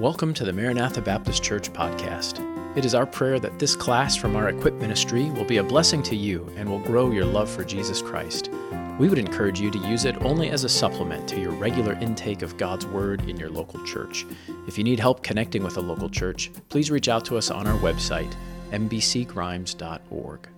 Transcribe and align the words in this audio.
Welcome 0.00 0.32
to 0.32 0.46
the 0.46 0.52
Maranatha 0.54 1.02
Baptist 1.02 1.42
Church 1.42 1.70
podcast. 1.74 2.40
It 2.74 2.86
is 2.86 2.94
our 2.94 3.04
prayer 3.04 3.38
that 3.38 3.58
this 3.58 3.76
class 3.76 4.16
from 4.16 4.34
our 4.34 4.48
Equip 4.48 4.72
ministry 4.76 5.28
will 5.32 5.44
be 5.44 5.58
a 5.58 5.62
blessing 5.62 6.02
to 6.04 6.16
you 6.16 6.50
and 6.56 6.70
will 6.70 6.78
grow 6.78 7.10
your 7.10 7.26
love 7.26 7.50
for 7.50 7.64
Jesus 7.64 8.00
Christ. 8.00 8.48
We 8.98 9.10
would 9.10 9.18
encourage 9.18 9.60
you 9.60 9.70
to 9.70 9.78
use 9.80 10.06
it 10.06 10.16
only 10.22 10.48
as 10.48 10.64
a 10.64 10.70
supplement 10.70 11.28
to 11.28 11.38
your 11.38 11.50
regular 11.50 11.92
intake 12.00 12.40
of 12.40 12.56
God's 12.56 12.86
Word 12.86 13.28
in 13.28 13.36
your 13.36 13.50
local 13.50 13.84
church. 13.84 14.24
If 14.66 14.78
you 14.78 14.84
need 14.84 14.98
help 14.98 15.22
connecting 15.22 15.62
with 15.62 15.76
a 15.76 15.82
local 15.82 16.08
church, 16.08 16.50
please 16.70 16.90
reach 16.90 17.10
out 17.10 17.26
to 17.26 17.36
us 17.36 17.50
on 17.50 17.66
our 17.66 17.78
website, 17.80 18.32
mbcgrimes.org. 18.70 20.48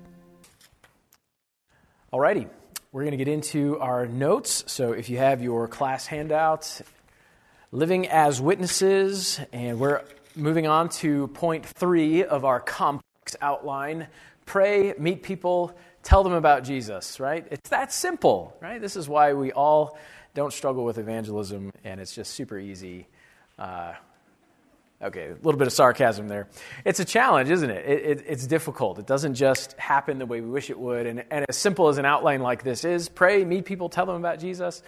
Alrighty, 2.13 2.49
we're 2.93 3.03
going 3.03 3.11
to 3.11 3.17
get 3.17 3.27
into 3.27 3.77
our 3.81 4.07
notes. 4.07 4.63
So 4.69 4.93
if 4.93 5.11
you 5.11 5.19
have 5.19 5.43
your 5.43 5.67
class 5.67 6.07
handouts, 6.07 6.81
living 7.73 8.07
as 8.09 8.39
witnesses, 8.39 9.41
and 9.51 9.81
we're 9.81 10.03
moving 10.37 10.67
on 10.67 10.91
to 10.91 11.27
point 11.29 11.65
three 11.65 12.23
of 12.23 12.45
our 12.45 12.61
complex 12.61 13.35
outline 13.41 14.07
pray, 14.45 14.93
meet 14.99 15.23
people, 15.23 15.75
tell 16.03 16.23
them 16.23 16.35
about 16.35 16.65
Jesus, 16.65 17.19
right? 17.19 17.47
It's 17.51 17.71
that 17.71 17.93
simple, 17.93 18.55
right? 18.61 18.81
This 18.81 18.97
is 18.97 19.09
why 19.09 19.33
we 19.33 19.53
all 19.53 19.97
don't 20.35 20.53
struggle 20.53 20.85
with 20.85 20.99
evangelism, 20.99 21.73
and 21.85 22.01
it's 22.01 22.15
just 22.15 22.33
super 22.33 22.59
easy. 22.59 23.07
Uh, 23.59 23.95
okay, 25.01 25.29
a 25.29 25.35
little 25.35 25.57
bit 25.57 25.67
of 25.67 25.73
sarcasm 25.73 26.29
there. 26.29 26.49
It's 26.85 27.01
a 27.01 27.05
challenge, 27.05 27.51
isn't 27.51 27.71
it? 27.71 27.87
it, 27.87 28.19
it 28.19 28.25
it's 28.27 28.47
difficult. 28.47 28.99
It 28.99 29.07
doesn't 29.07 29.35
just 29.35 29.79
happen 29.79 30.19
the 30.19 30.27
way 30.27 30.43
we 30.43 30.51
wish 30.51 30.69
it 30.69 30.79
would. 30.79 31.07
And, 31.07 31.25
and 31.31 31.47
as 31.49 31.57
simple 31.57 31.89
as 31.89 31.97
an 31.97 32.05
outline 32.05 32.41
like 32.41 32.65
this 32.65 32.85
is 32.85 33.09
pray, 33.09 33.45
meet 33.45 33.65
people, 33.65 33.89
tell 33.89 34.05
them 34.05 34.17
about 34.17 34.41
Jesus 34.41 34.83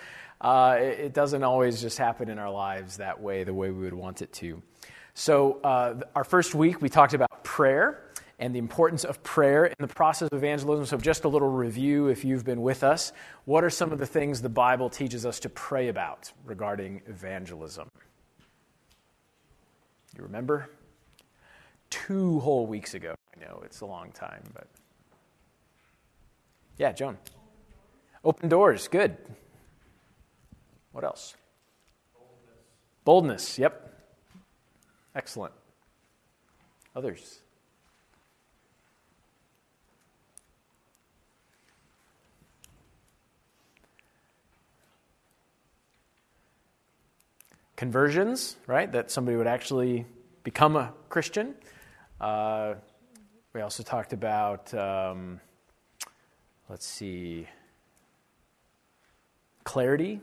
uh, 0.44 0.76
it, 0.78 0.98
it, 1.00 1.14
doesn't 1.14 1.42
always 1.42 1.80
just 1.80 1.96
happen 1.96 2.28
in 2.28 2.38
our 2.38 2.50
lives 2.50 2.98
that 2.98 3.18
way, 3.18 3.44
the 3.44 3.54
way 3.54 3.70
we 3.70 3.82
would 3.82 3.94
want 3.94 4.20
it 4.20 4.30
to. 4.34 4.62
So, 5.14 5.60
uh, 5.64 6.00
our 6.14 6.24
first 6.24 6.54
week, 6.54 6.82
we 6.82 6.90
talked 6.90 7.14
about 7.14 7.44
prayer 7.44 8.10
and 8.38 8.54
the 8.54 8.58
importance 8.58 9.04
of 9.04 9.22
prayer 9.22 9.64
in 9.64 9.74
the 9.78 9.88
process 9.88 10.28
of 10.30 10.36
evangelism. 10.36 10.84
So, 10.84 10.98
just 10.98 11.24
a 11.24 11.28
little 11.28 11.48
review 11.48 12.08
if 12.08 12.26
you've 12.26 12.44
been 12.44 12.60
with 12.60 12.84
us. 12.84 13.14
What 13.46 13.64
are 13.64 13.70
some 13.70 13.90
of 13.90 13.98
the 13.98 14.04
things 14.04 14.42
the 14.42 14.50
Bible 14.50 14.90
teaches 14.90 15.24
us 15.24 15.40
to 15.40 15.48
pray 15.48 15.88
about 15.88 16.30
regarding 16.44 17.00
evangelism? 17.06 17.88
You 20.18 20.24
remember? 20.24 20.68
Two 21.88 22.40
whole 22.40 22.66
weeks 22.66 22.92
ago. 22.92 23.14
I 23.34 23.40
know 23.40 23.62
it's 23.64 23.80
a 23.80 23.86
long 23.86 24.12
time, 24.12 24.42
but. 24.52 24.66
Yeah, 26.76 26.92
Joan. 26.92 27.16
Open 28.22 28.50
doors, 28.50 28.88
good. 28.88 29.16
What 30.94 31.02
else? 31.02 31.34
Boldness. 32.14 32.38
Boldness, 33.04 33.58
yep. 33.58 34.00
Excellent. 35.16 35.52
Others? 36.94 37.40
Conversions, 47.74 48.56
right? 48.68 48.90
That 48.92 49.10
somebody 49.10 49.36
would 49.36 49.48
actually 49.48 50.06
become 50.44 50.76
a 50.76 50.94
Christian. 51.08 51.56
Uh, 52.20 52.74
we 53.52 53.62
also 53.62 53.82
talked 53.82 54.12
about, 54.12 54.72
um, 54.74 55.40
let's 56.68 56.86
see, 56.86 57.48
clarity, 59.64 60.20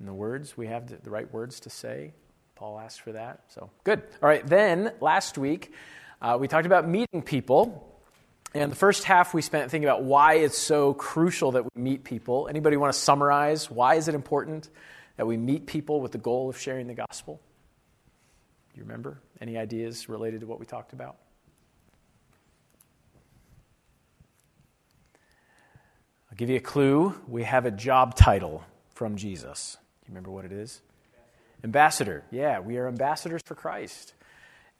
in 0.00 0.06
the 0.06 0.14
words. 0.14 0.56
We 0.56 0.66
have 0.66 1.02
the, 1.02 1.10
right 1.10 1.32
words 1.32 1.60
to 1.60 1.70
say. 1.70 2.12
Paul 2.54 2.78
asked 2.78 3.00
for 3.00 3.12
that. 3.12 3.40
So 3.48 3.70
good. 3.84 4.02
All 4.22 4.28
right. 4.28 4.46
Then 4.46 4.92
last 5.00 5.38
week, 5.38 5.72
uh, 6.20 6.36
we 6.40 6.48
talked 6.48 6.66
about 6.66 6.88
meeting 6.88 7.22
people. 7.22 7.90
And 8.54 8.70
the 8.70 8.76
first 8.76 9.02
half 9.04 9.34
we 9.34 9.42
spent 9.42 9.70
thinking 9.70 9.88
about 9.88 10.04
why 10.04 10.34
it's 10.34 10.56
so 10.56 10.94
crucial 10.94 11.52
that 11.52 11.64
we 11.64 11.82
meet 11.82 12.04
people. 12.04 12.46
Anybody 12.48 12.76
want 12.76 12.92
to 12.92 12.98
summarize 12.98 13.68
why 13.70 13.96
is 13.96 14.06
it 14.06 14.14
important 14.14 14.68
that 15.16 15.26
we 15.26 15.36
meet 15.36 15.66
people 15.66 16.00
with 16.00 16.12
the 16.12 16.18
goal 16.18 16.48
of 16.48 16.58
sharing 16.58 16.86
the 16.86 16.94
gospel? 16.94 17.40
You 18.74 18.82
remember 18.82 19.20
any 19.40 19.56
ideas 19.56 20.08
related 20.08 20.40
to 20.40 20.46
what 20.46 20.60
we 20.60 20.66
talked 20.66 20.92
about? 20.92 21.16
I'll 26.30 26.36
give 26.36 26.50
you 26.50 26.56
a 26.56 26.60
clue. 26.60 27.14
We 27.28 27.44
have 27.44 27.66
a 27.66 27.70
job 27.70 28.16
title 28.16 28.64
from 28.94 29.16
Jesus. 29.16 29.76
Remember 30.14 30.30
what 30.30 30.44
it 30.44 30.52
is? 30.52 30.80
Ambassador. 31.64 32.22
Yeah, 32.30 32.60
we 32.60 32.76
are 32.76 32.86
ambassadors 32.86 33.42
for 33.44 33.56
Christ. 33.56 34.14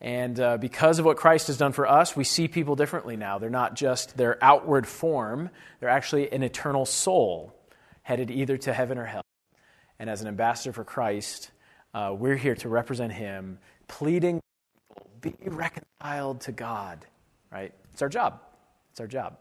And 0.01 0.39
uh, 0.39 0.59
because 0.59 1.01
of 1.01 1.05
what 1.05 1.17
Christ 1.17 1.49
has 1.49 1.59
done 1.59 1.73
for 1.73 1.89
us, 1.89 2.15
we 2.15 2.23
see 2.23 2.47
people 2.47 2.77
differently 2.77 3.17
now. 3.17 3.39
They're 3.39 3.51
not 3.51 3.75
just 3.75 4.17
their 4.17 4.39
outward 4.41 4.87
form, 4.87 5.51
they're 5.81 5.89
actually 5.89 6.31
an 6.31 6.45
eternal 6.45 6.87
soul 6.87 7.53
headed 8.03 8.31
either 8.31 8.57
to 8.59 8.73
heaven 8.73 8.97
or 8.97 9.07
hell. 9.07 9.25
And 9.99 10.09
as 10.09 10.23
an 10.23 10.29
ambassador 10.29 10.73
for 10.73 10.85
Christ, 10.85 11.51
uh, 11.95 12.15
we're 12.17 12.37
here 12.37 12.55
to 12.55 12.69
represent 12.69 13.13
Him, 13.13 13.59
pleading, 13.89 14.41
be 15.21 15.35
reconciled 15.47 16.43
to 16.43 16.53
God, 16.53 17.05
right? 17.51 17.73
It's 17.93 18.03
our 18.03 18.09
job. 18.09 18.41
It's 18.93 19.01
our 19.01 19.09
job. 19.09 19.37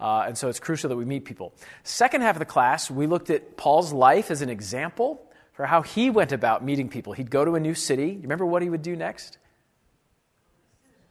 Uh, 0.00 0.24
and 0.26 0.36
so 0.36 0.48
it's 0.48 0.58
crucial 0.58 0.88
that 0.88 0.96
we 0.96 1.04
meet 1.04 1.24
people. 1.24 1.54
Second 1.84 2.22
half 2.22 2.34
of 2.34 2.40
the 2.40 2.44
class, 2.44 2.90
we 2.90 3.06
looked 3.06 3.30
at 3.30 3.56
Paul's 3.56 3.92
life 3.92 4.30
as 4.30 4.42
an 4.42 4.50
example 4.50 5.24
for 5.52 5.66
how 5.66 5.82
he 5.82 6.10
went 6.10 6.32
about 6.32 6.64
meeting 6.64 6.88
people. 6.88 7.12
He'd 7.12 7.30
go 7.30 7.44
to 7.44 7.54
a 7.54 7.60
new 7.60 7.74
city. 7.74 8.08
You 8.08 8.22
remember 8.22 8.46
what 8.46 8.62
he 8.62 8.70
would 8.70 8.82
do 8.82 8.96
next? 8.96 9.38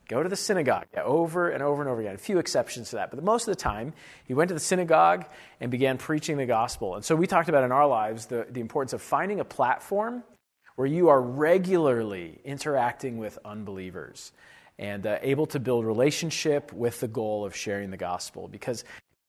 Go 0.10 0.22
to 0.22 0.28
the 0.28 0.36
synagogue 0.36 0.88
yeah, 0.94 1.04
over 1.04 1.50
and 1.50 1.64
over 1.64 1.82
and 1.82 1.90
over 1.90 2.02
again. 2.02 2.16
A 2.16 2.18
few 2.18 2.38
exceptions 2.38 2.90
to 2.90 2.98
that. 2.98 3.12
But 3.12 3.24
most 3.24 3.48
of 3.48 3.56
the 3.56 3.62
time, 3.62 3.94
he 4.26 4.34
went 4.34 4.50
to 4.50 4.54
the 4.54 4.60
synagogue 4.60 5.26
and 5.62 5.72
began 5.72 5.98
preaching 5.98 6.36
the 6.36 6.46
gospel. 6.46 6.96
And 6.96 7.06
so 7.06 7.16
we 7.16 7.28
talked 7.28 7.48
about 7.48 7.64
in 7.64 7.72
our 7.72 7.88
lives 7.88 8.26
the, 8.26 8.46
the 8.50 8.60
importance 8.60 8.92
of 8.92 9.02
finding 9.02 9.40
a 9.40 9.46
platform 9.46 10.24
where 10.76 10.88
you 10.88 11.08
are 11.08 11.22
regularly 11.22 12.42
interacting 12.44 13.20
with 13.20 13.40
unbelievers 13.46 14.34
and 14.80 15.06
uh, 15.06 15.20
able 15.22 15.46
to 15.48 15.60
build 15.60 15.86
relationship 15.86 16.74
with 16.74 17.00
the 17.00 17.08
goal 17.08 17.46
of 17.46 17.56
sharing 17.56 17.92
the 17.92 17.98
gospel. 17.98 18.48
Because 18.48 18.84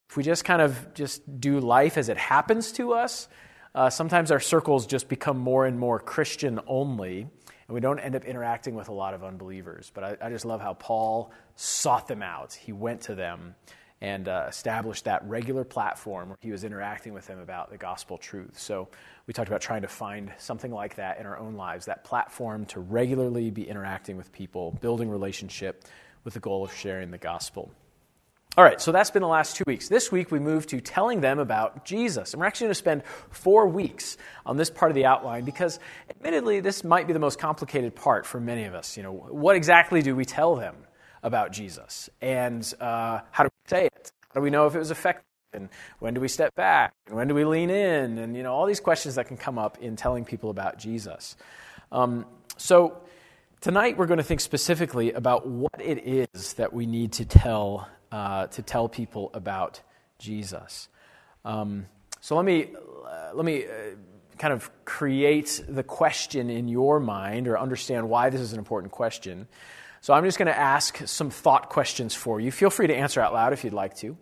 if 0.09 0.17
we 0.17 0.23
just 0.23 0.45
kind 0.45 0.61
of 0.61 0.93
just 0.93 1.39
do 1.39 1.59
life 1.59 1.97
as 1.97 2.09
it 2.09 2.17
happens 2.17 2.71
to 2.73 2.93
us, 2.93 3.27
uh, 3.75 3.89
sometimes 3.89 4.31
our 4.31 4.39
circles 4.39 4.85
just 4.85 5.09
become 5.09 5.37
more 5.37 5.65
and 5.65 5.79
more 5.79 5.99
Christian 5.99 6.59
only, 6.67 7.21
and 7.21 7.73
we 7.73 7.79
don't 7.79 7.99
end 7.99 8.15
up 8.15 8.23
interacting 8.25 8.75
with 8.75 8.89
a 8.89 8.93
lot 8.93 9.13
of 9.13 9.23
unbelievers. 9.23 9.91
But 9.93 10.03
I, 10.03 10.27
I 10.27 10.29
just 10.29 10.45
love 10.45 10.61
how 10.61 10.73
Paul 10.75 11.31
sought 11.55 12.07
them 12.07 12.21
out. 12.21 12.53
He 12.53 12.71
went 12.71 13.01
to 13.01 13.15
them 13.15 13.55
and 14.03 14.27
uh, 14.27 14.47
established 14.49 15.05
that 15.05 15.25
regular 15.29 15.63
platform 15.63 16.27
where 16.27 16.37
he 16.41 16.51
was 16.51 16.65
interacting 16.65 17.13
with 17.13 17.25
them 17.25 17.39
about 17.39 17.71
the 17.71 17.77
gospel 17.77 18.17
truth. 18.17 18.59
So 18.59 18.89
we 19.27 19.33
talked 19.33 19.47
about 19.47 19.61
trying 19.61 19.83
to 19.83 19.87
find 19.87 20.29
something 20.37 20.73
like 20.73 20.95
that 20.95 21.21
in 21.21 21.25
our 21.25 21.39
own 21.39 21.55
lives, 21.55 21.85
that 21.85 22.03
platform 22.03 22.65
to 22.65 22.81
regularly 22.81 23.49
be 23.49 23.63
interacting 23.63 24.17
with 24.17 24.33
people, 24.33 24.77
building 24.81 25.09
relationship 25.09 25.85
with 26.25 26.33
the 26.33 26.41
goal 26.41 26.65
of 26.65 26.73
sharing 26.73 27.11
the 27.11 27.17
gospel. 27.17 27.71
All 28.57 28.63
right, 28.65 28.79
so 28.81 28.91
that's 28.91 29.09
been 29.09 29.21
the 29.21 29.27
last 29.29 29.55
two 29.55 29.63
weeks. 29.65 29.87
This 29.87 30.11
week 30.11 30.31
we 30.31 30.37
move 30.37 30.67
to 30.67 30.81
telling 30.81 31.21
them 31.21 31.39
about 31.39 31.85
Jesus. 31.85 32.33
And 32.33 32.41
we're 32.41 32.45
actually 32.45 32.65
going 32.65 32.71
to 32.71 32.75
spend 32.75 33.03
four 33.29 33.67
weeks 33.69 34.17
on 34.45 34.57
this 34.57 34.69
part 34.69 34.91
of 34.91 34.95
the 34.95 35.05
outline 35.05 35.45
because, 35.45 35.79
admittedly, 36.09 36.59
this 36.59 36.83
might 36.83 37.07
be 37.07 37.13
the 37.13 37.19
most 37.19 37.39
complicated 37.39 37.95
part 37.95 38.25
for 38.25 38.41
many 38.41 38.65
of 38.65 38.75
us. 38.75 38.97
You 38.97 39.03
know, 39.03 39.13
what 39.13 39.55
exactly 39.55 40.01
do 40.01 40.13
we 40.13 40.25
tell 40.25 40.57
them 40.57 40.75
about 41.23 41.53
Jesus? 41.53 42.09
And 42.21 42.71
uh, 42.81 43.21
how 43.31 43.45
do 43.45 43.52
say 43.67 43.85
it? 43.85 44.11
How 44.29 44.39
do 44.39 44.41
we 44.41 44.49
know 44.49 44.67
if 44.67 44.75
it 44.75 44.79
was 44.79 44.91
effective? 44.91 45.25
and 45.53 45.69
when 45.99 46.13
do 46.13 46.21
we 46.21 46.27
step 46.27 46.53
back? 46.55 46.93
And 47.07 47.15
when 47.15 47.27
do 47.27 47.35
we 47.35 47.45
lean 47.45 47.69
in? 47.69 48.17
And 48.17 48.35
you 48.35 48.43
know 48.43 48.53
all 48.53 48.65
these 48.65 48.79
questions 48.79 49.15
that 49.15 49.27
can 49.27 49.37
come 49.37 49.57
up 49.57 49.77
in 49.79 49.95
telling 49.95 50.25
people 50.25 50.49
about 50.49 50.77
jesus. 50.77 51.35
Um, 51.91 52.25
so 52.57 52.97
tonight 53.61 53.97
we're 53.97 54.07
going 54.07 54.17
to 54.17 54.23
think 54.23 54.41
specifically 54.41 55.11
about 55.11 55.47
what 55.47 55.79
it 55.79 56.05
is 56.05 56.53
that 56.53 56.73
we 56.73 56.85
need 56.85 57.13
to 57.13 57.25
tell 57.25 57.87
uh, 58.11 58.47
to 58.47 58.61
tell 58.61 58.89
people 58.89 59.31
about 59.33 59.81
jesus. 60.19 60.89
Um, 61.45 61.87
so 62.21 62.35
let 62.35 62.45
me 62.45 62.69
uh, 63.05 63.31
let 63.33 63.45
me 63.45 63.65
uh, 63.65 63.69
kind 64.37 64.53
of 64.53 64.71
create 64.85 65.63
the 65.67 65.83
question 65.83 66.49
in 66.49 66.67
your 66.67 66.99
mind 66.99 67.47
or 67.47 67.57
understand 67.59 68.09
why 68.09 68.29
this 68.29 68.41
is 68.41 68.53
an 68.53 68.59
important 68.59 68.91
question 68.91 69.47
so 70.03 70.13
i'm 70.13 70.23
just 70.23 70.37
going 70.37 70.51
to 70.51 70.59
ask 70.59 71.07
some 71.07 71.31
thought 71.31 71.69
questions 71.69 72.13
for 72.13 72.39
you 72.39 72.51
feel 72.51 72.69
free 72.69 72.85
to 72.85 72.95
answer 72.95 73.19
out 73.19 73.33
loud 73.33 73.53
if 73.53 73.63
you'd 73.63 73.73
like 73.73 73.95
to 73.95 74.15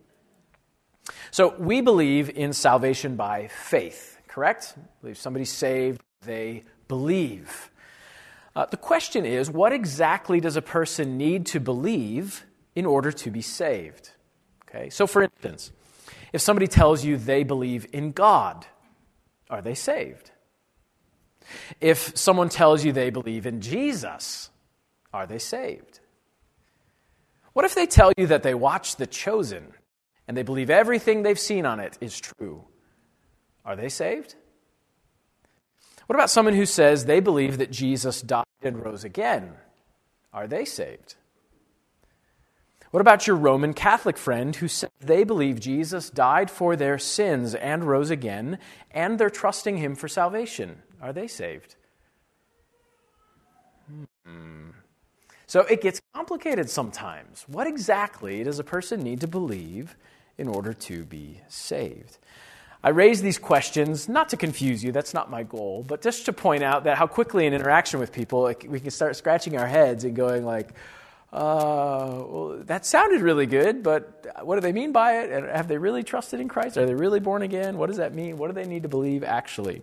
so 1.31 1.56
we 1.57 1.81
believe 1.81 2.30
in 2.30 2.54
salvation 2.54 3.16
by 3.16 3.48
faith, 3.48 4.18
correct? 4.28 4.75
Believe 5.01 5.18
somebody's 5.18 5.51
saved, 5.51 6.01
they 6.22 6.63
believe. 6.88 7.72
Uh, 8.56 8.66
the 8.66 8.78
question 8.78 9.25
is 9.25 9.50
what 9.50 9.74
exactly 9.74 10.39
does 10.39 10.56
a 10.56 10.62
person 10.62 11.18
need 11.18 11.45
to 11.48 11.60
believe 11.60 12.45
in 12.75 12.86
order 12.86 13.12
to 13.12 13.31
be 13.31 13.42
saved? 13.42 14.12
Okay, 14.69 14.89
so 14.89 15.07
for 15.07 15.24
instance, 15.24 15.72
if 16.34 16.42
somebody 16.42 16.68
tells 16.68 17.04
you 17.04 17.18
they 17.18 17.44
believe 17.44 17.88
in 17.92 18.12
God, 18.12 18.66
are 19.50 19.62
they 19.62 19.75
saved? 19.75 20.31
If 21.81 22.16
someone 22.18 22.50
tells 22.50 22.86
you 22.86 22.94
they 22.94 23.10
believe 23.10 23.45
in 23.45 23.60
Jesus, 23.60 24.50
are 25.13 25.28
they 25.28 25.40
saved? 25.40 26.00
What 27.54 27.66
if 27.66 27.75
they 27.75 27.86
tell 27.86 28.12
you 28.18 28.28
that 28.28 28.44
they 28.44 28.54
watched 28.54 28.98
The 28.98 29.08
Chosen 29.08 29.74
and 30.28 30.38
they 30.38 30.44
believe 30.44 30.69
everything 30.69 31.24
they've 31.24 31.40
seen 31.40 31.66
on 31.66 31.80
it 31.80 31.98
is 32.00 32.19
true? 32.19 32.66
Are 33.66 33.75
they 33.75 33.90
saved? 33.90 34.36
What 36.08 36.16
about 36.16 36.30
someone 36.30 36.56
who 36.56 36.66
says 36.66 37.06
they 37.06 37.19
believe 37.19 37.58
that 37.58 37.72
Jesus 37.72 38.22
died 38.22 38.46
and 38.62 38.84
rose 38.84 39.04
again? 39.04 39.54
Are 40.34 40.48
they 40.48 40.66
saved? 40.66 41.16
What 42.92 43.00
about 43.00 43.25
your 43.25 43.38
Roman 43.38 43.74
Catholic 43.74 44.18
friend 44.18 44.54
who 44.54 44.68
says 44.68 44.90
they 45.00 45.24
believe 45.24 45.62
Jesus 45.62 46.10
died 46.10 46.52
for 46.52 46.75
their 46.75 46.98
sins 46.98 47.56
and 47.56 47.86
rose 47.86 48.10
again, 48.10 48.60
and 48.92 49.18
they're 49.18 49.30
trusting 49.30 49.78
him 49.78 49.96
for 49.96 50.10
salvation? 50.10 50.81
Are 51.02 51.13
they 51.13 51.28
saved? 51.28 51.75
Hmm. 54.25 54.71
So 55.51 55.63
it 55.63 55.81
gets 55.81 56.00
complicated 56.13 56.69
sometimes. 56.69 57.44
What 57.45 57.68
exactly 57.68 58.42
does 58.42 58.57
a 58.59 58.63
person 58.63 59.01
need 59.01 59.19
to 59.19 59.27
believe 59.27 59.98
in 60.38 60.48
order 60.48 60.71
to 60.71 61.03
be 61.03 61.42
saved? 61.50 62.19
I 62.81 62.92
raise 62.92 63.21
these 63.21 63.38
questions 63.38 64.07
not 64.07 64.30
to 64.30 64.38
confuse 64.38 64.81
you, 64.81 64.94
that's 64.94 65.13
not 65.13 65.30
my 65.30 65.44
goal, 65.44 65.83
but 65.86 66.01
just 66.01 66.24
to 66.27 66.31
point 66.31 66.63
out 66.63 66.86
that 66.86 66.98
how 66.98 67.06
quickly 67.06 67.48
in 67.48 67.53
interaction 67.53 68.00
with 68.00 68.13
people 68.13 68.50
we 68.65 68.80
can 68.80 68.92
start 68.92 69.18
scratching 69.18 69.57
our 69.57 69.68
heads 69.68 70.06
and 70.06 70.15
going 70.15 70.45
like, 70.45 70.69
uh, 71.33 72.24
well, 72.25 72.62
that 72.68 72.86
sounded 72.86 73.19
really 73.19 73.45
good, 73.45 73.83
but 73.83 74.25
what 74.44 74.56
do 74.56 74.62
they 74.62 74.71
mean 74.71 74.94
by 74.94 75.19
it? 75.19 75.31
And 75.31 75.48
have 75.48 75.68
they 75.68 75.77
really 75.77 76.03
trusted 76.03 76.39
in 76.39 76.48
Christ? 76.48 76.77
Are 76.77 76.86
they 76.86 76.95
really 76.95 77.19
born 77.19 77.42
again? 77.42 77.77
What 77.77 77.88
does 77.88 77.98
that 77.98 78.13
mean? 78.13 78.38
What 78.38 78.48
do 78.48 78.53
they 78.53 78.69
need 78.69 78.83
to 78.83 78.89
believe 78.89 79.21
actually? 79.25 79.81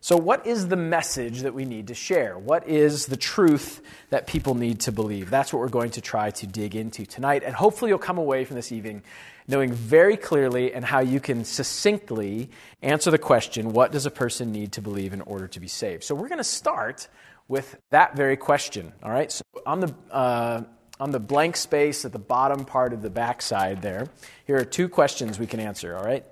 So, 0.00 0.16
what 0.16 0.46
is 0.46 0.68
the 0.68 0.76
message 0.76 1.40
that 1.40 1.54
we 1.54 1.64
need 1.64 1.88
to 1.88 1.94
share? 1.94 2.38
What 2.38 2.68
is 2.68 3.06
the 3.06 3.16
truth 3.16 3.82
that 4.10 4.28
people 4.28 4.54
need 4.54 4.80
to 4.80 4.92
believe? 4.92 5.28
That's 5.28 5.52
what 5.52 5.58
we're 5.58 5.68
going 5.68 5.90
to 5.92 6.00
try 6.00 6.30
to 6.30 6.46
dig 6.46 6.76
into 6.76 7.04
tonight. 7.04 7.42
And 7.42 7.52
hopefully, 7.52 7.88
you'll 7.88 7.98
come 7.98 8.18
away 8.18 8.44
from 8.44 8.54
this 8.54 8.70
evening 8.70 9.02
knowing 9.48 9.72
very 9.72 10.16
clearly 10.16 10.72
and 10.72 10.84
how 10.84 11.00
you 11.00 11.18
can 11.18 11.44
succinctly 11.44 12.50
answer 12.82 13.10
the 13.10 13.18
question 13.18 13.72
what 13.72 13.90
does 13.90 14.06
a 14.06 14.10
person 14.10 14.52
need 14.52 14.72
to 14.72 14.82
believe 14.82 15.12
in 15.12 15.20
order 15.22 15.48
to 15.48 15.58
be 15.58 15.68
saved? 15.68 16.04
So, 16.04 16.14
we're 16.14 16.28
going 16.28 16.38
to 16.38 16.44
start 16.44 17.08
with 17.48 17.76
that 17.90 18.14
very 18.14 18.36
question. 18.36 18.92
All 19.02 19.10
right? 19.10 19.32
So, 19.32 19.42
on 19.66 19.80
the, 19.80 19.94
uh, 20.12 20.62
on 21.00 21.10
the 21.10 21.20
blank 21.20 21.56
space 21.56 22.04
at 22.04 22.12
the 22.12 22.20
bottom 22.20 22.64
part 22.64 22.92
of 22.92 23.02
the 23.02 23.10
backside 23.10 23.82
there, 23.82 24.06
here 24.46 24.58
are 24.58 24.64
two 24.64 24.88
questions 24.88 25.40
we 25.40 25.48
can 25.48 25.58
answer. 25.58 25.96
All 25.96 26.04
right? 26.04 26.24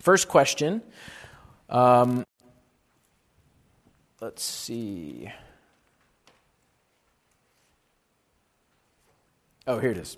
First 0.00 0.28
question. 0.28 0.82
Um, 1.70 2.24
Let's 4.20 4.42
see. 4.42 5.30
Oh, 9.66 9.78
here 9.78 9.90
it 9.90 9.98
is. 9.98 10.16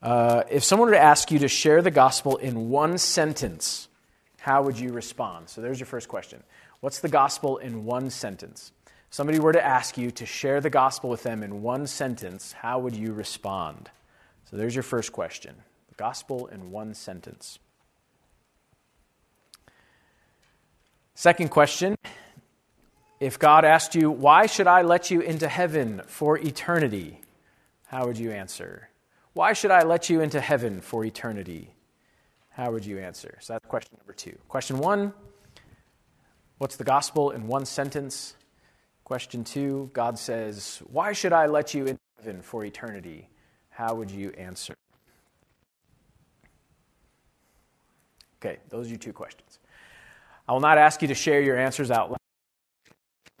Uh, 0.00 0.44
if 0.48 0.62
someone 0.62 0.88
were 0.88 0.94
to 0.94 1.02
ask 1.02 1.30
you 1.30 1.40
to 1.40 1.48
share 1.48 1.82
the 1.82 1.90
gospel 1.90 2.36
in 2.36 2.70
one 2.70 2.98
sentence, 2.98 3.88
how 4.38 4.62
would 4.62 4.78
you 4.78 4.92
respond? 4.92 5.48
So 5.48 5.60
there's 5.60 5.80
your 5.80 5.88
first 5.88 6.08
question. 6.08 6.42
What's 6.80 7.00
the 7.00 7.08
gospel 7.08 7.58
in 7.58 7.84
one 7.84 8.10
sentence? 8.10 8.70
Somebody 9.10 9.40
were 9.40 9.52
to 9.52 9.64
ask 9.64 9.98
you 9.98 10.12
to 10.12 10.24
share 10.24 10.60
the 10.60 10.70
gospel 10.70 11.10
with 11.10 11.24
them 11.24 11.42
in 11.42 11.62
one 11.62 11.88
sentence, 11.88 12.52
how 12.52 12.78
would 12.78 12.94
you 12.94 13.12
respond? 13.12 13.90
So 14.48 14.56
there's 14.56 14.74
your 14.74 14.84
first 14.84 15.12
question. 15.12 15.56
The 15.88 15.96
gospel 15.96 16.46
in 16.46 16.70
one 16.70 16.94
sentence. 16.94 17.58
Second 21.14 21.50
question 21.50 21.96
if 23.20 23.38
God 23.38 23.66
asked 23.66 23.94
you, 23.94 24.10
Why 24.10 24.46
should 24.46 24.66
I 24.66 24.82
let 24.82 25.10
you 25.10 25.20
into 25.20 25.46
heaven 25.46 26.02
for 26.06 26.38
eternity? 26.38 27.20
How 27.86 28.06
would 28.06 28.18
you 28.18 28.32
answer? 28.32 28.88
Why 29.34 29.52
should 29.52 29.70
I 29.70 29.82
let 29.84 30.10
you 30.10 30.20
into 30.22 30.40
heaven 30.40 30.80
for 30.80 31.04
eternity? 31.04 31.74
How 32.48 32.72
would 32.72 32.84
you 32.84 32.98
answer? 32.98 33.38
So 33.40 33.52
that's 33.52 33.66
question 33.66 33.96
number 33.98 34.12
two. 34.12 34.36
Question 34.48 34.78
one 34.78 35.12
What's 36.58 36.76
the 36.76 36.84
gospel 36.84 37.30
in 37.30 37.46
one 37.46 37.66
sentence? 37.66 38.34
Question 39.04 39.44
two 39.44 39.90
God 39.92 40.18
says, 40.18 40.82
Why 40.90 41.12
should 41.12 41.32
I 41.32 41.46
let 41.46 41.74
you 41.74 41.86
into 41.86 42.00
heaven 42.18 42.42
for 42.42 42.64
eternity? 42.64 43.28
How 43.68 43.94
would 43.94 44.10
you 44.10 44.30
answer? 44.30 44.74
Okay, 48.42 48.58
those 48.70 48.86
are 48.86 48.90
your 48.90 48.98
two 48.98 49.12
questions. 49.12 49.58
I 50.48 50.52
will 50.52 50.60
not 50.60 50.78
ask 50.78 51.02
you 51.02 51.08
to 51.08 51.14
share 51.14 51.40
your 51.40 51.58
answers 51.58 51.90
out 51.90 52.10
loud 52.10 52.19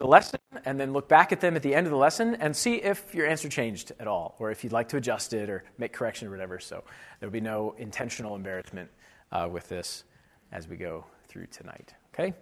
the 0.00 0.06
lesson 0.06 0.40
and 0.64 0.80
then 0.80 0.94
look 0.94 1.08
back 1.08 1.30
at 1.30 1.42
them 1.42 1.54
at 1.56 1.62
the 1.62 1.74
end 1.74 1.86
of 1.86 1.90
the 1.90 1.96
lesson 1.96 2.34
and 2.36 2.56
see 2.56 2.76
if 2.76 3.14
your 3.14 3.26
answer 3.26 3.50
changed 3.50 3.92
at 4.00 4.08
all 4.08 4.34
or 4.38 4.50
if 4.50 4.64
you'd 4.64 4.72
like 4.72 4.88
to 4.88 4.96
adjust 4.96 5.34
it 5.34 5.50
or 5.50 5.62
make 5.76 5.92
correction 5.92 6.26
or 6.26 6.30
whatever. 6.30 6.58
So 6.58 6.82
there'll 7.18 7.32
be 7.32 7.42
no 7.42 7.74
intentional 7.76 8.34
embarrassment 8.34 8.90
uh, 9.30 9.46
with 9.52 9.68
this 9.68 10.04
as 10.52 10.66
we 10.66 10.76
go 10.76 11.04
through 11.28 11.48
tonight. 11.48 11.92
Okay? 12.14 12.32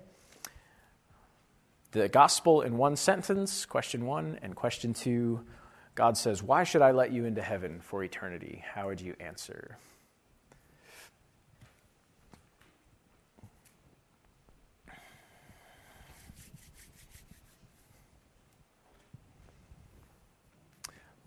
The 1.91 2.09
gospel 2.09 2.63
in 2.63 2.77
one 2.77 2.95
sentence, 2.95 3.67
question 3.67 4.07
one, 4.07 4.39
and 4.41 4.55
question 4.55 4.95
two 4.95 5.45
God 5.97 6.17
says, 6.17 6.45
Why 6.45 6.63
should 6.63 6.81
I 6.81 6.93
let 6.93 7.11
you 7.11 7.25
into 7.25 7.43
heaven 7.43 7.81
for 7.81 8.05
eternity? 8.05 8.63
How 8.73 8.87
would 8.87 9.01
you 9.01 9.17
answer? 9.19 9.79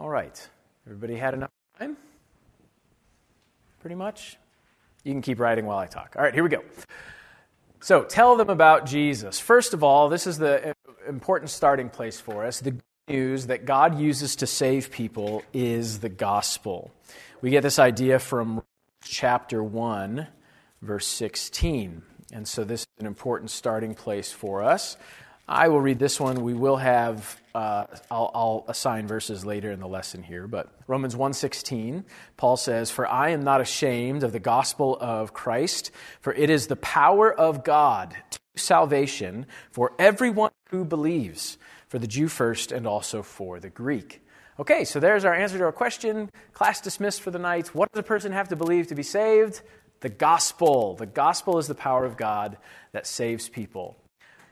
All 0.02 0.10
right. 0.10 0.50
Everybody 0.88 1.16
had 1.16 1.36
enough 1.36 1.52
time? 1.78 1.96
Pretty 3.82 3.96
much? 3.96 4.36
You 5.04 5.12
can 5.12 5.22
keep 5.22 5.40
writing 5.40 5.68
while 5.68 5.78
I 5.78 5.86
talk. 5.86 6.16
All 6.18 6.24
right, 6.24 6.34
here 6.34 6.42
we 6.42 6.50
go. 6.50 6.64
So, 7.82 8.04
tell 8.04 8.36
them 8.36 8.50
about 8.50 8.88
Jesus. 8.88 9.40
First 9.40 9.76
of 9.76 9.84
all, 9.84 10.10
this 10.10 10.26
is 10.26 10.40
the 10.40 10.74
important 11.08 11.52
starting 11.52 11.88
place 11.88 12.20
for 12.20 12.44
us. 12.44 12.62
The 12.62 12.78
news 13.08 13.46
that 13.46 13.66
God 13.66 14.00
uses 14.00 14.36
to 14.38 14.48
save 14.48 14.90
people 14.90 15.44
is 15.54 16.00
the 16.00 16.10
gospel. 16.10 16.90
We 17.44 17.52
get 17.52 17.62
this 17.62 17.78
idea 17.78 18.18
from 18.18 18.64
chapter 19.04 19.64
1, 19.64 20.26
verse 20.82 21.06
16. 21.06 22.02
And 22.34 22.48
so, 22.48 22.64
this 22.64 22.82
is 22.82 22.88
an 22.98 23.06
important 23.06 23.52
starting 23.52 23.94
place 23.94 24.32
for 24.32 24.64
us. 24.64 24.98
I 25.52 25.68
will 25.68 25.82
read 25.82 26.00
this 26.00 26.18
one. 26.18 26.44
We 26.44 26.54
will 26.54 26.78
have, 26.78 27.38
uh, 27.54 27.86
I'll, 28.10 28.32
I'll, 28.34 28.66
assign 28.70 29.06
verses 29.06 29.46
later 29.46 29.70
in 29.70 29.82
the 29.82 29.88
lesson 29.88 30.24
here, 30.24 30.48
but 30.48 30.74
Romans 30.88 31.14
1.16, 31.14 32.06
Paul 32.38 32.56
says, 32.56 32.90
For 32.90 33.06
I 33.06 33.32
am 33.32 33.44
not 33.44 33.60
ashamed 33.60 34.24
of 34.24 34.32
the 34.32 34.40
gospel 34.40 34.98
of 35.02 35.34
Christ, 35.34 35.92
for 36.22 36.34
it 36.34 36.50
is 36.50 36.68
the 36.68 36.78
power 36.78 37.34
of 37.34 37.66
God 37.66 38.16
to 38.30 38.40
salvation 38.56 39.46
for 39.72 39.92
everyone 40.00 40.52
who 40.70 40.86
believes, 40.86 41.58
for 41.90 42.00
the 42.00 42.08
Jew 42.08 42.30
first 42.30 42.72
and 42.72 42.88
also 42.88 43.22
for 43.22 43.60
the 43.60 43.70
Greek. 43.70 44.26
Okay, 44.58 44.86
so 44.86 45.02
there's 45.02 45.26
our 45.26 45.34
answer 45.34 45.58
to 45.58 45.66
our 45.66 45.74
question. 45.74 46.30
Class 46.54 46.80
dismissed 46.80 47.22
for 47.22 47.32
the 47.32 47.40
night. 47.40 47.76
What 47.76 47.92
does 47.92 48.00
a 48.00 48.04
person 48.04 48.32
have 48.32 48.48
to 48.50 48.56
believe 48.56 48.88
to 48.88 48.96
be 48.96 49.04
saved? 49.04 49.62
The 50.00 50.10
gospel. 50.10 50.96
The 50.96 51.08
gospel 51.08 51.58
is 51.58 51.68
the 51.68 51.76
power 51.76 52.06
of 52.06 52.16
God 52.16 52.56
that 52.94 53.06
saves 53.06 53.50
people. 53.50 53.98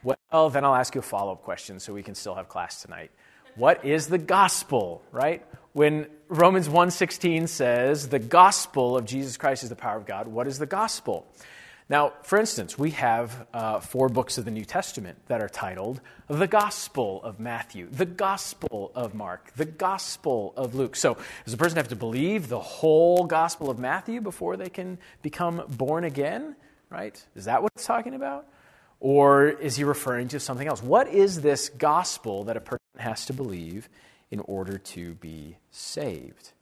Well, 0.02 0.50
then 0.50 0.64
I'll 0.64 0.74
ask 0.74 0.94
you 0.94 1.00
a 1.00 1.02
follow 1.02 1.32
up 1.32 1.42
question 1.42 1.78
so 1.80 1.92
we 1.92 2.02
can 2.02 2.14
still 2.14 2.34
have 2.34 2.48
class 2.48 2.82
tonight. 2.82 3.10
What 3.56 3.84
is 3.84 4.06
the 4.06 4.18
gospel, 4.18 5.02
right? 5.12 5.44
When 5.72 6.06
Romans 6.28 6.68
1:16 6.68 7.48
says 7.48 8.08
the 8.08 8.18
gospel 8.18 8.96
of 8.96 9.04
Jesus 9.04 9.36
Christ 9.36 9.62
is 9.62 9.68
the 9.68 9.76
power 9.76 9.96
of 9.96 10.06
God, 10.06 10.28
what 10.28 10.46
is 10.46 10.58
the 10.58 10.66
gospel? 10.66 11.26
Now, 11.90 12.12
for 12.22 12.38
instance, 12.38 12.78
we 12.78 12.92
have 12.92 13.48
uh, 13.52 13.80
four 13.80 14.08
books 14.08 14.38
of 14.38 14.44
the 14.44 14.52
New 14.52 14.64
Testament 14.64 15.18
that 15.26 15.42
are 15.42 15.48
titled 15.48 16.00
the 16.28 16.46
Gospel 16.46 17.20
of 17.24 17.40
Matthew, 17.40 17.88
the 17.90 18.06
Gospel 18.06 18.92
of 18.94 19.12
Mark, 19.12 19.52
the 19.56 19.64
Gospel 19.64 20.54
of 20.56 20.76
Luke. 20.76 20.94
So, 20.94 21.18
does 21.44 21.52
a 21.52 21.56
person 21.56 21.78
have 21.78 21.88
to 21.88 21.96
believe 21.96 22.48
the 22.48 22.60
whole 22.60 23.24
Gospel 23.24 23.68
of 23.68 23.80
Matthew 23.80 24.20
before 24.20 24.56
they 24.56 24.68
can 24.68 24.98
become 25.20 25.64
born 25.68 26.04
again? 26.04 26.54
Right? 26.90 27.20
Is 27.34 27.46
that 27.46 27.60
what 27.60 27.72
it's 27.74 27.86
talking 27.86 28.14
about? 28.14 28.46
Or 29.00 29.48
is 29.48 29.76
he 29.76 29.84
referring 29.84 30.28
to 30.28 30.40
something 30.40 30.68
else? 30.68 30.82
What 30.82 31.08
is 31.08 31.40
this 31.40 31.70
gospel 31.70 32.44
that 32.44 32.56
a 32.56 32.60
person 32.60 32.78
has 32.98 33.24
to 33.26 33.32
believe 33.32 33.88
in 34.30 34.40
order 34.40 34.78
to 34.78 35.14
be 35.14 35.56
saved? 35.70 36.52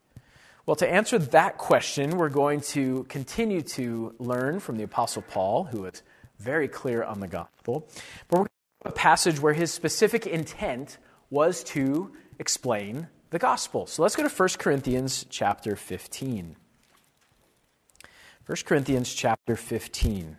Well, 0.65 0.77
to 0.77 0.89
answer 0.89 1.19
that 1.19 1.59
question, 1.59 2.17
we're 2.17 2.29
going 2.29 2.61
to 2.61 3.05
continue 3.09 3.63
to 3.63 4.15
learn 4.19 4.61
from 4.61 4.77
the 4.77 4.85
Apostle 4.85 5.23
Paul, 5.23 5.65
who 5.65 5.85
is 5.87 6.03
very 6.39 6.69
clear 6.69 7.03
on 7.03 7.21
the 7.21 7.27
gospel. 7.27 7.89
But 8.29 8.37
we're 8.37 8.45
going 8.45 8.49
to 8.83 8.89
a 8.91 8.93
passage 8.93 9.41
where 9.41 9.55
his 9.55 9.73
specific 9.73 10.27
intent 10.27 10.99
was 11.31 11.65
to 11.65 12.13
explain 12.39 13.09
the 13.31 13.39
gospel. 13.39 13.87
So 13.87 14.03
let's 14.03 14.15
go 14.15 14.27
to 14.27 14.35
1 14.35 14.49
Corinthians 14.59 15.27
chapter 15.29 15.75
15. 15.75 16.57
1 18.47 18.57
Corinthians 18.65 19.13
chapter 19.13 19.57
15. 19.57 20.37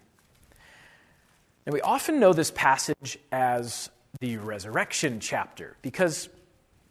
And 1.70 1.76
we 1.76 1.82
often 1.82 2.20
know 2.20 2.34
this 2.34 2.50
passage 2.50 3.20
as 3.32 3.92
the 4.22 4.38
resurrection 4.38 5.20
chapter 5.20 5.78
because 5.84 6.28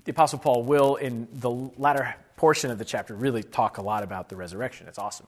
the 0.04 0.12
Apostle 0.12 0.38
Paul 0.38 0.62
will, 0.62 0.94
in 0.94 1.26
the 1.32 1.50
latter 1.50 2.14
portion 2.36 2.70
of 2.70 2.78
the 2.78 2.84
chapter, 2.84 3.12
really 3.12 3.42
talk 3.42 3.78
a 3.78 3.82
lot 3.82 4.04
about 4.04 4.28
the 4.28 4.36
resurrection. 4.36 4.86
It's 4.86 5.00
awesome. 5.00 5.26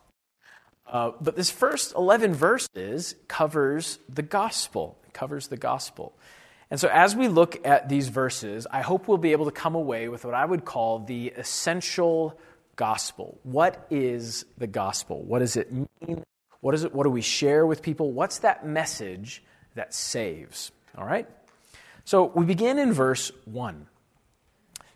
Uh, 0.87 1.11
but 1.21 1.35
this 1.35 1.51
first 1.51 1.97
11 1.97 2.33
verses 2.33 3.17
covers 3.27 3.99
the 4.09 4.23
gospel. 4.23 4.97
It 5.09 5.15
covers 5.15 5.49
the 5.49 5.57
gospel. 5.57 6.13
And 6.71 6.79
so, 6.79 6.87
as 6.87 7.17
we 7.17 7.27
look 7.27 7.67
at 7.67 7.89
these 7.89 8.07
verses, 8.07 8.69
I 8.71 8.83
hope 8.83 9.09
we'll 9.09 9.19
be 9.19 9.33
able 9.33 9.47
to 9.47 9.51
come 9.51 9.75
away 9.75 10.09
with 10.09 10.25
what 10.25 10.35
I 10.35 10.45
would 10.45 10.65
call 10.65 11.01
the 11.01 11.33
essential 11.37 12.39
gospel. 12.77 13.37
What 13.43 13.85
is 13.91 14.45
the 14.59 14.69
gospel? 14.69 15.21
What 15.25 15.41
does 15.41 15.57
it 15.57 15.73
mean? 15.73 16.23
What, 16.61 16.75
is 16.75 16.85
it, 16.85 16.95
what 16.95 17.05
do 17.05 17.11
we 17.11 17.23
share 17.23 17.67
with 17.67 17.83
people? 17.83 18.13
What's 18.13 18.39
that 18.39 18.67
message 18.67 19.43
that 19.75 19.95
saves? 19.95 20.73
All 20.97 21.05
right? 21.05 21.29
So, 22.05 22.25
we 22.25 22.45
begin 22.45 22.79
in 22.79 22.93
verse 22.93 23.31
1. 23.45 23.87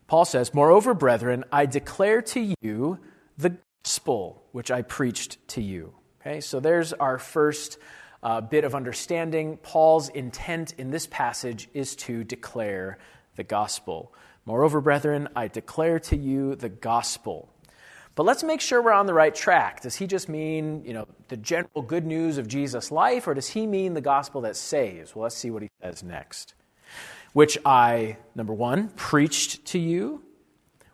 Paul 0.07 0.25
says, 0.25 0.53
Moreover, 0.53 0.95
brethren, 0.95 1.45
I 1.51 1.67
declare 1.67 2.23
to 2.23 2.55
you 2.61 2.99
the 3.39 3.57
gospel 3.85 4.43
which 4.53 4.71
I 4.71 4.83
preached 4.83 5.39
to 5.49 5.63
you. 5.63 5.95
Okay, 6.21 6.41
so 6.41 6.61
there's 6.61 6.93
our 6.93 7.19
first 7.19 7.79
uh, 8.23 8.41
bit 8.41 8.65
of 8.65 8.75
understanding. 8.75 9.59
Paul's 9.59 10.09
intent 10.09 10.75
in 10.79 10.91
this 10.91 11.07
passage 11.07 11.69
is 11.75 11.97
to 11.97 12.25
declare 12.25 12.99
the 13.37 13.45
gospel. 13.45 14.13
Moreover, 14.47 14.81
brethren, 14.81 15.29
I 15.37 15.49
declare 15.49 15.99
to 16.01 16.17
you 16.17 16.55
the 16.55 16.69
gospel. 16.69 17.54
But 18.15 18.25
let's 18.25 18.45
make 18.45 18.61
sure 18.61 18.81
we're 18.81 18.93
on 18.93 19.07
the 19.07 19.15
right 19.15 19.35
track. 19.35 19.81
Does 19.81 19.97
he 19.97 20.07
just 20.07 20.29
mean, 20.29 20.85
you 20.85 20.93
know, 20.93 21.07
the 21.29 21.37
general 21.37 21.83
good 21.83 22.07
news 22.07 22.39
of 22.39 22.47
Jesus' 22.47 22.91
life, 22.91 23.27
or 23.27 23.35
does 23.35 23.49
he 23.49 23.67
mean 23.67 23.95
the 23.95 24.01
gospel 24.01 24.41
that 24.43 24.57
saves? 24.57 25.15
Well, 25.15 25.25
let's 25.25 25.37
see 25.37 25.51
what 25.51 25.63
he 25.63 25.71
says 25.83 26.03
next. 26.03 26.55
Which 27.33 27.59
I, 27.65 28.19
number 28.35 28.53
one, 28.53 28.89
preached 28.91 29.65
to 29.67 29.79
you, 29.79 30.23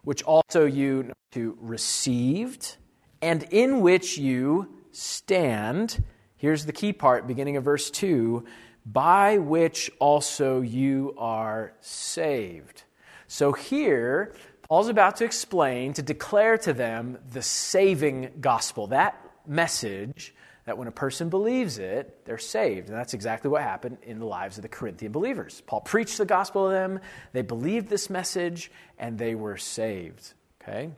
which 0.02 0.22
also 0.22 0.64
you 0.64 1.12
to 1.32 1.58
received, 1.60 2.76
and 3.20 3.42
in 3.50 3.82
which 3.82 4.16
you 4.16 4.74
stand 4.92 6.02
Here's 6.40 6.64
the 6.64 6.72
key 6.72 6.94
part, 6.94 7.26
beginning 7.26 7.58
of 7.58 7.64
verse 7.64 7.90
2 7.90 8.46
by 8.86 9.36
which 9.36 9.90
also 9.98 10.62
you 10.62 11.14
are 11.18 11.74
saved. 11.82 12.84
So 13.28 13.52
here, 13.52 14.34
Paul's 14.70 14.86
about 14.86 15.16
to 15.16 15.24
explain, 15.24 15.94
to 15.94 16.02
declare 16.02 16.56
to 16.58 16.72
them 16.72 17.18
the 17.32 17.42
saving 17.42 18.30
gospel. 18.40 18.86
That 18.86 19.20
message 19.44 20.32
that 20.64 20.78
when 20.78 20.86
a 20.86 20.92
person 20.92 21.28
believes 21.28 21.78
it, 21.78 22.24
they're 22.24 22.38
saved. 22.38 22.88
And 22.88 22.96
that's 22.96 23.12
exactly 23.12 23.50
what 23.50 23.62
happened 23.62 23.98
in 24.04 24.20
the 24.20 24.26
lives 24.26 24.58
of 24.58 24.62
the 24.62 24.68
Corinthian 24.68 25.10
believers. 25.10 25.60
Paul 25.66 25.80
preached 25.80 26.18
the 26.18 26.24
gospel 26.24 26.68
to 26.68 26.72
them, 26.72 27.00
they 27.32 27.42
believed 27.42 27.88
this 27.88 28.08
message, 28.08 28.70
and 28.96 29.18
they 29.18 29.34
were 29.34 29.56
saved. 29.56 30.34
Okay? 30.62 30.92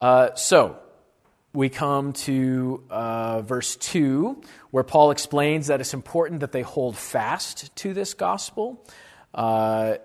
Uh, 0.00 0.34
so, 0.34 0.76
we 1.52 1.68
come 1.68 2.14
to 2.14 2.82
uh, 2.90 3.42
verse 3.42 3.76
2, 3.76 4.42
where 4.72 4.82
Paul 4.82 5.12
explains 5.12 5.68
that 5.68 5.80
it's 5.80 5.94
important 5.94 6.40
that 6.40 6.50
they 6.50 6.62
hold 6.62 6.96
fast 6.96 7.76
to 7.76 7.94
this 7.94 8.14
gospel, 8.14 8.84
uh, 9.34 9.98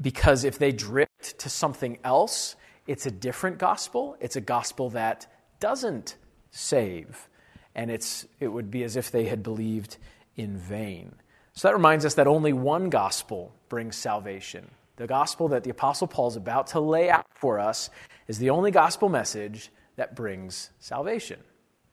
because 0.00 0.44
if 0.44 0.58
they 0.58 0.72
drift 0.72 1.38
to 1.38 1.48
something 1.48 1.98
else, 2.04 2.56
it's 2.86 3.06
a 3.06 3.10
different 3.10 3.58
gospel. 3.58 4.16
It's 4.20 4.36
a 4.36 4.40
gospel 4.40 4.90
that 4.90 5.26
doesn't 5.60 6.16
save, 6.50 7.28
and 7.74 7.90
it's, 7.90 8.26
it 8.40 8.48
would 8.48 8.70
be 8.70 8.82
as 8.82 8.96
if 8.96 9.10
they 9.10 9.26
had 9.26 9.42
believed 9.42 9.98
in 10.36 10.56
vain. 10.56 11.14
So 11.52 11.68
that 11.68 11.74
reminds 11.74 12.04
us 12.04 12.14
that 12.14 12.26
only 12.26 12.52
one 12.52 12.88
gospel 12.90 13.52
brings 13.68 13.96
salvation. 13.96 14.70
The 14.96 15.06
gospel 15.06 15.48
that 15.48 15.64
the 15.64 15.70
Apostle 15.70 16.06
Paul 16.06 16.28
is 16.28 16.36
about 16.36 16.68
to 16.68 16.80
lay 16.80 17.10
out 17.10 17.26
for 17.34 17.58
us 17.58 17.90
is 18.28 18.38
the 18.38 18.50
only 18.50 18.70
gospel 18.70 19.08
message 19.08 19.70
that 19.96 20.14
brings 20.14 20.70
salvation. 20.78 21.40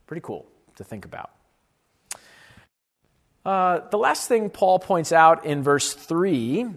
Pretty 0.05 0.21
cool 0.21 0.45
to 0.75 0.83
think 0.83 1.05
about. 1.05 1.31
Uh, 3.45 3.79
the 3.89 3.97
last 3.97 4.27
thing 4.27 4.49
Paul 4.49 4.79
points 4.79 5.11
out 5.11 5.45
in 5.45 5.63
verse 5.63 5.93
3, 5.93 6.67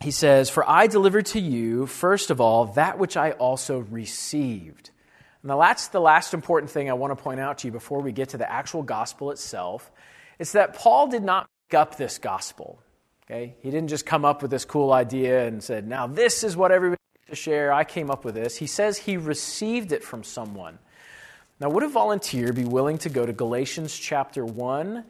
he 0.00 0.10
says, 0.10 0.50
For 0.50 0.68
I 0.68 0.86
delivered 0.86 1.26
to 1.26 1.40
you, 1.40 1.86
first 1.86 2.30
of 2.30 2.40
all, 2.40 2.66
that 2.74 2.98
which 2.98 3.16
I 3.16 3.32
also 3.32 3.78
received. 3.78 4.90
Now, 5.42 5.60
that's 5.60 5.88
the 5.88 6.00
last 6.00 6.32
important 6.32 6.70
thing 6.70 6.88
I 6.88 6.94
want 6.94 7.16
to 7.16 7.22
point 7.22 7.40
out 7.40 7.58
to 7.58 7.68
you 7.68 7.72
before 7.72 8.00
we 8.00 8.12
get 8.12 8.30
to 8.30 8.38
the 8.38 8.50
actual 8.50 8.82
gospel 8.82 9.30
itself. 9.30 9.92
It's 10.38 10.52
that 10.52 10.74
Paul 10.74 11.08
did 11.08 11.22
not 11.22 11.46
make 11.68 11.78
up 11.78 11.96
this 11.96 12.18
gospel. 12.18 12.80
Okay? 13.26 13.54
He 13.60 13.70
didn't 13.70 13.88
just 13.88 14.06
come 14.06 14.24
up 14.24 14.42
with 14.42 14.50
this 14.50 14.64
cool 14.64 14.92
idea 14.92 15.46
and 15.46 15.62
said, 15.62 15.86
Now, 15.86 16.06
this 16.06 16.44
is 16.44 16.56
what 16.56 16.72
everybody 16.72 17.00
to 17.28 17.34
share. 17.34 17.72
I 17.72 17.84
came 17.84 18.10
up 18.10 18.24
with 18.24 18.34
this. 18.34 18.56
He 18.56 18.66
says 18.66 18.98
he 18.98 19.16
received 19.16 19.92
it 19.92 20.04
from 20.04 20.24
someone. 20.24 20.78
Now, 21.60 21.70
would 21.70 21.82
a 21.82 21.88
volunteer 21.88 22.52
be 22.52 22.64
willing 22.64 22.98
to 22.98 23.08
go 23.08 23.24
to 23.24 23.32
Galatians 23.32 23.96
chapter 23.96 24.44
1 24.44 25.04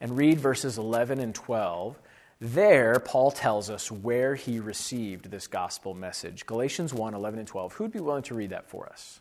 and 0.00 0.16
read 0.16 0.38
verses 0.38 0.78
11 0.78 1.18
and 1.18 1.34
12? 1.34 1.98
There, 2.40 3.00
Paul 3.00 3.32
tells 3.32 3.68
us 3.68 3.90
where 3.90 4.36
he 4.36 4.60
received 4.60 5.30
this 5.30 5.48
gospel 5.48 5.92
message. 5.92 6.46
Galatians 6.46 6.94
1 6.94 7.14
11 7.14 7.40
and 7.40 7.48
12. 7.48 7.72
Who'd 7.74 7.92
be 7.92 8.00
willing 8.00 8.22
to 8.24 8.34
read 8.34 8.50
that 8.50 8.68
for 8.68 8.88
us? 8.88 9.20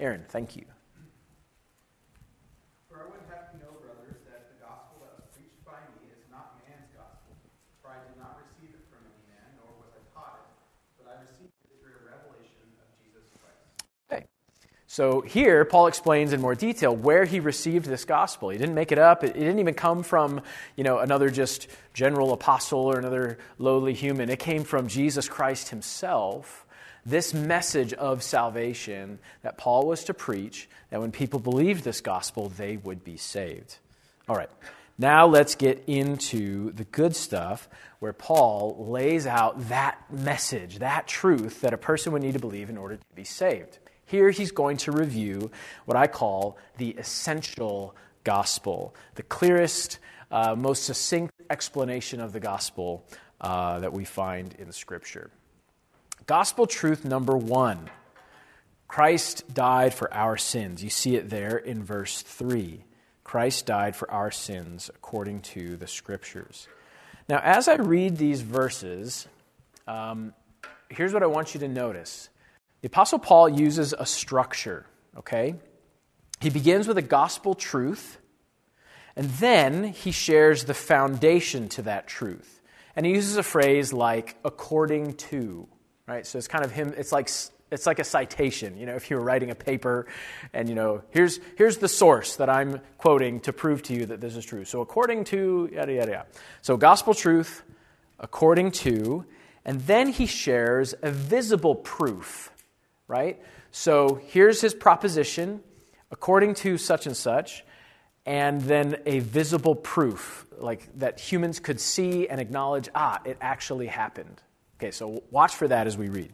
Aaron, 0.00 0.24
thank 0.28 0.56
you. 0.56 0.64
So 14.96 15.20
here, 15.20 15.66
Paul 15.66 15.88
explains 15.88 16.32
in 16.32 16.40
more 16.40 16.54
detail 16.54 16.96
where 16.96 17.26
he 17.26 17.38
received 17.38 17.84
this 17.84 18.06
gospel. 18.06 18.48
He 18.48 18.56
didn't 18.56 18.74
make 18.74 18.92
it 18.92 18.98
up. 18.98 19.24
It, 19.24 19.34
didn't 19.34 19.58
even 19.58 19.74
come 19.74 20.02
from, 20.02 20.40
you 20.74 20.84
know, 20.84 21.00
another 21.00 21.28
just 21.28 21.68
general 21.92 22.32
apostle 22.32 22.78
or 22.78 22.98
another 22.98 23.36
lowly 23.58 23.92
human. 23.92 24.30
It 24.30 24.38
came 24.38 24.64
from 24.64 24.88
Jesus 24.88 25.28
Christ 25.28 25.68
himself. 25.68 26.64
This 27.04 27.34
message 27.34 27.92
of 27.92 28.22
salvation 28.22 29.18
that 29.42 29.58
Paul 29.58 29.86
was 29.86 30.02
to 30.04 30.14
preach, 30.14 30.66
that 30.88 30.98
when 30.98 31.12
people 31.12 31.40
believed 31.40 31.84
this 31.84 32.00
gospel, 32.00 32.48
they 32.48 32.78
would 32.78 33.04
be 33.04 33.18
saved. 33.18 33.76
All 34.30 34.36
right. 34.36 34.48
Now 34.96 35.26
let's 35.26 35.56
get 35.56 35.84
into 35.86 36.72
the 36.72 36.84
good 36.84 37.14
stuff 37.14 37.68
where 37.98 38.14
Paul 38.14 38.86
lays 38.88 39.26
out 39.26 39.68
that 39.68 39.98
message, 40.10 40.78
that 40.78 41.06
truth 41.06 41.60
that 41.60 41.74
a 41.74 41.76
person 41.76 42.14
would 42.14 42.22
need 42.22 42.32
to 42.32 42.38
believe 42.38 42.70
in 42.70 42.78
order 42.78 42.96
to 42.96 43.02
be 43.14 43.24
saved. 43.24 43.78
Here 44.06 44.30
he's 44.30 44.52
going 44.52 44.76
to 44.78 44.92
review 44.92 45.50
what 45.84 45.96
I 45.96 46.06
call 46.06 46.56
the 46.78 46.90
essential 46.90 47.94
gospel, 48.24 48.94
the 49.16 49.22
clearest, 49.24 49.98
uh, 50.30 50.54
most 50.56 50.84
succinct 50.84 51.34
explanation 51.50 52.20
of 52.20 52.32
the 52.32 52.40
gospel 52.40 53.04
uh, 53.40 53.80
that 53.80 53.92
we 53.92 54.04
find 54.04 54.54
in 54.54 54.72
Scripture. 54.72 55.30
Gospel 56.26 56.66
truth 56.66 57.04
number 57.04 57.36
one 57.36 57.90
Christ 58.88 59.52
died 59.52 59.92
for 59.92 60.12
our 60.14 60.36
sins. 60.36 60.82
You 60.82 60.90
see 60.90 61.16
it 61.16 61.28
there 61.28 61.56
in 61.56 61.82
verse 61.82 62.22
3. 62.22 62.84
Christ 63.24 63.66
died 63.66 63.96
for 63.96 64.08
our 64.10 64.30
sins 64.30 64.88
according 64.94 65.40
to 65.42 65.76
the 65.76 65.88
Scriptures. 65.88 66.68
Now, 67.28 67.40
as 67.42 67.66
I 67.66 67.74
read 67.74 68.16
these 68.16 68.42
verses, 68.42 69.26
um, 69.88 70.32
here's 70.88 71.12
what 71.12 71.24
I 71.24 71.26
want 71.26 71.54
you 71.54 71.60
to 71.60 71.68
notice 71.68 72.28
the 72.86 72.92
Apostle 72.92 73.18
Paul 73.18 73.48
uses 73.48 73.92
a 73.98 74.06
structure, 74.06 74.86
okay? 75.18 75.56
He 76.38 76.50
begins 76.50 76.86
with 76.86 76.96
a 76.96 77.02
gospel 77.02 77.56
truth, 77.56 78.18
and 79.16 79.28
then 79.28 79.82
he 79.82 80.12
shares 80.12 80.66
the 80.66 80.72
foundation 80.72 81.68
to 81.70 81.82
that 81.82 82.06
truth. 82.06 82.60
And 82.94 83.04
he 83.04 83.10
uses 83.10 83.38
a 83.38 83.42
phrase 83.42 83.92
like 83.92 84.36
according 84.44 85.14
to, 85.14 85.66
right? 86.06 86.24
So 86.24 86.38
it's 86.38 86.46
kind 86.46 86.64
of 86.64 86.70
him, 86.70 86.94
it's 86.96 87.10
like 87.10 87.28
it's 87.72 87.86
like 87.86 87.98
a 87.98 88.04
citation, 88.04 88.76
you 88.76 88.86
know, 88.86 88.94
if 88.94 89.10
you 89.10 89.16
were 89.16 89.22
writing 89.24 89.50
a 89.50 89.56
paper 89.56 90.06
and, 90.52 90.68
you 90.68 90.76
know, 90.76 91.02
here's, 91.10 91.40
here's 91.58 91.78
the 91.78 91.88
source 91.88 92.36
that 92.36 92.48
I'm 92.48 92.80
quoting 92.98 93.40
to 93.40 93.52
prove 93.52 93.82
to 93.82 93.94
you 93.94 94.06
that 94.06 94.20
this 94.20 94.36
is 94.36 94.44
true. 94.44 94.64
So, 94.64 94.80
according 94.80 95.24
to, 95.24 95.68
yada, 95.72 95.92
yada, 95.92 96.12
yada. 96.12 96.26
So, 96.62 96.76
gospel 96.76 97.14
truth, 97.14 97.64
according 98.20 98.70
to, 98.86 99.26
and 99.64 99.80
then 99.80 100.06
he 100.06 100.26
shares 100.26 100.94
a 101.02 101.10
visible 101.10 101.74
proof 101.74 102.52
right? 103.08 103.40
So 103.70 104.20
here's 104.28 104.60
his 104.60 104.74
proposition 104.74 105.62
according 106.10 106.54
to 106.54 106.78
such 106.78 107.06
and 107.06 107.16
such, 107.16 107.64
and 108.24 108.60
then 108.62 108.96
a 109.06 109.20
visible 109.20 109.74
proof, 109.74 110.46
like 110.58 110.88
that 110.98 111.20
humans 111.20 111.60
could 111.60 111.80
see 111.80 112.28
and 112.28 112.40
acknowledge, 112.40 112.88
ah, 112.94 113.20
it 113.24 113.36
actually 113.40 113.86
happened. 113.86 114.40
Okay, 114.78 114.90
so 114.90 115.22
watch 115.30 115.54
for 115.54 115.68
that 115.68 115.86
as 115.86 115.96
we 115.96 116.08
read. 116.08 116.32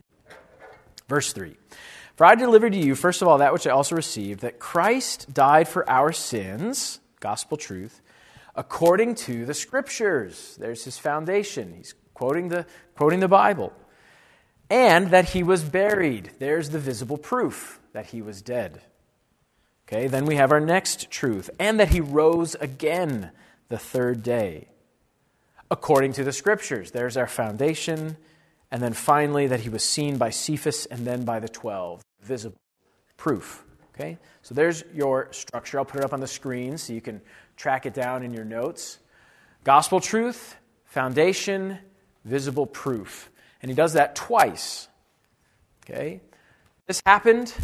Verse 1.08 1.32
3 1.32 1.56
For 2.16 2.26
I 2.26 2.34
delivered 2.34 2.72
to 2.72 2.78
you, 2.78 2.94
first 2.94 3.22
of 3.22 3.28
all, 3.28 3.38
that 3.38 3.52
which 3.52 3.66
I 3.66 3.70
also 3.70 3.94
received, 3.94 4.40
that 4.40 4.58
Christ 4.58 5.32
died 5.32 5.68
for 5.68 5.88
our 5.88 6.12
sins, 6.12 7.00
gospel 7.20 7.56
truth, 7.56 8.00
according 8.54 9.14
to 9.14 9.44
the 9.44 9.54
scriptures. 9.54 10.56
There's 10.58 10.84
his 10.84 10.98
foundation. 10.98 11.74
He's 11.76 11.94
quoting 12.14 12.48
the, 12.48 12.66
quoting 12.96 13.20
the 13.20 13.28
Bible. 13.28 13.72
And 14.72 15.08
that 15.08 15.28
he 15.28 15.42
was 15.42 15.62
buried. 15.62 16.30
There's 16.38 16.70
the 16.70 16.78
visible 16.78 17.18
proof 17.18 17.78
that 17.92 18.06
he 18.06 18.22
was 18.22 18.40
dead. 18.40 18.80
Okay, 19.86 20.06
then 20.06 20.24
we 20.24 20.36
have 20.36 20.50
our 20.50 20.60
next 20.60 21.10
truth. 21.10 21.50
And 21.60 21.78
that 21.78 21.90
he 21.90 22.00
rose 22.00 22.54
again 22.54 23.32
the 23.68 23.76
third 23.76 24.22
day. 24.22 24.68
According 25.70 26.14
to 26.14 26.24
the 26.24 26.32
scriptures. 26.32 26.90
There's 26.90 27.18
our 27.18 27.26
foundation. 27.26 28.16
And 28.70 28.82
then 28.82 28.94
finally, 28.94 29.46
that 29.48 29.60
he 29.60 29.68
was 29.68 29.84
seen 29.84 30.16
by 30.16 30.30
Cephas 30.30 30.86
and 30.86 31.06
then 31.06 31.26
by 31.26 31.38
the 31.38 31.50
twelve. 31.50 32.00
Visible 32.22 32.56
proof. 33.18 33.64
Okay? 33.94 34.16
So 34.40 34.54
there's 34.54 34.84
your 34.94 35.28
structure. 35.32 35.78
I'll 35.78 35.84
put 35.84 36.00
it 36.00 36.04
up 36.04 36.14
on 36.14 36.20
the 36.20 36.26
screen 36.26 36.78
so 36.78 36.94
you 36.94 37.02
can 37.02 37.20
track 37.56 37.84
it 37.84 37.92
down 37.92 38.22
in 38.22 38.32
your 38.32 38.46
notes. 38.46 39.00
Gospel 39.64 40.00
truth, 40.00 40.56
foundation, 40.86 41.76
visible 42.24 42.64
proof. 42.64 43.28
And 43.62 43.70
he 43.70 43.74
does 43.74 43.94
that 43.94 44.14
twice. 44.16 44.88
Okay? 45.84 46.20
This 46.86 47.00
happened 47.06 47.54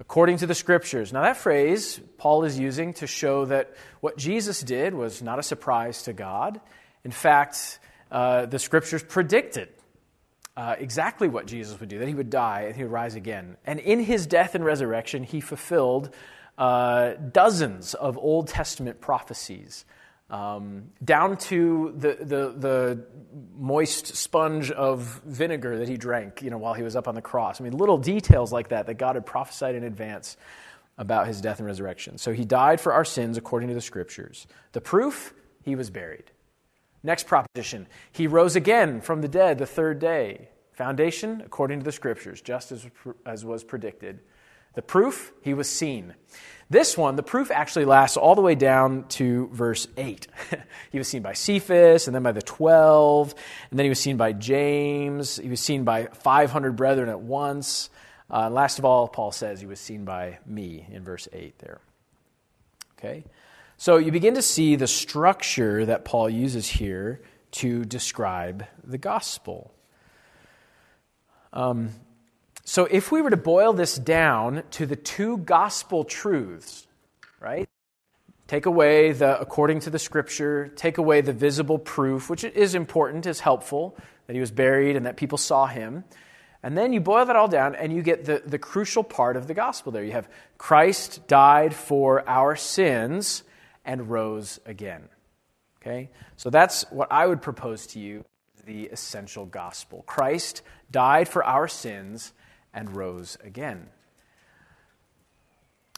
according 0.00 0.38
to 0.38 0.46
the 0.46 0.54
scriptures. 0.54 1.12
Now, 1.12 1.22
that 1.22 1.36
phrase 1.36 2.00
Paul 2.18 2.44
is 2.44 2.58
using 2.58 2.94
to 2.94 3.06
show 3.06 3.44
that 3.46 3.74
what 4.00 4.18
Jesus 4.18 4.60
did 4.60 4.92
was 4.92 5.22
not 5.22 5.38
a 5.38 5.42
surprise 5.42 6.02
to 6.02 6.12
God. 6.12 6.60
In 7.04 7.12
fact, 7.12 7.78
uh, 8.10 8.46
the 8.46 8.58
scriptures 8.58 9.02
predicted 9.02 9.68
uh, 10.56 10.76
exactly 10.78 11.28
what 11.28 11.46
Jesus 11.46 11.78
would 11.80 11.88
do 11.88 11.98
that 11.98 12.08
he 12.08 12.14
would 12.14 12.30
die 12.30 12.62
and 12.62 12.76
he 12.76 12.82
would 12.82 12.92
rise 12.92 13.14
again. 13.14 13.56
And 13.66 13.80
in 13.80 14.00
his 14.00 14.26
death 14.26 14.54
and 14.54 14.64
resurrection, 14.64 15.24
he 15.24 15.40
fulfilled 15.40 16.14
uh, 16.58 17.14
dozens 17.14 17.94
of 17.94 18.16
Old 18.18 18.48
Testament 18.48 19.00
prophecies. 19.00 19.84
Um, 20.34 20.90
down 21.04 21.36
to 21.36 21.94
the, 21.96 22.16
the, 22.20 22.54
the, 22.58 23.06
moist 23.56 24.16
sponge 24.16 24.72
of 24.72 25.20
vinegar 25.24 25.78
that 25.78 25.88
he 25.88 25.96
drank 25.96 26.42
you 26.42 26.50
know, 26.50 26.58
while 26.58 26.74
he 26.74 26.82
was 26.82 26.96
up 26.96 27.06
on 27.06 27.14
the 27.14 27.22
cross. 27.22 27.60
I 27.60 27.64
mean, 27.64 27.76
little 27.76 27.98
details 27.98 28.52
like 28.52 28.70
that 28.70 28.86
that 28.86 28.94
God 28.94 29.14
had 29.14 29.24
prophesied 29.26 29.76
in 29.76 29.84
advance 29.84 30.36
about 30.98 31.28
his 31.28 31.40
death 31.40 31.60
and 31.60 31.66
resurrection. 31.66 32.18
So 32.18 32.32
he 32.32 32.44
died 32.44 32.80
for 32.80 32.92
our 32.92 33.04
sins 33.04 33.36
according 33.36 33.68
to 33.68 33.74
the 33.76 33.80
scriptures. 33.80 34.48
The 34.72 34.80
proof, 34.80 35.34
he 35.62 35.76
was 35.76 35.90
buried. 35.90 36.32
Next 37.04 37.28
proposition, 37.28 37.86
he 38.10 38.26
rose 38.26 38.56
again 38.56 39.00
from 39.02 39.20
the 39.20 39.28
dead 39.28 39.58
the 39.58 39.66
third 39.66 40.00
day. 40.00 40.48
Foundation, 40.72 41.42
according 41.46 41.78
to 41.78 41.84
the 41.84 41.92
scriptures, 41.92 42.40
just 42.40 42.72
as, 42.72 42.88
as 43.24 43.44
was 43.44 43.62
predicted. 43.62 44.18
The 44.74 44.82
proof, 44.82 45.32
he 45.42 45.54
was 45.54 45.68
seen. 45.68 46.14
This 46.70 46.96
one, 46.96 47.16
the 47.16 47.22
proof 47.22 47.50
actually 47.50 47.84
lasts 47.84 48.16
all 48.16 48.34
the 48.34 48.40
way 48.40 48.54
down 48.54 49.04
to 49.10 49.48
verse 49.52 49.86
8. 49.96 50.26
he 50.90 50.98
was 50.98 51.08
seen 51.08 51.22
by 51.22 51.34
Cephas, 51.34 52.06
and 52.06 52.14
then 52.14 52.22
by 52.22 52.32
the 52.32 52.42
12, 52.42 53.34
and 53.70 53.78
then 53.78 53.84
he 53.84 53.90
was 53.90 54.00
seen 54.00 54.16
by 54.16 54.32
James. 54.32 55.36
He 55.36 55.48
was 55.48 55.60
seen 55.60 55.84
by 55.84 56.06
500 56.06 56.74
brethren 56.74 57.08
at 57.08 57.20
once. 57.20 57.90
Uh, 58.30 58.48
last 58.50 58.78
of 58.78 58.84
all, 58.84 59.06
Paul 59.06 59.30
says 59.30 59.60
he 59.60 59.66
was 59.66 59.78
seen 59.78 60.04
by 60.04 60.38
me 60.46 60.86
in 60.90 61.04
verse 61.04 61.28
8 61.32 61.58
there. 61.58 61.80
Okay? 62.98 63.24
So 63.76 63.98
you 63.98 64.10
begin 64.10 64.34
to 64.34 64.42
see 64.42 64.76
the 64.76 64.86
structure 64.86 65.84
that 65.84 66.04
Paul 66.04 66.30
uses 66.30 66.66
here 66.66 67.20
to 67.52 67.84
describe 67.84 68.64
the 68.82 68.98
gospel. 68.98 69.72
Um, 71.52 71.90
so 72.64 72.86
if 72.86 73.12
we 73.12 73.20
were 73.20 73.30
to 73.30 73.36
boil 73.36 73.72
this 73.74 73.96
down 73.96 74.62
to 74.72 74.86
the 74.86 74.96
two 74.96 75.38
gospel 75.38 76.02
truths, 76.02 76.86
right? 77.38 77.68
Take 78.46 78.66
away 78.66 79.12
the 79.12 79.38
according 79.38 79.80
to 79.80 79.90
the 79.90 79.98
scripture, 79.98 80.68
take 80.68 80.98
away 80.98 81.20
the 81.20 81.32
visible 81.32 81.78
proof, 81.78 82.30
which 82.30 82.42
is 82.42 82.74
important, 82.74 83.26
is 83.26 83.40
helpful, 83.40 83.96
that 84.26 84.34
he 84.34 84.40
was 84.40 84.50
buried 84.50 84.96
and 84.96 85.04
that 85.04 85.16
people 85.16 85.38
saw 85.38 85.66
him. 85.66 86.04
And 86.62 86.78
then 86.78 86.94
you 86.94 87.00
boil 87.00 87.26
that 87.26 87.36
all 87.36 87.48
down 87.48 87.74
and 87.74 87.92
you 87.92 88.02
get 88.02 88.24
the, 88.24 88.42
the 88.46 88.58
crucial 88.58 89.04
part 89.04 89.36
of 89.36 89.46
the 89.46 89.54
gospel 89.54 89.92
there. 89.92 90.02
You 90.02 90.12
have 90.12 90.28
Christ 90.56 91.28
died 91.28 91.74
for 91.74 92.26
our 92.26 92.56
sins 92.56 93.42
and 93.84 94.08
rose 94.08 94.58
again. 94.64 95.10
Okay? 95.82 96.10
So 96.36 96.48
that's 96.48 96.90
what 96.90 97.12
I 97.12 97.26
would 97.26 97.42
propose 97.42 97.86
to 97.88 98.00
you 98.00 98.24
the 98.64 98.86
essential 98.86 99.44
gospel. 99.44 100.02
Christ 100.06 100.62
died 100.90 101.28
for 101.28 101.44
our 101.44 101.68
sins 101.68 102.32
and 102.74 102.94
rose 102.94 103.38
again. 103.42 103.88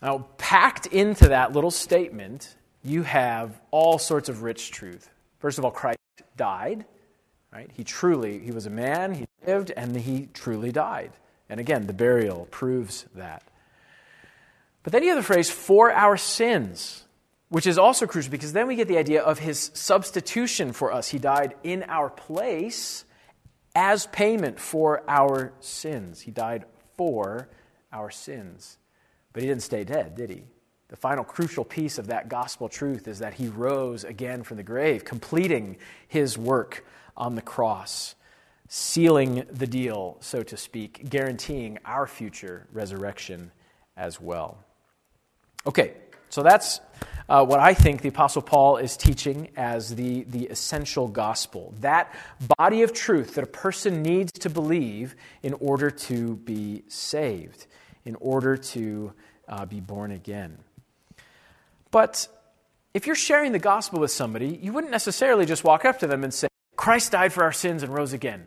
Now, 0.03 0.27
packed 0.37 0.87
into 0.87 1.29
that 1.29 1.53
little 1.53 1.71
statement, 1.71 2.55
you 2.85 3.03
have 3.03 3.59
all 3.71 3.99
sorts 3.99 4.29
of 4.29 4.43
rich 4.43 4.71
truth. 4.71 5.11
First 5.39 5.59
of 5.59 5.65
all, 5.65 5.71
Christ 5.71 5.99
died, 6.37 6.85
right? 7.53 7.71
He 7.73 7.83
truly, 7.83 8.39
he 8.41 8.51
was 8.51 8.67
a 8.67 8.71
man, 8.71 9.15
he 9.15 9.27
lived, 9.47 9.73
and 9.75 9.97
he 9.97 10.29
truly 10.35 10.71
died. 10.71 11.13
And 11.49 11.59
again, 11.59 11.87
the 11.87 11.93
burial 11.93 12.47
proves 12.51 13.07
that. 13.15 13.43
But 14.83 14.93
then 14.93 15.03
you 15.03 15.09
have 15.09 15.19
the 15.19 15.25
phrase, 15.25 15.51
for 15.51 15.91
our 15.91 16.17
sins 16.17 17.07
which 17.49 17.67
is 17.67 17.79
also 17.79 18.07
crucial 18.07 18.31
because 18.31 18.53
then 18.53 18.67
we 18.67 18.77
get 18.77 18.89
the 18.89 18.99
idea 18.99 19.23
of 19.23 19.39
his 19.39 19.71
substitution 19.75 20.73
for 20.73 20.93
us. 20.93 21.09
He 21.09 21.19
died 21.19 21.55
in 21.63 21.85
our 21.85 22.11
place 22.11 23.05
as 23.77 24.07
payment 24.07 24.59
for 24.59 25.03
our 25.07 25.53
sins. 25.61 26.23
He 26.23 26.31
died 26.31 26.65
for 26.97 27.51
our 27.93 28.11
sins. 28.11 28.79
But 29.35 29.43
he 29.43 29.49
didn't 29.49 29.63
stay 29.63 29.85
dead, 29.85 30.15
did 30.15 30.31
he? 30.31 30.45
The 30.89 30.97
final 30.97 31.25
crucial 31.25 31.63
piece 31.63 31.99
of 31.99 32.07
that 32.07 32.31
gospel 32.31 32.71
truth 32.71 33.07
is 33.07 33.19
that 33.19 33.35
he 33.35 33.49
rose 33.49 34.03
again 34.03 34.45
from 34.45 34.57
the 34.57 34.63
grave, 34.63 35.05
completing 35.05 35.77
his 36.09 36.39
work 36.39 36.87
on 37.19 37.35
the 37.35 37.43
cross, 37.43 38.15
sealing 38.67 39.45
the 39.51 39.67
deal, 39.67 40.17
so 40.21 40.43
to 40.43 40.57
speak, 40.57 41.11
guaranteeing 41.11 41.79
our 41.85 42.07
future 42.07 42.67
resurrection 42.73 43.53
as 43.95 44.19
well. 44.19 44.57
Okay, 45.67 45.95
so 46.37 46.43
that's 46.43 46.83
uh, 47.31 47.47
what 47.47 47.61
I 47.61 47.73
think 47.73 48.03
the 48.03 48.11
Apostle 48.11 48.43
Paul 48.43 48.77
is 48.77 48.99
teaching 48.99 49.49
as 49.57 49.95
the, 49.95 50.25
the 50.25 50.45
essential 50.49 51.09
gospel. 51.09 51.73
That 51.81 52.15
body 52.59 52.83
of 52.83 52.93
truth 52.93 53.37
that 53.37 53.45
a 53.45 53.47
person 53.47 54.03
needs 54.03 54.33
to 54.33 54.51
believe 54.51 55.17
in 55.43 55.55
order 55.55 55.91
to 55.91 56.37
be 56.37 56.83
saved, 56.89 57.65
in 58.05 58.17
order 58.17 58.59
to 58.59 59.15
uh, 59.49 59.65
be 59.65 59.81
born 59.81 60.11
again. 60.11 60.59
But 61.91 62.29
if 62.93 63.07
you're 63.07 63.17
sharing 63.17 63.53
the 63.53 63.59
gospel 63.59 63.99
with 63.99 64.11
somebody, 64.11 64.61
you 64.63 64.75
wouldn't 64.75 64.91
necessarily 64.91 65.47
just 65.47 65.65
walk 65.65 65.87
up 65.87 66.01
to 66.01 66.07
them 66.07 66.23
and 66.23 66.35
say, 66.35 66.49
Christ 66.77 67.13
died 67.13 67.33
for 67.33 67.45
our 67.45 67.53
sins 67.53 67.83
and 67.83 67.95
rose 67.95 68.13
again. 68.13 68.47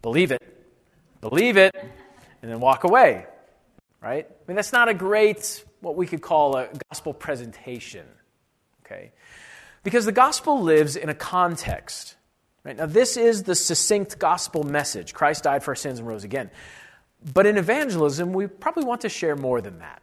Believe 0.00 0.30
it. 0.30 0.40
Believe 1.20 1.56
it. 1.56 1.74
And 1.74 2.52
then 2.52 2.60
walk 2.60 2.84
away. 2.84 3.26
Right? 4.00 4.28
I 4.30 4.42
mean, 4.46 4.54
that's 4.54 4.72
not 4.72 4.88
a 4.88 4.94
great 4.94 5.64
what 5.80 5.96
we 5.96 6.06
could 6.06 6.22
call 6.22 6.56
a 6.56 6.68
gospel 6.90 7.12
presentation. 7.14 8.06
Okay? 8.84 9.12
Because 9.82 10.04
the 10.04 10.12
gospel 10.12 10.60
lives 10.62 10.96
in 10.96 11.08
a 11.08 11.14
context. 11.14 12.16
Right? 12.64 12.76
Now, 12.76 12.86
this 12.86 13.16
is 13.16 13.44
the 13.44 13.54
succinct 13.54 14.18
gospel 14.18 14.64
message 14.64 15.14
Christ 15.14 15.44
died 15.44 15.62
for 15.62 15.72
our 15.72 15.76
sins 15.76 15.98
and 15.98 16.08
rose 16.08 16.24
again. 16.24 16.50
But 17.32 17.46
in 17.46 17.56
evangelism, 17.56 18.32
we 18.32 18.46
probably 18.46 18.84
want 18.84 19.02
to 19.02 19.08
share 19.08 19.36
more 19.36 19.60
than 19.60 19.78
that. 19.78 20.02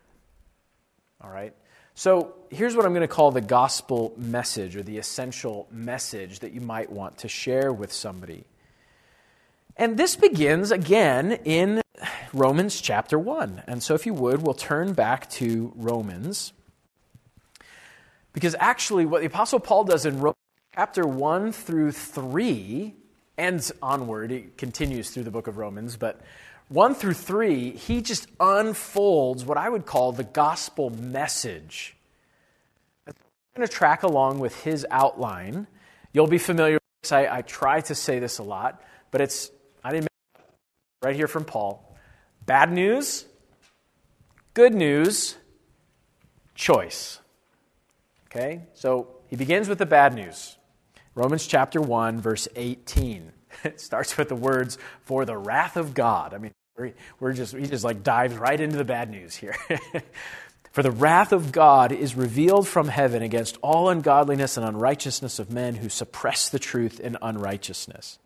All 1.21 1.29
right? 1.29 1.53
So 1.95 2.35
here's 2.51 2.75
what 2.75 2.85
I'm 2.85 2.93
going 2.93 3.01
to 3.01 3.07
call 3.07 3.31
the 3.31 3.41
gospel 3.41 4.13
message 4.17 4.75
or 4.75 4.83
the 4.83 4.99
essential 4.99 5.67
message 5.71 6.39
that 6.39 6.53
you 6.53 6.61
might 6.61 6.91
want 6.91 7.19
to 7.19 7.27
share 7.27 7.73
with 7.73 7.91
somebody. 7.91 8.45
And 9.75 9.97
this 9.97 10.15
begins 10.15 10.71
again 10.71 11.31
in 11.43 11.81
Romans 12.33 12.79
chapter 12.79 13.17
1. 13.17 13.63
And 13.67 13.81
so, 13.81 13.93
if 13.95 14.05
you 14.05 14.13
would, 14.13 14.41
we'll 14.41 14.53
turn 14.53 14.93
back 14.93 15.29
to 15.31 15.73
Romans. 15.75 16.53
Because 18.33 18.55
actually, 18.59 19.05
what 19.05 19.21
the 19.21 19.27
Apostle 19.27 19.59
Paul 19.59 19.83
does 19.83 20.05
in 20.05 20.19
Romans 20.19 20.35
chapter 20.75 21.07
1 21.07 21.51
through 21.51 21.91
3, 21.91 22.93
and 23.37 23.71
onward, 23.81 24.31
it 24.31 24.57
continues 24.57 25.09
through 25.09 25.23
the 25.23 25.31
book 25.31 25.47
of 25.47 25.57
Romans, 25.57 25.97
but 25.97 26.21
1 26.69 26.95
through 26.95 27.13
3, 27.13 27.71
he 27.71 28.01
just 28.01 28.27
unfolds 28.39 29.45
what 29.45 29.57
I 29.57 29.69
would 29.69 29.85
call 29.85 30.11
the 30.11 30.23
gospel 30.23 30.89
message. 30.89 31.95
I'm 33.07 33.13
going 33.55 33.67
to 33.67 33.73
track 33.73 34.03
along 34.03 34.39
with 34.39 34.63
his 34.63 34.85
outline. 34.91 35.67
You'll 36.13 36.27
be 36.27 36.37
familiar 36.37 36.75
with 36.75 37.01
this. 37.03 37.11
I, 37.11 37.37
I 37.37 37.41
try 37.41 37.81
to 37.81 37.95
say 37.95 38.19
this 38.19 38.37
a 38.37 38.43
lot, 38.43 38.83
but 39.11 39.21
it's, 39.21 39.49
I 39.83 39.91
didn't 39.91 40.09
right 41.01 41.15
here 41.15 41.27
from 41.27 41.45
Paul. 41.45 41.86
Bad 42.47 42.71
news, 42.71 43.25
good 44.53 44.73
news, 44.73 45.35
choice. 46.55 47.19
Okay? 48.25 48.63
So 48.73 49.09
he 49.27 49.35
begins 49.35 49.69
with 49.69 49.77
the 49.77 49.85
bad 49.85 50.15
news. 50.15 50.57
Romans 51.13 51.45
chapter 51.45 51.79
1, 51.79 52.19
verse 52.19 52.47
18. 52.55 53.33
It 53.63 53.81
starts 53.81 54.17
with 54.17 54.29
the 54.29 54.35
words, 54.35 54.77
for 55.01 55.25
the 55.25 55.35
wrath 55.35 55.77
of 55.77 55.95
God. 55.95 56.35
I 56.35 56.37
mean, 56.37 56.53
we're 57.19 57.33
just, 57.33 57.55
he 57.55 57.65
just 57.65 57.83
like 57.83 58.03
dives 58.03 58.35
right 58.35 58.59
into 58.59 58.77
the 58.77 58.85
bad 58.85 59.09
news 59.09 59.35
here. 59.35 59.55
For 60.71 60.83
the 60.83 60.91
wrath 60.91 61.31
of 61.31 61.51
God 61.51 61.91
is 61.91 62.13
revealed 62.13 62.67
from 62.67 62.87
heaven 62.87 63.23
against 63.23 63.57
all 63.63 63.89
ungodliness 63.89 64.57
and 64.57 64.65
unrighteousness 64.65 65.39
of 65.39 65.51
men 65.51 65.73
who 65.73 65.89
suppress 65.89 66.49
the 66.49 66.59
truth 66.59 66.99
in 66.99 67.17
unrighteousness. 67.19 68.19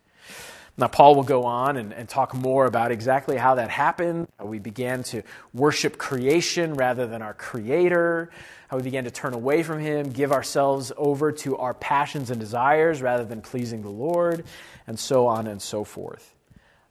Now, 0.78 0.88
Paul 0.88 1.14
will 1.14 1.22
go 1.22 1.44
on 1.44 1.76
and, 1.76 1.92
and, 1.92 2.08
talk 2.08 2.32
more 2.34 2.64
about 2.64 2.92
exactly 2.92 3.36
how 3.36 3.56
that 3.56 3.68
happened, 3.68 4.26
how 4.38 4.46
we 4.46 4.58
began 4.58 5.02
to 5.04 5.22
worship 5.52 5.98
creation 5.98 6.72
rather 6.74 7.06
than 7.06 7.20
our 7.20 7.34
Creator, 7.34 8.30
how 8.68 8.78
we 8.78 8.82
began 8.82 9.04
to 9.04 9.10
turn 9.10 9.34
away 9.34 9.62
from 9.62 9.80
Him, 9.80 10.08
give 10.08 10.32
ourselves 10.32 10.90
over 10.96 11.30
to 11.30 11.58
our 11.58 11.74
passions 11.74 12.30
and 12.30 12.40
desires 12.40 13.02
rather 13.02 13.24
than 13.24 13.42
pleasing 13.42 13.82
the 13.82 13.90
Lord, 13.90 14.44
and 14.86 14.98
so 14.98 15.26
on 15.26 15.46
and 15.46 15.60
so 15.60 15.84
forth. 15.84 16.34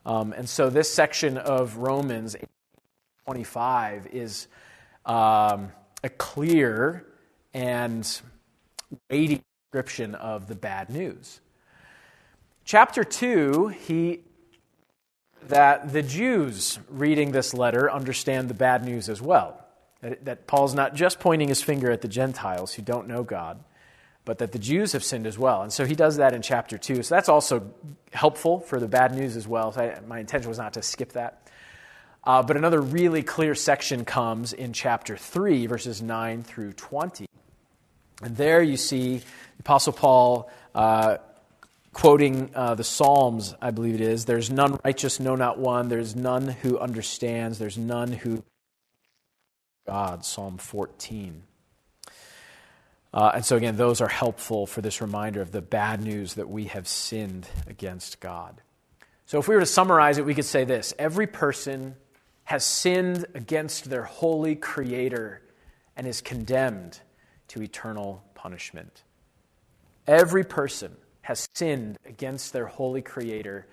Um, 0.05 0.31
and 0.33 0.47
so, 0.47 0.69
this 0.69 0.93
section 0.93 1.37
of 1.37 1.77
Romans 1.77 2.35
25 3.25 4.07
is 4.07 4.47
um, 5.07 5.71
a 6.03 6.09
clear 6.09 7.05
and 7.53 8.21
weighty 9.09 9.41
description 9.71 10.13
of 10.15 10.47
the 10.47 10.55
bad 10.55 10.91
news. 10.91 11.41
Chapter 12.71 13.03
2, 13.03 13.67
he 13.67 14.21
that 15.49 15.91
the 15.91 16.01
Jews 16.01 16.79
reading 16.87 17.33
this 17.33 17.53
letter 17.53 17.91
understand 17.91 18.47
the 18.47 18.53
bad 18.53 18.85
news 18.85 19.09
as 19.09 19.21
well. 19.21 19.61
That, 19.99 20.23
that, 20.23 20.47
Paul's 20.47 20.73
not 20.73 20.95
just 20.95 21.19
pointing 21.19 21.49
his 21.49 21.61
finger 21.61 21.91
at 21.91 21.99
the 21.99 22.07
Gentiles 22.07 22.73
who 22.73 22.81
don't 22.81 23.09
know 23.09 23.23
God, 23.23 23.61
but 24.23 24.37
that 24.37 24.53
the 24.53 24.57
Jews 24.57 24.93
have 24.93 25.03
sinned 25.03 25.27
as 25.27 25.37
well. 25.37 25.63
And 25.63 25.73
so 25.73 25.83
he 25.83 25.95
does 25.95 26.15
that 26.15 26.31
in 26.31 26.41
chapter 26.41 26.77
2. 26.77 27.03
So 27.03 27.13
that's 27.13 27.27
also 27.27 27.73
helpful 28.13 28.61
for 28.61 28.79
the 28.79 28.87
bad 28.87 29.13
news 29.13 29.35
as 29.35 29.45
well. 29.45 29.73
So 29.73 29.81
I, 29.81 29.99
my 30.07 30.19
intention 30.19 30.47
was 30.47 30.57
not 30.57 30.75
to 30.75 30.81
skip 30.81 31.11
that. 31.11 31.49
Uh, 32.23 32.41
but 32.41 32.55
another 32.55 32.79
really 32.79 33.21
clear 33.21 33.53
section 33.53 34.05
comes 34.05 34.53
in 34.53 34.71
chapter 34.71 35.17
3, 35.17 35.65
verses 35.65 36.01
9 36.01 36.43
through 36.43 36.71
20. 36.71 37.25
And 38.23 38.37
there 38.37 38.63
you 38.63 38.77
see 38.77 39.17
the 39.17 39.25
Apostle 39.59 39.91
Paul 39.91 40.49
uh, 40.73 41.17
quoting 41.93 42.51
uh, 42.55 42.75
the 42.75 42.83
Psalms, 42.83 43.55
I 43.61 43.71
believe 43.71 43.95
it 43.95 44.01
is. 44.01 44.25
There's 44.25 44.49
none 44.49 44.77
righteous, 44.83 45.19
no, 45.19 45.35
not 45.35 45.57
one. 45.57 45.89
There's 45.89 46.15
none 46.15 46.47
who 46.47 46.79
understands. 46.79 47.59
There's 47.59 47.77
none 47.77 48.11
who. 48.11 48.43
God, 49.87 50.23
Psalm 50.23 50.57
14. 50.57 51.43
Uh, 53.13 53.31
and 53.35 53.45
so, 53.45 53.57
again, 53.57 53.75
those 53.75 53.99
are 53.99 54.07
helpful 54.07 54.65
for 54.65 54.81
this 54.81 55.01
reminder 55.01 55.41
of 55.41 55.51
the 55.51 55.61
bad 55.61 56.01
news 56.01 56.35
that 56.35 56.49
we 56.49 56.65
have 56.65 56.87
sinned 56.87 57.47
against 57.67 58.21
God. 58.21 58.61
So, 59.25 59.37
if 59.39 59.47
we 59.47 59.55
were 59.55 59.61
to 59.61 59.65
summarize 59.65 60.17
it, 60.17 60.25
we 60.25 60.33
could 60.33 60.45
say 60.45 60.63
this 60.63 60.93
every 60.97 61.27
person 61.27 61.95
has 62.45 62.63
sinned 62.63 63.25
against 63.33 63.89
their 63.89 64.03
holy 64.03 64.55
Creator 64.55 65.41
and 65.97 66.07
is 66.07 66.21
condemned 66.21 66.99
to 67.49 67.61
eternal 67.61 68.23
punishment. 68.33 69.03
Every 70.07 70.45
person 70.45 70.95
has 71.21 71.47
sinned 71.53 71.97
against 72.05 72.53
their 72.53 72.67
holy 72.67 73.01
Creator 73.01 73.67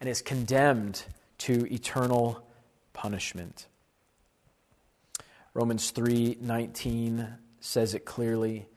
and 0.00 0.08
is 0.08 0.22
condemned 0.22 1.04
to 1.38 1.66
eternal 1.72 2.46
punishment. 2.92 3.66
Romans 5.54 5.90
3:19 5.90 7.38
says 7.60 7.94
it 7.94 8.04
clearly. 8.04 8.68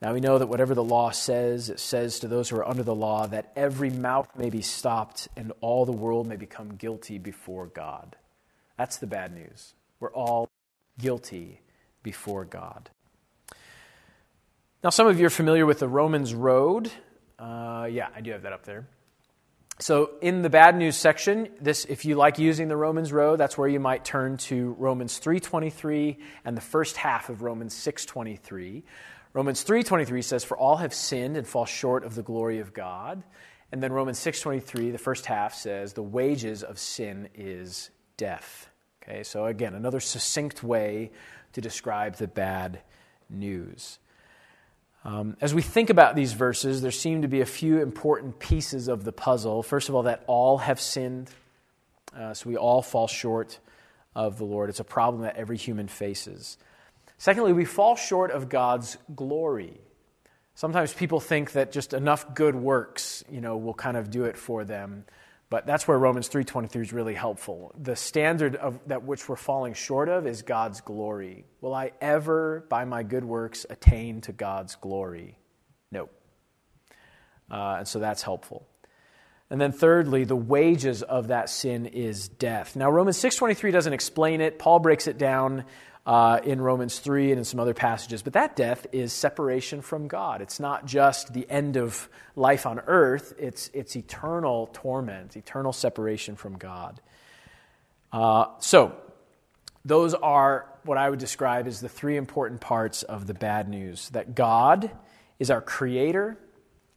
Now 0.00 0.12
we 0.12 0.20
know 0.20 0.38
that 0.38 0.48
whatever 0.48 0.74
the 0.74 0.82
law 0.82 1.10
says, 1.10 1.68
it 1.68 1.78
says 1.78 2.18
to 2.20 2.28
those 2.28 2.48
who 2.48 2.56
are 2.56 2.68
under 2.68 2.82
the 2.82 2.94
law 2.94 3.26
that 3.26 3.52
every 3.54 3.90
mouth 3.90 4.28
may 4.36 4.50
be 4.50 4.62
stopped 4.62 5.28
and 5.36 5.52
all 5.60 5.84
the 5.84 5.92
world 5.92 6.26
may 6.26 6.36
become 6.36 6.76
guilty 6.76 7.18
before 7.18 7.66
God. 7.66 8.16
That's 8.76 8.96
the 8.96 9.06
bad 9.06 9.32
news. 9.32 9.74
We're 10.00 10.12
all 10.12 10.48
guilty 10.98 11.60
before 12.02 12.44
God. 12.44 12.90
Now, 14.82 14.90
some 14.90 15.06
of 15.06 15.20
you 15.20 15.26
are 15.26 15.30
familiar 15.30 15.64
with 15.64 15.78
the 15.78 15.86
Romans 15.86 16.34
Road. 16.34 16.90
Uh, 17.42 17.86
yeah, 17.86 18.06
I 18.14 18.20
do 18.20 18.30
have 18.30 18.42
that 18.42 18.52
up 18.52 18.64
there. 18.64 18.86
So, 19.80 20.10
in 20.20 20.42
the 20.42 20.50
bad 20.50 20.76
news 20.76 20.96
section, 20.96 21.48
this, 21.60 21.84
if 21.86 22.04
you 22.04 22.14
like 22.14 22.38
using 22.38 22.68
the 22.68 22.76
Romans 22.76 23.12
Road, 23.12 23.40
that's 23.40 23.58
where 23.58 23.66
you 23.66 23.80
might 23.80 24.04
turn 24.04 24.36
to 24.48 24.76
Romans 24.78 25.18
3:23 25.18 26.18
and 26.44 26.56
the 26.56 26.60
first 26.60 26.96
half 26.96 27.30
of 27.30 27.42
Romans 27.42 27.74
6:23. 27.74 28.84
Romans 29.32 29.64
3:23 29.64 30.22
says, 30.22 30.44
"For 30.44 30.56
all 30.56 30.76
have 30.76 30.94
sinned 30.94 31.36
and 31.36 31.44
fall 31.44 31.66
short 31.66 32.04
of 32.04 32.14
the 32.14 32.22
glory 32.22 32.60
of 32.60 32.72
God." 32.72 33.24
And 33.72 33.82
then 33.82 33.92
Romans 33.92 34.20
6:23, 34.20 34.92
the 34.92 34.98
first 34.98 35.26
half 35.26 35.52
says, 35.52 35.94
"The 35.94 36.02
wages 36.02 36.62
of 36.62 36.78
sin 36.78 37.28
is 37.34 37.90
death." 38.16 38.70
Okay, 39.02 39.24
so 39.24 39.46
again, 39.46 39.74
another 39.74 39.98
succinct 39.98 40.62
way 40.62 41.10
to 41.54 41.60
describe 41.60 42.16
the 42.16 42.28
bad 42.28 42.82
news. 43.28 43.98
Um, 45.04 45.36
as 45.40 45.52
we 45.52 45.62
think 45.62 45.90
about 45.90 46.14
these 46.14 46.32
verses, 46.32 46.80
there 46.80 46.92
seem 46.92 47.22
to 47.22 47.28
be 47.28 47.40
a 47.40 47.46
few 47.46 47.80
important 47.80 48.38
pieces 48.38 48.86
of 48.86 49.04
the 49.04 49.12
puzzle. 49.12 49.62
First 49.62 49.88
of 49.88 49.96
all, 49.96 50.04
that 50.04 50.22
all 50.28 50.58
have 50.58 50.80
sinned, 50.80 51.28
uh, 52.16 52.34
so 52.34 52.48
we 52.48 52.56
all 52.56 52.82
fall 52.82 53.08
short 53.08 53.58
of 54.14 54.38
the 54.38 54.44
Lord. 54.44 54.70
It's 54.70 54.80
a 54.80 54.84
problem 54.84 55.22
that 55.24 55.36
every 55.36 55.56
human 55.56 55.88
faces. 55.88 56.56
Secondly, 57.18 57.52
we 57.52 57.64
fall 57.64 57.96
short 57.96 58.30
of 58.30 58.48
God's 58.48 58.96
glory. 59.14 59.80
Sometimes 60.54 60.92
people 60.92 61.18
think 61.18 61.52
that 61.52 61.72
just 61.72 61.94
enough 61.94 62.34
good 62.34 62.54
works, 62.54 63.24
you 63.30 63.40
know, 63.40 63.56
will 63.56 63.74
kind 63.74 63.96
of 63.96 64.10
do 64.10 64.24
it 64.24 64.36
for 64.36 64.64
them. 64.64 65.04
But 65.52 65.66
that's 65.66 65.86
where 65.86 65.98
Romans 65.98 66.28
3:23 66.28 66.80
is 66.80 66.94
really 66.94 67.12
helpful. 67.12 67.74
The 67.78 67.94
standard 67.94 68.56
of 68.56 68.80
that 68.86 69.02
which 69.02 69.28
we're 69.28 69.36
falling 69.36 69.74
short 69.74 70.08
of 70.08 70.26
is 70.26 70.40
God's 70.40 70.80
glory. 70.80 71.44
Will 71.60 71.74
I 71.74 71.92
ever 72.00 72.64
by 72.70 72.86
my 72.86 73.02
good 73.02 73.22
works 73.22 73.66
attain 73.68 74.22
to 74.22 74.32
God's 74.32 74.76
glory? 74.76 75.38
No. 75.90 76.08
Uh, 77.50 77.74
and 77.80 77.86
so 77.86 77.98
that's 77.98 78.22
helpful. 78.22 78.66
And 79.50 79.60
then 79.60 79.72
thirdly, 79.72 80.24
the 80.24 80.34
wages 80.34 81.02
of 81.02 81.28
that 81.28 81.50
sin 81.50 81.84
is 81.84 82.30
death. 82.30 82.74
Now 82.74 82.90
Romans 82.90 83.18
6:23 83.18 83.72
doesn't 83.72 83.92
explain 83.92 84.40
it. 84.40 84.58
Paul 84.58 84.78
breaks 84.78 85.06
it 85.06 85.18
down 85.18 85.66
uh, 86.04 86.40
in 86.42 86.60
Romans 86.60 86.98
3 86.98 87.30
and 87.30 87.38
in 87.38 87.44
some 87.44 87.60
other 87.60 87.74
passages. 87.74 88.22
But 88.22 88.32
that 88.32 88.56
death 88.56 88.86
is 88.92 89.12
separation 89.12 89.82
from 89.82 90.08
God. 90.08 90.40
It's 90.40 90.58
not 90.58 90.84
just 90.86 91.32
the 91.32 91.48
end 91.48 91.76
of 91.76 92.08
life 92.34 92.66
on 92.66 92.80
earth, 92.86 93.34
it's, 93.38 93.70
it's 93.72 93.94
eternal 93.96 94.68
torment, 94.72 95.36
eternal 95.36 95.72
separation 95.72 96.34
from 96.36 96.58
God. 96.58 97.00
Uh, 98.12 98.46
so, 98.58 98.94
those 99.84 100.14
are 100.14 100.68
what 100.84 100.98
I 100.98 101.10
would 101.10 101.18
describe 101.18 101.66
as 101.66 101.80
the 101.80 101.88
three 101.88 102.16
important 102.16 102.60
parts 102.60 103.02
of 103.02 103.26
the 103.26 103.34
bad 103.34 103.68
news 103.68 104.08
that 104.10 104.34
God 104.34 104.90
is 105.38 105.50
our 105.50 105.60
creator 105.60 106.36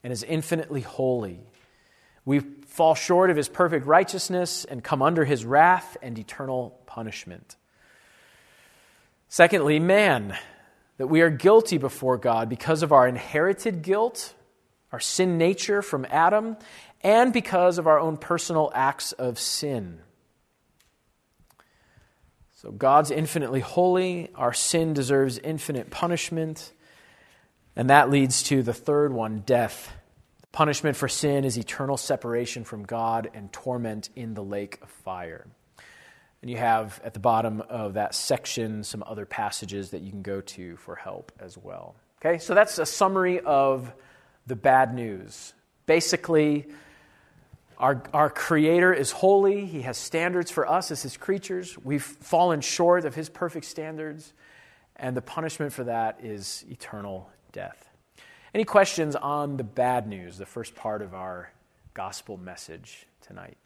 and 0.03 0.13
is 0.13 0.23
infinitely 0.23 0.81
holy. 0.81 1.39
We 2.25 2.39
fall 2.39 2.95
short 2.95 3.29
of 3.29 3.37
his 3.37 3.49
perfect 3.49 3.85
righteousness 3.85 4.65
and 4.65 4.83
come 4.83 5.01
under 5.01 5.25
his 5.25 5.45
wrath 5.45 5.97
and 6.01 6.17
eternal 6.17 6.79
punishment. 6.85 7.55
Secondly, 9.35 9.81
man, 9.81 10.37
that 10.95 11.07
we 11.07 11.19
are 11.19 11.29
guilty 11.29 11.77
before 11.77 12.17
God 12.17 12.47
because 12.47 12.83
of 12.83 12.93
our 12.93 13.05
inherited 13.05 13.81
guilt, 13.81 14.33
our 14.93 14.99
sin 15.01 15.37
nature 15.37 15.81
from 15.81 16.07
Adam, 16.09 16.55
and 17.01 17.33
because 17.33 17.77
of 17.77 17.85
our 17.85 17.99
own 17.99 18.15
personal 18.15 18.71
acts 18.73 19.11
of 19.11 19.37
sin. 19.37 19.99
So 22.61 22.71
God's 22.71 23.11
infinitely 23.11 23.59
holy, 23.59 24.31
our 24.35 24.53
sin 24.53 24.93
deserves 24.93 25.37
infinite 25.37 25.91
punishment, 25.91 26.71
and 27.75 27.89
that 27.89 28.09
leads 28.09 28.41
to 28.43 28.63
the 28.63 28.73
third 28.73 29.11
one 29.11 29.39
death. 29.39 29.91
The 30.39 30.47
punishment 30.53 30.95
for 30.95 31.09
sin 31.09 31.43
is 31.43 31.57
eternal 31.57 31.97
separation 31.97 32.63
from 32.63 32.85
God 32.85 33.29
and 33.33 33.51
torment 33.51 34.07
in 34.15 34.33
the 34.33 34.45
lake 34.45 34.79
of 34.81 34.89
fire. 34.89 35.45
And 36.45 36.51
you 36.51 36.57
have 36.57 37.01
at 37.03 37.15
the 37.15 37.19
bottom 37.19 37.61
of 37.69 37.95
that 37.95 38.13
section 38.13 38.83
some 38.83 39.03
other 39.07 39.25
passages 39.25 39.89
that 39.89 40.03
you 40.03 40.11
can 40.11 40.21
go 40.21 40.41
to 40.41 40.75
for 40.77 40.95
help 40.95 41.31
as 41.39 41.57
well. 41.57 41.95
Okay, 42.23 42.37
so 42.37 42.53
that's 42.53 42.77
a 42.77 42.85
summary 42.85 43.39
of 43.39 43.91
the 44.45 44.55
bad 44.55 44.93
news. 44.93 45.55
Basically, 45.87 46.67
our, 47.79 48.03
our 48.13 48.29
Creator 48.29 48.93
is 48.93 49.09
holy. 49.09 49.65
He 49.65 49.81
has 49.81 49.97
standards 49.97 50.51
for 50.51 50.69
us 50.69 50.91
as 50.91 51.01
His 51.01 51.17
creatures. 51.17 51.79
We've 51.83 52.03
fallen 52.03 52.61
short 52.61 53.05
of 53.05 53.15
His 53.15 53.27
perfect 53.27 53.65
standards, 53.65 54.31
and 54.97 55.17
the 55.17 55.23
punishment 55.23 55.73
for 55.73 55.85
that 55.85 56.19
is 56.21 56.63
eternal 56.69 57.27
death. 57.53 57.89
Any 58.53 58.65
questions 58.65 59.15
on 59.15 59.57
the 59.57 59.63
bad 59.63 60.07
news, 60.07 60.37
the 60.37 60.45
first 60.45 60.75
part 60.75 61.01
of 61.01 61.15
our 61.15 61.51
gospel 61.95 62.37
message 62.37 63.07
tonight? 63.21 63.57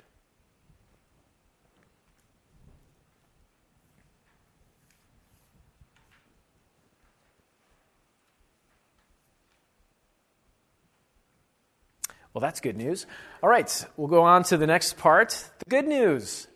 Well, 12.33 12.41
that's 12.41 12.59
good 12.59 12.77
news. 12.77 13.07
All 13.41 13.49
right, 13.49 13.85
we'll 13.97 14.07
go 14.07 14.21
on 14.21 14.43
to 14.45 14.57
the 14.57 14.67
next 14.67 14.97
part 14.97 15.49
the 15.59 15.65
good 15.69 15.87
news. 15.87 16.47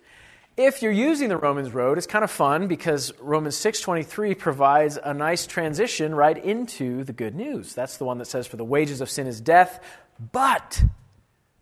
If 0.55 0.83
you're 0.83 0.91
using 0.91 1.29
the 1.29 1.37
Romans 1.37 1.71
road, 1.71 1.97
it's 1.97 2.05
kind 2.05 2.23
of 2.23 2.29
fun 2.29 2.67
because 2.67 3.11
Romans 3.19 3.55
6:23 3.55 4.35
provides 4.37 4.99
a 5.03 5.11
nice 5.11 5.47
transition 5.47 6.13
right 6.13 6.37
into 6.37 7.03
the 7.03 7.13
good 7.13 7.33
news. 7.33 7.73
That's 7.73 7.97
the 7.97 8.05
one 8.05 8.19
that 8.19 8.25
says 8.25 8.45
for 8.45 8.57
the 8.57 8.63
wages 8.63 9.01
of 9.01 9.09
sin 9.09 9.25
is 9.25 9.41
death, 9.41 9.83
but 10.31 10.83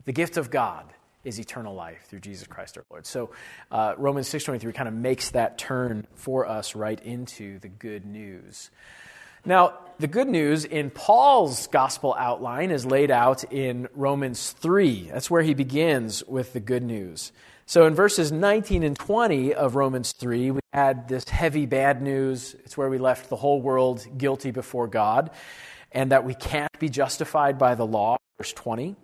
the 0.03 0.11
gift 0.11 0.35
of 0.35 0.51
God 0.51 0.91
is 1.23 1.39
eternal 1.39 1.73
life 1.73 2.05
through 2.09 2.19
Jesus 2.19 2.47
Christ 2.47 2.77
our 2.77 2.83
Lord. 2.89 3.05
So 3.05 3.29
uh, 3.71 3.93
Romans 3.97 4.27
6:23 4.27 4.73
kind 4.73 4.89
of 4.89 4.93
makes 4.93 5.29
that 5.29 5.57
turn 5.57 6.05
for 6.15 6.45
us 6.45 6.75
right 6.75 6.99
into 6.99 7.59
the 7.59 7.69
good 7.69 8.05
news. 8.05 8.71
Now, 9.45 9.73
the 9.97 10.07
good 10.07 10.27
news 10.27 10.65
in 10.65 10.89
Paul's 10.89 11.67
gospel 11.67 12.15
outline 12.17 12.71
is 12.71 12.85
laid 12.85 13.11
out 13.11 13.43
in 13.51 13.87
Romans 13.93 14.51
3. 14.51 15.09
That's 15.11 15.29
where 15.29 15.41
he 15.41 15.53
begins 15.53 16.23
with 16.25 16.53
the 16.53 16.59
good 16.59 16.83
news. 16.83 17.31
So 17.65 17.85
in 17.85 17.95
verses 17.95 18.31
19 18.31 18.83
and 18.83 18.97
20 18.97 19.53
of 19.53 19.75
Romans 19.75 20.11
3, 20.11 20.51
we 20.51 20.59
had 20.73 21.07
this 21.07 21.27
heavy 21.29 21.65
bad 21.65 22.01
news. 22.01 22.55
It's 22.65 22.77
where 22.77 22.89
we 22.89 22.97
left 22.97 23.29
the 23.29 23.35
whole 23.35 23.61
world 23.61 24.05
guilty 24.17 24.51
before 24.51 24.87
God 24.87 25.31
and 25.91 26.11
that 26.11 26.23
we 26.23 26.33
can't 26.33 26.71
be 26.79 26.89
justified 26.89 27.57
by 27.57 27.75
the 27.75 27.85
law, 27.85 28.17
verse 28.37 28.53
20. 28.53 28.95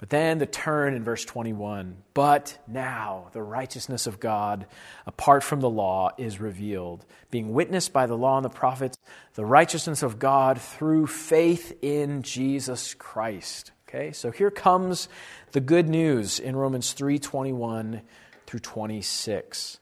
But 0.00 0.08
then 0.08 0.38
the 0.38 0.46
turn 0.46 0.94
in 0.94 1.04
verse 1.04 1.26
21 1.26 1.94
But 2.14 2.56
now 2.66 3.28
the 3.32 3.42
righteousness 3.42 4.06
of 4.06 4.18
God, 4.18 4.64
apart 5.06 5.44
from 5.44 5.60
the 5.60 5.68
law, 5.68 6.12
is 6.16 6.40
revealed, 6.40 7.04
being 7.30 7.52
witnessed 7.52 7.92
by 7.92 8.06
the 8.06 8.16
law 8.16 8.38
and 8.38 8.44
the 8.44 8.48
prophets, 8.48 8.96
the 9.34 9.44
righteousness 9.44 10.02
of 10.02 10.18
God 10.18 10.58
through 10.58 11.06
faith 11.06 11.76
in 11.82 12.22
Jesus 12.22 12.94
Christ. 12.94 13.72
Okay, 13.86 14.12
so 14.12 14.30
here 14.30 14.50
comes 14.50 15.10
the 15.52 15.60
good 15.60 15.86
news 15.86 16.40
in 16.40 16.56
Romans 16.56 16.94
3:21 16.94 18.00
through 18.46 18.60
26. 18.60 19.80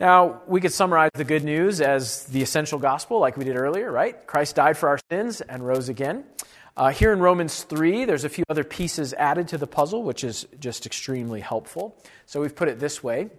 Now, 0.00 0.40
we 0.46 0.62
could 0.62 0.72
summarize 0.72 1.10
the 1.14 1.24
good 1.24 1.44
news 1.44 1.82
as 1.82 2.24
the 2.24 2.40
essential 2.40 2.78
gospel, 2.78 3.18
like 3.18 3.36
we 3.36 3.44
did 3.44 3.56
earlier, 3.56 3.90
right? 3.92 4.26
Christ 4.26 4.56
died 4.56 4.78
for 4.78 4.88
our 4.88 4.98
sins 5.10 5.42
and 5.42 5.66
rose 5.66 5.90
again. 5.90 6.24
Uh, 6.76 6.90
here 6.90 7.10
in 7.10 7.20
Romans 7.20 7.62
3, 7.62 8.04
there's 8.04 8.24
a 8.24 8.28
few 8.28 8.44
other 8.50 8.64
pieces 8.64 9.14
added 9.14 9.48
to 9.48 9.56
the 9.56 9.66
puzzle, 9.66 10.02
which 10.02 10.22
is 10.22 10.46
just 10.60 10.84
extremely 10.84 11.40
helpful. 11.40 11.96
So 12.26 12.42
we've 12.42 12.54
put 12.54 12.68
it 12.68 12.78
this 12.78 13.02
way 13.02 13.30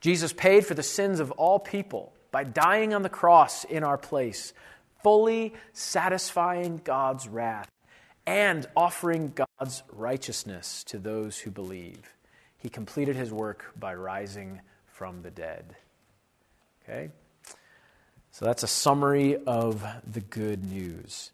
Jesus 0.00 0.32
paid 0.32 0.64
for 0.64 0.74
the 0.74 0.82
sins 0.82 1.20
of 1.20 1.30
all 1.32 1.58
people 1.58 2.14
by 2.30 2.44
dying 2.44 2.94
on 2.94 3.02
the 3.02 3.10
cross 3.10 3.64
in 3.64 3.84
our 3.84 3.98
place, 3.98 4.54
fully 5.02 5.52
satisfying 5.74 6.80
God's 6.82 7.28
wrath 7.28 7.70
and 8.26 8.66
offering 8.74 9.34
God's 9.34 9.82
righteousness 9.92 10.82
to 10.84 10.98
those 10.98 11.38
who 11.38 11.50
believe. 11.50 12.14
He 12.56 12.70
completed 12.70 13.16
his 13.16 13.32
work 13.32 13.72
by 13.78 13.94
rising 13.94 14.60
from 14.86 15.22
the 15.22 15.30
dead. 15.30 15.76
Okay? 16.82 17.10
So 18.30 18.44
that's 18.44 18.62
a 18.62 18.68
summary 18.68 19.36
of 19.46 19.84
the 20.10 20.20
good 20.20 20.64
news. 20.64 21.32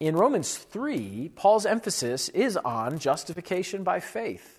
In 0.00 0.16
Romans 0.16 0.56
3, 0.56 1.30
Paul's 1.36 1.66
emphasis 1.66 2.30
is 2.30 2.56
on 2.56 2.98
justification 2.98 3.84
by 3.84 4.00
faith. 4.00 4.58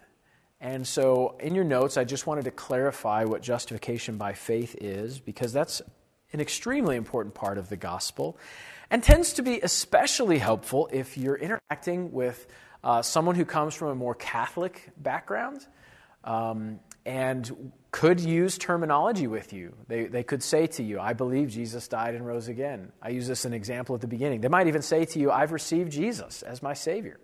And 0.60 0.86
so 0.86 1.36
in 1.40 1.56
your 1.56 1.64
notes, 1.64 1.98
I 1.98 2.04
just 2.04 2.28
wanted 2.28 2.46
to 2.46 2.52
clarify 2.52 3.24
what 3.24 3.42
justification 3.42 4.18
by 4.18 4.34
faith 4.34 4.76
is, 4.80 5.20
because 5.20 5.52
that's 5.52 5.82
an 6.32 6.42
extremely 6.42 6.96
important 6.96 7.34
part 7.34 7.58
of 7.58 7.70
the 7.70 7.76
gospel 7.76 8.38
and 8.92 9.04
tends 9.04 9.34
to 9.34 9.42
be 9.42 9.60
especially 9.62 10.38
helpful 10.38 10.88
if 10.94 11.18
you're 11.18 11.38
interacting 11.38 12.12
with 12.12 12.46
uh, 12.84 13.02
someone 13.02 13.34
who 13.34 13.44
comes 13.44 13.74
from 13.74 13.88
a 13.88 13.96
more 13.96 14.14
Catholic 14.14 14.92
background 14.96 15.66
um, 16.24 16.80
and 17.06 17.72
could 17.92 18.20
use 18.20 18.58
terminology 18.58 19.28
with 19.28 19.54
you. 19.54 19.76
They, 19.88 20.06
they 20.06 20.24
could 20.24 20.44
say 20.44 20.68
to 20.68 20.84
you, 20.84 21.00
I 21.00 21.14
believe 21.14 21.50
Jesus 21.50 21.88
died 21.88 22.16
and 22.16 22.26
rose 22.26 22.48
again. 22.48 22.92
I 23.02 23.10
use 23.10 23.28
this 23.28 23.42
as 23.42 23.46
an 23.46 23.54
example 23.54 23.96
at 23.96 24.02
the 24.02 24.08
beginning. 24.08 24.42
They 24.42 24.48
might 24.48 24.68
even 24.68 24.82
say 24.82 25.06
to 25.06 25.20
you, 25.20 25.32
I've 25.32 25.52
received 25.52 25.92
Jesus 25.92 26.42
as 26.42 26.62
my 26.64 26.74
Savior. 26.74 27.20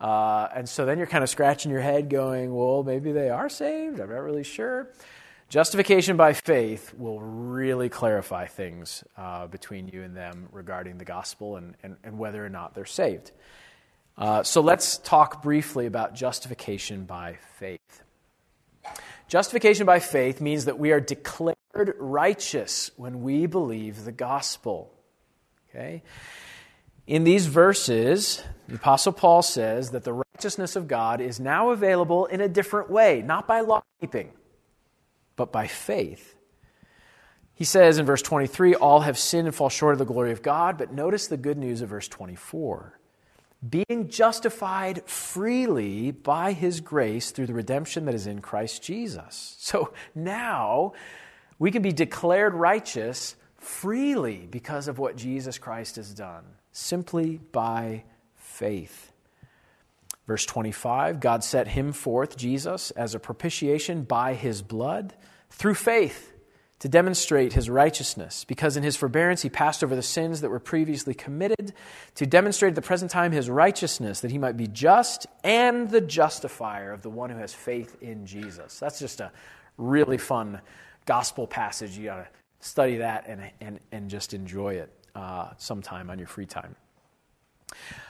Uh, 0.00 0.48
and 0.54 0.68
so 0.68 0.86
then 0.86 0.98
you're 0.98 1.06
kind 1.06 1.22
of 1.22 1.30
scratching 1.30 1.70
your 1.70 1.80
head 1.80 2.08
going, 2.08 2.54
well, 2.54 2.82
maybe 2.82 3.12
they 3.12 3.28
are 3.28 3.48
saved. 3.48 4.00
I'm 4.00 4.08
not 4.08 4.22
really 4.22 4.44
sure. 4.44 4.88
Justification 5.48 6.16
by 6.16 6.32
faith 6.32 6.94
will 6.94 7.20
really 7.20 7.90
clarify 7.90 8.46
things 8.46 9.04
uh, 9.18 9.46
between 9.46 9.88
you 9.88 10.02
and 10.02 10.16
them 10.16 10.48
regarding 10.50 10.96
the 10.96 11.04
gospel 11.04 11.56
and, 11.56 11.76
and, 11.82 11.96
and 12.02 12.18
whether 12.18 12.44
or 12.44 12.48
not 12.48 12.74
they're 12.74 12.86
saved. 12.86 13.32
Uh, 14.16 14.42
so 14.42 14.60
let's 14.60 14.98
talk 14.98 15.42
briefly 15.42 15.86
about 15.86 16.14
justification 16.14 17.04
by 17.04 17.36
faith. 17.58 18.02
Justification 19.32 19.86
by 19.86 19.98
faith 19.98 20.42
means 20.42 20.66
that 20.66 20.78
we 20.78 20.92
are 20.92 21.00
declared 21.00 21.56
righteous 21.98 22.90
when 22.98 23.22
we 23.22 23.46
believe 23.46 24.04
the 24.04 24.12
gospel. 24.12 24.92
Okay? 25.70 26.02
In 27.06 27.24
these 27.24 27.46
verses, 27.46 28.42
the 28.68 28.74
Apostle 28.74 29.14
Paul 29.14 29.40
says 29.40 29.92
that 29.92 30.04
the 30.04 30.12
righteousness 30.12 30.76
of 30.76 30.86
God 30.86 31.22
is 31.22 31.40
now 31.40 31.70
available 31.70 32.26
in 32.26 32.42
a 32.42 32.48
different 32.48 32.90
way, 32.90 33.22
not 33.22 33.46
by 33.46 33.60
law 33.60 33.82
keeping 34.02 34.32
but 35.34 35.50
by 35.50 35.66
faith. 35.66 36.36
He 37.54 37.64
says 37.64 37.98
in 37.98 38.04
verse 38.04 38.20
23, 38.20 38.74
All 38.74 39.00
have 39.00 39.16
sinned 39.18 39.48
and 39.48 39.56
fall 39.56 39.70
short 39.70 39.94
of 39.94 39.98
the 39.98 40.04
glory 40.04 40.32
of 40.32 40.42
God. 40.42 40.76
But 40.76 40.92
notice 40.92 41.26
the 41.26 41.38
good 41.38 41.56
news 41.56 41.80
of 41.80 41.88
verse 41.88 42.06
24 42.06 42.98
being 43.68 44.08
justified 44.08 45.02
freely 45.08 46.10
by 46.10 46.52
his 46.52 46.80
grace 46.80 47.30
through 47.30 47.46
the 47.46 47.54
redemption 47.54 48.06
that 48.06 48.14
is 48.14 48.26
in 48.26 48.40
Christ 48.40 48.82
Jesus. 48.82 49.56
So 49.58 49.92
now 50.14 50.92
we 51.58 51.70
can 51.70 51.82
be 51.82 51.92
declared 51.92 52.54
righteous 52.54 53.36
freely 53.56 54.48
because 54.50 54.88
of 54.88 54.98
what 54.98 55.16
Jesus 55.16 55.58
Christ 55.58 55.96
has 55.96 56.12
done, 56.12 56.44
simply 56.72 57.38
by 57.52 58.04
faith. 58.34 59.12
Verse 60.26 60.44
25 60.44 61.20
God 61.20 61.44
set 61.44 61.68
him 61.68 61.92
forth, 61.92 62.36
Jesus, 62.36 62.90
as 62.92 63.14
a 63.14 63.20
propitiation 63.20 64.02
by 64.02 64.34
his 64.34 64.62
blood 64.62 65.14
through 65.50 65.74
faith 65.74 66.31
to 66.82 66.88
demonstrate 66.88 67.52
his 67.52 67.70
righteousness, 67.70 68.42
because 68.42 68.76
in 68.76 68.82
his 68.82 68.96
forbearance 68.96 69.42
he 69.42 69.48
passed 69.48 69.84
over 69.84 69.94
the 69.94 70.02
sins 70.02 70.40
that 70.40 70.50
were 70.50 70.58
previously 70.58 71.14
committed, 71.14 71.72
to 72.16 72.26
demonstrate 72.26 72.70
at 72.70 72.74
the 72.74 72.82
present 72.82 73.08
time 73.08 73.30
his 73.30 73.48
righteousness, 73.48 74.18
that 74.18 74.32
he 74.32 74.36
might 74.36 74.56
be 74.56 74.66
just 74.66 75.28
and 75.44 75.90
the 75.90 76.00
justifier 76.00 76.92
of 76.92 77.02
the 77.02 77.08
one 77.08 77.30
who 77.30 77.38
has 77.38 77.54
faith 77.54 77.96
in 78.00 78.26
Jesus. 78.26 78.80
That's 78.80 78.98
just 78.98 79.20
a 79.20 79.30
really 79.78 80.18
fun 80.18 80.60
gospel 81.06 81.46
passage. 81.46 81.96
You 81.96 82.06
got 82.06 82.16
to 82.16 82.28
study 82.58 82.96
that 82.96 83.28
and, 83.28 83.48
and, 83.60 83.78
and 83.92 84.10
just 84.10 84.34
enjoy 84.34 84.74
it 84.74 84.92
uh, 85.14 85.50
sometime 85.58 86.10
on 86.10 86.18
your 86.18 86.26
free 86.26 86.46
time. 86.46 86.74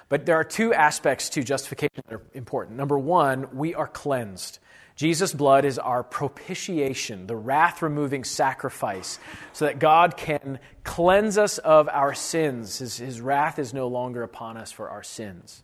But 0.09 0.25
there 0.25 0.37
are 0.37 0.45
two 0.45 0.73
aspects 0.73 1.29
to 1.29 1.43
justification 1.43 2.03
that 2.09 2.15
are 2.15 2.23
important. 2.33 2.79
Number 2.79 2.99
one, 2.99 3.55
we 3.55 3.75
are 3.75 3.87
cleansed. 3.87 4.61
Jesus' 4.97 5.33
blood 5.33 5.65
is 5.65 5.79
our 5.79 6.03
propitiation, 6.03 7.27
the 7.27 7.37
wrath 7.37 7.83
removing 7.83 8.25
sacrifice, 8.25 9.19
so 9.53 9.65
that 9.65 9.79
God 9.79 10.17
can 10.17 10.59
cleanse 10.85 11.39
us 11.39 11.59
of 11.59 11.89
our 11.89 12.15
sins. 12.15 12.79
His, 12.79 12.99
his 12.99 13.21
wrath 13.21 13.59
is 13.59 13.73
no 13.73 13.89
longer 13.89 14.23
upon 14.23 14.57
us 14.57 14.71
for 14.71 14.91
our 14.91 15.03
sins. 15.03 15.63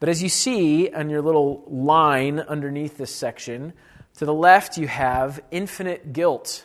But 0.00 0.08
as 0.08 0.22
you 0.22 0.28
see 0.28 0.90
on 0.90 1.08
your 1.08 1.22
little 1.22 1.64
line 1.68 2.40
underneath 2.40 2.98
this 2.98 3.14
section, 3.14 3.72
to 4.18 4.24
the 4.24 4.34
left 4.34 4.78
you 4.78 4.88
have 4.88 5.40
infinite 5.50 6.12
guilt. 6.12 6.64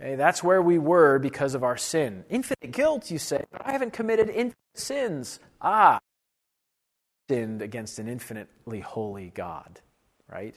Okay, 0.00 0.14
that's 0.14 0.42
where 0.42 0.60
we 0.60 0.78
were 0.78 1.18
because 1.18 1.54
of 1.54 1.64
our 1.64 1.76
sin. 1.76 2.24
Infinite 2.28 2.70
guilt, 2.70 3.10
you 3.10 3.18
say. 3.18 3.44
I 3.58 3.72
haven't 3.72 3.92
committed 3.92 4.28
infinite 4.28 4.56
sins. 4.74 5.40
Ah, 5.60 5.98
sinned 7.28 7.62
against 7.62 7.98
an 7.98 8.08
infinitely 8.08 8.80
holy 8.80 9.30
God, 9.34 9.80
right? 10.30 10.54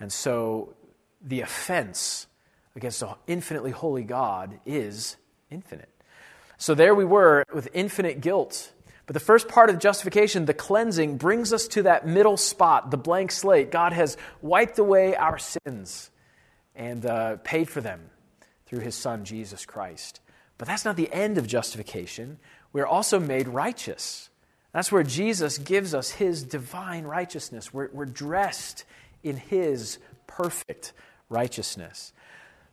And 0.00 0.12
so 0.12 0.74
the 1.22 1.42
offense 1.42 2.26
against 2.74 3.02
an 3.02 3.10
infinitely 3.26 3.70
holy 3.70 4.02
God 4.02 4.58
is 4.64 5.16
infinite. 5.50 5.90
So 6.56 6.74
there 6.74 6.94
we 6.94 7.04
were 7.04 7.44
with 7.54 7.68
infinite 7.72 8.20
guilt. 8.20 8.72
But 9.06 9.14
the 9.14 9.20
first 9.20 9.48
part 9.48 9.70
of 9.70 9.78
justification, 9.78 10.44
the 10.44 10.54
cleansing, 10.54 11.16
brings 11.16 11.52
us 11.52 11.66
to 11.68 11.82
that 11.82 12.06
middle 12.06 12.36
spot, 12.36 12.90
the 12.90 12.96
blank 12.96 13.32
slate. 13.32 13.70
God 13.70 13.92
has 13.92 14.16
wiped 14.40 14.78
away 14.78 15.16
our 15.16 15.38
sins 15.38 16.10
and 16.76 17.04
uh, 17.04 17.36
paid 17.38 17.68
for 17.68 17.80
them 17.80 18.10
through 18.66 18.80
his 18.80 18.94
Son, 18.94 19.24
Jesus 19.24 19.66
Christ. 19.66 20.20
But 20.58 20.68
that's 20.68 20.84
not 20.84 20.96
the 20.96 21.12
end 21.12 21.38
of 21.38 21.46
justification. 21.46 22.38
We're 22.72 22.86
also 22.86 23.18
made 23.18 23.48
righteous. 23.48 24.30
That's 24.72 24.92
where 24.92 25.02
Jesus 25.02 25.58
gives 25.58 25.92
us 25.92 26.12
his 26.12 26.44
divine 26.44 27.04
righteousness. 27.04 27.74
We're, 27.74 27.88
we're 27.92 28.04
dressed 28.04 28.84
in 29.22 29.36
his 29.36 29.98
perfect 30.26 30.92
righteousness. 31.28 32.12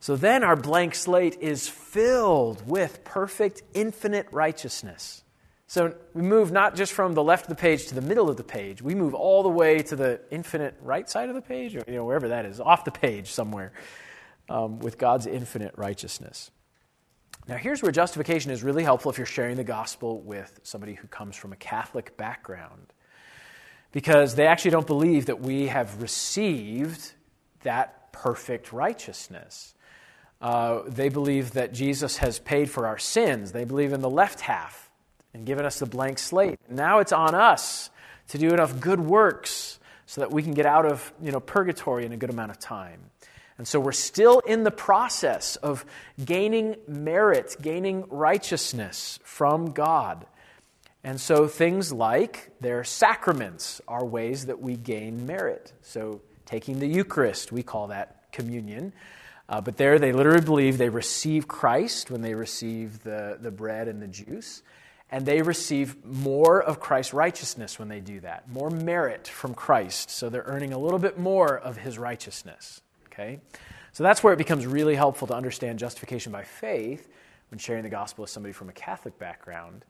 So 0.00 0.16
then 0.16 0.44
our 0.44 0.56
blank 0.56 0.94
slate 0.94 1.38
is 1.40 1.68
filled 1.68 2.66
with 2.68 3.04
perfect, 3.04 3.62
infinite 3.74 4.28
righteousness. 4.30 5.24
So 5.66 5.94
we 6.14 6.22
move 6.22 6.50
not 6.50 6.76
just 6.76 6.92
from 6.92 7.12
the 7.14 7.22
left 7.22 7.44
of 7.44 7.48
the 7.50 7.60
page 7.60 7.88
to 7.88 7.94
the 7.94 8.00
middle 8.00 8.30
of 8.30 8.36
the 8.36 8.44
page, 8.44 8.80
we 8.80 8.94
move 8.94 9.12
all 9.14 9.42
the 9.42 9.50
way 9.50 9.82
to 9.82 9.96
the 9.96 10.20
infinite 10.30 10.74
right 10.80 11.08
side 11.08 11.28
of 11.28 11.34
the 11.34 11.42
page, 11.42 11.76
or 11.76 11.84
you 11.86 11.94
know, 11.94 12.04
wherever 12.04 12.28
that 12.28 12.46
is, 12.46 12.58
off 12.58 12.84
the 12.84 12.90
page 12.90 13.30
somewhere, 13.32 13.72
um, 14.48 14.78
with 14.78 14.96
God's 14.96 15.26
infinite 15.26 15.74
righteousness. 15.76 16.50
Now, 17.48 17.56
here's 17.56 17.82
where 17.82 17.92
justification 17.92 18.50
is 18.50 18.62
really 18.62 18.82
helpful 18.82 19.10
if 19.10 19.18
you're 19.18 19.26
sharing 19.26 19.56
the 19.56 19.64
gospel 19.64 20.20
with 20.20 20.60
somebody 20.62 20.94
who 20.94 21.08
comes 21.08 21.36
from 21.36 21.52
a 21.52 21.56
Catholic 21.56 22.16
background, 22.16 22.92
because 23.92 24.34
they 24.34 24.46
actually 24.46 24.72
don't 24.72 24.86
believe 24.86 25.26
that 25.26 25.40
we 25.40 25.66
have 25.68 26.02
received 26.02 27.12
that 27.62 28.12
perfect 28.12 28.72
righteousness. 28.72 29.74
Uh, 30.40 30.82
they 30.86 31.08
believe 31.08 31.52
that 31.52 31.72
Jesus 31.72 32.18
has 32.18 32.38
paid 32.38 32.70
for 32.70 32.86
our 32.86 32.98
sins. 32.98 33.52
They 33.52 33.64
believe 33.64 33.92
in 33.92 34.00
the 34.00 34.10
left 34.10 34.40
half 34.40 34.90
and 35.34 35.44
given 35.44 35.64
us 35.64 35.78
the 35.78 35.86
blank 35.86 36.18
slate. 36.18 36.58
Now 36.68 37.00
it's 37.00 37.12
on 37.12 37.34
us 37.34 37.90
to 38.28 38.38
do 38.38 38.50
enough 38.50 38.78
good 38.80 39.00
works 39.00 39.78
so 40.06 40.20
that 40.20 40.30
we 40.30 40.42
can 40.42 40.54
get 40.54 40.66
out 40.66 40.86
of 40.86 41.12
you 41.20 41.32
know, 41.32 41.40
purgatory 41.40 42.06
in 42.06 42.12
a 42.12 42.16
good 42.16 42.30
amount 42.30 42.50
of 42.50 42.58
time. 42.58 43.00
And 43.58 43.66
so 43.66 43.80
we're 43.80 43.92
still 43.92 44.38
in 44.40 44.62
the 44.62 44.70
process 44.70 45.56
of 45.56 45.84
gaining 46.24 46.76
merit, 46.86 47.56
gaining 47.60 48.04
righteousness 48.08 49.18
from 49.24 49.72
God. 49.72 50.26
And 51.04 51.20
so 51.20 51.46
things 51.46 51.92
like 51.92 52.50
their 52.60 52.84
sacraments 52.84 53.80
are 53.86 54.04
ways 54.04 54.46
that 54.46 54.60
we 54.60 54.76
gain 54.76 55.26
merit. 55.26 55.72
So 55.82 56.20
taking 56.44 56.80
the 56.80 56.88
Eucharist, 56.88 57.52
we 57.52 57.62
call 57.62 57.88
that 57.88 58.30
communion. 58.32 58.92
Uh, 59.48 59.60
but 59.60 59.76
there 59.76 59.98
they 59.98 60.12
literally 60.12 60.44
believe 60.44 60.76
they 60.76 60.88
receive 60.88 61.48
Christ 61.48 62.10
when 62.10 62.20
they 62.20 62.34
receive 62.34 63.02
the, 63.02 63.38
the 63.40 63.50
bread 63.50 63.88
and 63.88 64.02
the 64.02 64.08
juice 64.08 64.62
and 65.10 65.24
they 65.24 65.40
receive 65.40 66.04
more 66.04 66.62
of 66.62 66.80
Christ's 66.80 67.14
righteousness 67.14 67.78
when 67.78 67.88
they 67.88 68.00
do 68.00 68.20
that, 68.20 68.48
more 68.48 68.70
merit 68.70 69.26
from 69.26 69.54
Christ. 69.54 70.10
So 70.10 70.28
they're 70.28 70.44
earning 70.46 70.72
a 70.72 70.78
little 70.78 70.98
bit 70.98 71.18
more 71.18 71.56
of 71.58 71.78
his 71.78 71.98
righteousness. 71.98 72.82
Okay? 73.06 73.40
So 73.92 74.02
that's 74.04 74.22
where 74.22 74.34
it 74.34 74.36
becomes 74.36 74.66
really 74.66 74.94
helpful 74.94 75.26
to 75.28 75.34
understand 75.34 75.78
justification 75.78 76.30
by 76.30 76.44
faith 76.44 77.08
when 77.50 77.58
sharing 77.58 77.82
the 77.82 77.88
gospel 77.88 78.22
with 78.22 78.30
somebody 78.30 78.52
from 78.52 78.68
a 78.68 78.72
Catholic 78.72 79.18
background, 79.18 79.86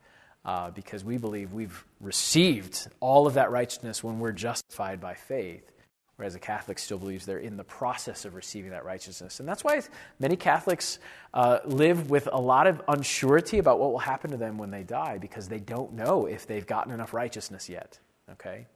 uh, 0.49 0.71
because 0.71 1.03
we 1.03 1.17
believe 1.17 1.53
we've 1.53 1.85
received 2.01 2.87
all 3.01 3.27
of 3.27 3.35
that 3.35 3.51
righteousness 3.51 4.03
when 4.03 4.19
we're 4.19 4.31
justified 4.31 4.99
by 4.99 5.13
faith 5.13 5.69
whereas 6.15 6.33
a 6.35 6.39
Catholic 6.39 6.79
still 6.79 6.97
believes 6.97 7.25
they're 7.25 7.37
in 7.37 7.55
the 7.55 7.63
process 7.63 8.25
of 8.25 8.35
receiving 8.35 8.71
that 8.71 8.83
righteousness. 8.83 9.39
And 9.39 9.47
that's 9.47 9.63
why 9.63 9.81
many 10.19 10.35
Catholics 10.35 10.99
uh, 11.33 11.59
live 11.63 12.09
with 12.09 12.27
a 12.33 12.41
lot 12.41 12.67
of 12.67 12.85
unsurety 12.87 13.57
about 13.57 13.79
what 13.79 13.91
will 13.93 13.99
happen 13.99 14.31
to 14.31 14.37
them 14.37 14.57
when 14.57 14.69
they 14.69 14.83
die 14.83 15.17
because 15.17 15.47
they 15.47 15.59
don't 15.59 15.93
know 15.93 16.25
if 16.25 16.45
they've 16.45 16.67
gotten 16.67 16.91
enough 16.91 17.13
righteousness 17.13 17.69
yet. 17.69 17.99
Okay? 18.33 18.67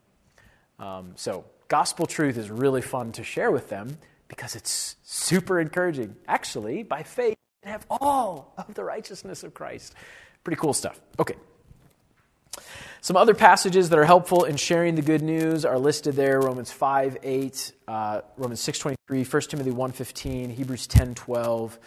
Um, 0.79 1.11
so, 1.15 1.43
gospel 1.67 2.05
truth 2.05 2.37
is 2.37 2.49
really 2.49 2.81
fun 2.81 3.11
to 3.11 3.25
share 3.25 3.51
with 3.51 3.67
them 3.67 3.97
because 4.29 4.55
it's 4.55 4.95
super 5.03 5.59
encouraging. 5.59 6.15
Actually, 6.29 6.83
by 6.83 7.03
faith, 7.03 7.35
have 7.63 7.85
all 7.89 8.53
of 8.57 8.73
the 8.73 8.85
righteousness 8.85 9.43
of 9.43 9.53
Christ. 9.53 9.95
Pretty 10.45 10.61
cool 10.61 10.73
stuff. 10.73 11.01
Okay. 11.19 11.35
Some 13.03 13.17
other 13.17 13.33
passages 13.33 13.89
that 13.89 13.99
are 13.99 14.05
helpful 14.05 14.45
in 14.45 14.55
sharing 14.55 14.95
the 14.95 15.01
good 15.01 15.21
news 15.21 15.65
are 15.65 15.77
listed 15.77 16.15
there 16.15 16.39
Romans 16.39 16.71
5 16.71 17.17
8, 17.21 17.73
uh, 17.85 18.21
Romans 18.37 18.61
6 18.61 18.79
23, 18.79 19.25
1 19.25 19.41
Timothy 19.41 19.71
1 19.71 19.91
15, 19.91 20.49
Hebrews 20.49 20.87
10 20.87 21.13
12, 21.13 21.79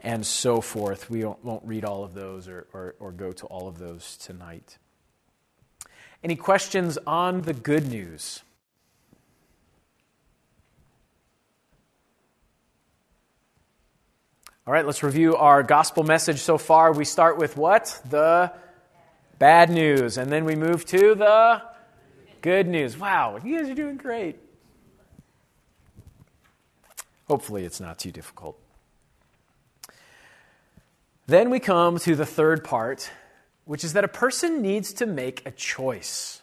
and 0.00 0.26
so 0.26 0.60
forth. 0.60 1.08
We 1.08 1.24
won't 1.24 1.64
read 1.64 1.86
all 1.86 2.04
of 2.04 2.12
those 2.12 2.46
or, 2.46 2.66
or, 2.74 2.94
or 3.00 3.10
go 3.10 3.32
to 3.32 3.46
all 3.46 3.68
of 3.68 3.78
those 3.78 4.18
tonight. 4.18 4.76
Any 6.22 6.36
questions 6.36 6.98
on 7.06 7.40
the 7.40 7.54
good 7.54 7.88
news? 7.88 8.42
All 14.66 14.74
right, 14.74 14.84
let's 14.84 15.02
review 15.02 15.36
our 15.36 15.62
gospel 15.62 16.02
message 16.02 16.40
so 16.40 16.58
far. 16.58 16.92
We 16.92 17.06
start 17.06 17.38
with 17.38 17.56
what? 17.56 17.98
The 18.10 18.52
Bad 19.38 19.70
news. 19.70 20.16
And 20.18 20.30
then 20.30 20.44
we 20.44 20.54
move 20.54 20.84
to 20.86 21.14
the 21.14 21.62
good 22.40 22.66
news. 22.66 22.98
Wow, 22.98 23.38
you 23.42 23.58
guys 23.58 23.70
are 23.70 23.74
doing 23.74 23.96
great. 23.96 24.38
Hopefully, 27.28 27.64
it's 27.64 27.80
not 27.80 27.98
too 27.98 28.12
difficult. 28.12 28.58
Then 31.26 31.48
we 31.48 31.58
come 31.58 31.98
to 32.00 32.14
the 32.14 32.26
third 32.26 32.64
part, 32.64 33.10
which 33.64 33.82
is 33.82 33.94
that 33.94 34.04
a 34.04 34.08
person 34.08 34.60
needs 34.60 34.92
to 34.94 35.06
make 35.06 35.46
a 35.46 35.50
choice. 35.50 36.42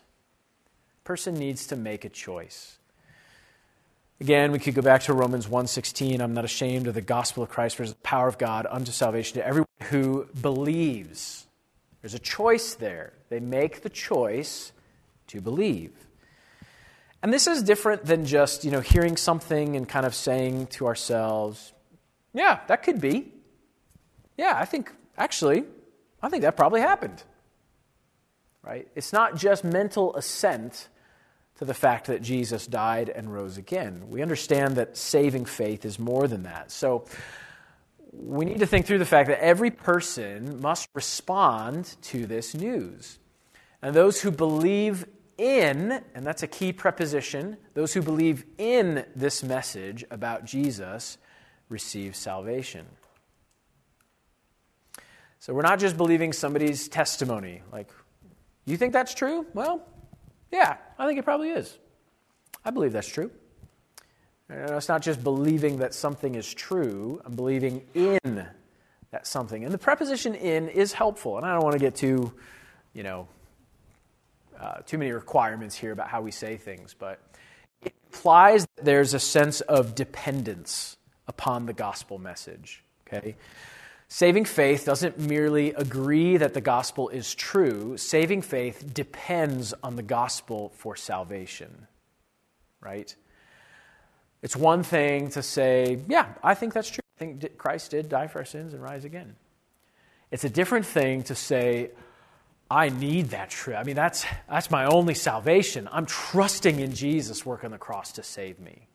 A 1.03 1.07
person 1.07 1.35
needs 1.35 1.67
to 1.67 1.75
make 1.75 2.03
a 2.03 2.09
choice. 2.09 2.77
Again, 4.19 4.51
we 4.51 4.59
could 4.59 4.73
go 4.75 4.81
back 4.81 5.03
to 5.03 5.13
Romans 5.13 5.47
1:16, 5.47 6.21
I'm 6.21 6.33
not 6.33 6.45
ashamed 6.45 6.87
of 6.87 6.93
the 6.95 7.01
gospel 7.01 7.43
of 7.43 7.49
Christ 7.49 7.75
for 7.75 7.87
the 7.87 7.95
power 7.95 8.27
of 8.27 8.37
God 8.37 8.67
unto 8.69 8.91
salvation 8.91 9.35
to 9.39 9.45
everyone 9.45 9.67
who 9.89 10.27
believes. 10.39 11.45
There's 12.01 12.13
a 12.13 12.19
choice 12.19 12.73
there. 12.73 13.13
They 13.29 13.39
make 13.39 13.81
the 13.81 13.89
choice 13.89 14.71
to 15.27 15.41
believe. 15.41 15.91
And 17.23 17.31
this 17.31 17.45
is 17.45 17.61
different 17.61 18.05
than 18.05 18.25
just, 18.25 18.65
you 18.65 18.71
know, 18.71 18.79
hearing 18.79 19.15
something 19.15 19.75
and 19.75 19.87
kind 19.87 20.05
of 20.05 20.15
saying 20.15 20.67
to 20.67 20.87
ourselves, 20.87 21.73
yeah, 22.33 22.59
that 22.67 22.81
could 22.81 22.99
be. 22.99 23.31
Yeah, 24.37 24.53
I 24.55 24.65
think, 24.65 24.91
actually, 25.17 25.65
I 26.21 26.29
think 26.29 26.41
that 26.41 26.57
probably 26.57 26.81
happened. 26.81 27.21
Right? 28.63 28.87
It's 28.95 29.13
not 29.13 29.35
just 29.35 29.63
mental 29.63 30.15
assent 30.15 30.87
to 31.57 31.65
the 31.65 31.73
fact 31.75 32.07
that 32.07 32.23
Jesus 32.23 32.65
died 32.65 33.09
and 33.09 33.31
rose 33.31 33.57
again. 33.57 34.09
We 34.09 34.23
understand 34.23 34.77
that 34.77 34.97
saving 34.97 35.45
faith 35.45 35.85
is 35.85 35.99
more 35.99 36.27
than 36.27 36.43
that. 36.43 36.71
So, 36.71 37.05
we 38.11 38.45
need 38.45 38.59
to 38.59 38.67
think 38.67 38.85
through 38.85 38.99
the 38.99 39.05
fact 39.05 39.29
that 39.29 39.43
every 39.43 39.71
person 39.71 40.61
must 40.61 40.89
respond 40.93 41.95
to 42.03 42.25
this 42.25 42.53
news. 42.53 43.19
And 43.81 43.95
those 43.95 44.21
who 44.21 44.31
believe 44.31 45.05
in, 45.37 46.03
and 46.13 46.25
that's 46.25 46.43
a 46.43 46.47
key 46.47 46.73
preposition, 46.73 47.57
those 47.73 47.93
who 47.93 48.01
believe 48.01 48.45
in 48.57 49.05
this 49.15 49.43
message 49.43 50.03
about 50.11 50.45
Jesus 50.45 51.17
receive 51.69 52.15
salvation. 52.15 52.85
So 55.39 55.53
we're 55.53 55.63
not 55.63 55.79
just 55.79 55.97
believing 55.97 56.33
somebody's 56.33 56.87
testimony. 56.87 57.63
Like, 57.71 57.89
you 58.65 58.77
think 58.77 58.93
that's 58.93 59.15
true? 59.15 59.47
Well, 59.55 59.81
yeah, 60.51 60.77
I 60.99 61.07
think 61.07 61.17
it 61.17 61.23
probably 61.23 61.49
is. 61.49 61.77
I 62.63 62.69
believe 62.69 62.91
that's 62.91 63.07
true. 63.07 63.31
It's 64.51 64.89
not 64.89 65.01
just 65.01 65.23
believing 65.23 65.77
that 65.77 65.93
something 65.93 66.35
is 66.35 66.53
true, 66.53 67.21
I'm 67.25 67.35
believing 67.35 67.83
in 67.93 68.45
that 69.11 69.25
something. 69.25 69.63
And 69.63 69.73
the 69.73 69.77
preposition 69.77 70.35
in 70.35 70.67
is 70.69 70.93
helpful. 70.93 71.37
And 71.37 71.45
I 71.45 71.53
don't 71.53 71.63
want 71.63 71.73
to 71.73 71.79
get 71.79 71.95
too, 71.95 72.33
you 72.93 73.03
know, 73.03 73.27
uh, 74.59 74.79
too 74.85 74.97
many 74.97 75.11
requirements 75.11 75.75
here 75.75 75.91
about 75.91 76.07
how 76.07 76.21
we 76.21 76.31
say 76.31 76.57
things, 76.57 76.95
but 76.97 77.19
it 77.81 77.93
implies 78.11 78.65
that 78.75 78.85
there's 78.85 79.13
a 79.13 79.19
sense 79.19 79.61
of 79.61 79.95
dependence 79.95 80.97
upon 81.27 81.65
the 81.65 81.73
gospel 81.73 82.19
message. 82.19 82.83
Okay? 83.07 83.35
Saving 84.07 84.45
faith 84.45 84.85
doesn't 84.85 85.17
merely 85.17 85.73
agree 85.73 86.37
that 86.37 86.53
the 86.53 86.61
gospel 86.61 87.09
is 87.09 87.33
true, 87.33 87.97
saving 87.97 88.41
faith 88.41 88.93
depends 88.93 89.73
on 89.81 89.95
the 89.95 90.03
gospel 90.03 90.73
for 90.75 90.95
salvation. 90.95 91.87
Right? 92.81 93.15
It's 94.41 94.55
one 94.55 94.83
thing 94.83 95.29
to 95.31 95.43
say, 95.43 95.99
yeah, 96.07 96.27
I 96.43 96.55
think 96.55 96.73
that's 96.73 96.89
true. 96.89 97.01
I 97.17 97.19
think 97.19 97.57
Christ 97.57 97.91
did 97.91 98.09
die 98.09 98.27
for 98.27 98.39
our 98.39 98.45
sins 98.45 98.73
and 98.73 98.81
rise 98.81 99.05
again. 99.05 99.35
It's 100.31 100.43
a 100.43 100.49
different 100.49 100.85
thing 100.85 101.23
to 101.23 101.35
say, 101.35 101.91
I 102.69 102.89
need 102.89 103.31
that 103.31 103.49
truth. 103.49 103.77
I 103.77 103.83
mean, 103.83 103.97
that's, 103.97 104.25
that's 104.49 104.71
my 104.71 104.85
only 104.85 105.13
salvation. 105.13 105.89
I'm 105.91 106.05
trusting 106.05 106.79
in 106.79 106.95
Jesus' 106.95 107.45
work 107.45 107.63
on 107.63 107.71
the 107.71 107.77
cross 107.77 108.13
to 108.13 108.23
save 108.23 108.59
me, 108.59 108.87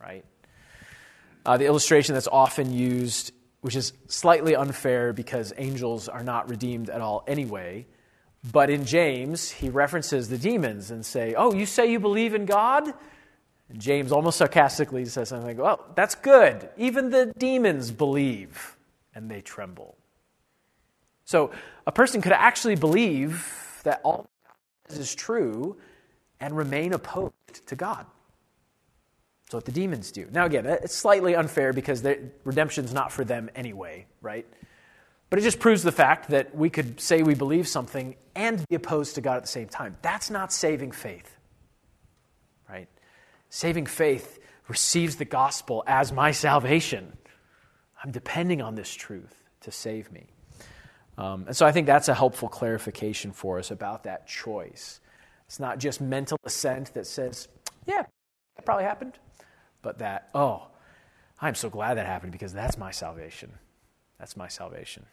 right? 0.00 0.24
Uh, 1.46 1.56
the 1.56 1.66
illustration 1.66 2.14
that's 2.14 2.28
often 2.28 2.72
used, 2.72 3.32
which 3.60 3.76
is 3.76 3.92
slightly 4.08 4.56
unfair 4.56 5.12
because 5.12 5.52
angels 5.56 6.08
are 6.08 6.24
not 6.24 6.50
redeemed 6.50 6.90
at 6.90 7.00
all 7.00 7.22
anyway, 7.28 7.86
but 8.50 8.70
in 8.70 8.84
James, 8.84 9.50
he 9.50 9.70
references 9.70 10.28
the 10.28 10.38
demons 10.38 10.90
and 10.90 11.06
say, 11.06 11.34
Oh, 11.34 11.54
you 11.54 11.64
say 11.64 11.90
you 11.90 12.00
believe 12.00 12.34
in 12.34 12.44
God? 12.44 12.92
And 13.72 13.80
James 13.80 14.12
almost 14.12 14.36
sarcastically 14.36 15.06
says 15.06 15.30
something 15.30 15.46
like, 15.46 15.58
Well, 15.58 15.84
that's 15.94 16.14
good. 16.14 16.68
Even 16.76 17.10
the 17.10 17.32
demons 17.38 17.90
believe 17.90 18.76
and 19.14 19.30
they 19.30 19.40
tremble. 19.40 19.96
So 21.24 21.50
a 21.86 21.92
person 21.92 22.20
could 22.20 22.32
actually 22.32 22.76
believe 22.76 23.80
that 23.84 24.02
all 24.04 24.28
is 24.90 25.14
true 25.14 25.76
and 26.38 26.54
remain 26.54 26.92
opposed 26.92 27.32
to 27.66 27.74
God. 27.74 28.04
That's 29.44 29.54
what 29.54 29.64
the 29.64 29.72
demons 29.72 30.12
do. 30.12 30.28
Now, 30.30 30.44
again, 30.44 30.66
it's 30.66 30.94
slightly 30.94 31.34
unfair 31.34 31.72
because 31.72 32.04
redemption's 32.44 32.92
not 32.92 33.10
for 33.10 33.24
them 33.24 33.48
anyway, 33.54 34.06
right? 34.20 34.46
But 35.30 35.38
it 35.38 35.42
just 35.42 35.60
proves 35.60 35.82
the 35.82 35.92
fact 35.92 36.28
that 36.28 36.54
we 36.54 36.68
could 36.68 37.00
say 37.00 37.22
we 37.22 37.34
believe 37.34 37.66
something 37.66 38.16
and 38.34 38.66
be 38.68 38.76
opposed 38.76 39.14
to 39.14 39.22
God 39.22 39.36
at 39.36 39.42
the 39.42 39.48
same 39.48 39.68
time. 39.68 39.96
That's 40.02 40.28
not 40.28 40.52
saving 40.52 40.92
faith. 40.92 41.31
Saving 43.54 43.84
faith 43.84 44.38
receives 44.66 45.16
the 45.16 45.26
gospel 45.26 45.84
as 45.86 46.10
my 46.10 46.30
salvation. 46.30 47.18
I'm 48.02 48.10
depending 48.10 48.62
on 48.62 48.76
this 48.76 48.94
truth 48.94 49.44
to 49.60 49.70
save 49.70 50.10
me. 50.10 50.28
Um, 51.18 51.44
and 51.46 51.54
so 51.54 51.66
I 51.66 51.70
think 51.70 51.86
that's 51.86 52.08
a 52.08 52.14
helpful 52.14 52.48
clarification 52.48 53.30
for 53.30 53.58
us 53.58 53.70
about 53.70 54.04
that 54.04 54.26
choice. 54.26 55.00
It's 55.44 55.60
not 55.60 55.78
just 55.78 56.00
mental 56.00 56.38
assent 56.44 56.94
that 56.94 57.06
says, 57.06 57.48
yeah, 57.84 58.06
that 58.56 58.64
probably 58.64 58.84
happened, 58.84 59.18
but 59.82 59.98
that, 59.98 60.30
oh, 60.34 60.68
I'm 61.38 61.54
so 61.54 61.68
glad 61.68 61.98
that 61.98 62.06
happened 62.06 62.32
because 62.32 62.54
that's 62.54 62.78
my 62.78 62.90
salvation. 62.90 63.52
That's 64.18 64.34
my 64.34 64.48
salvation. 64.48 65.04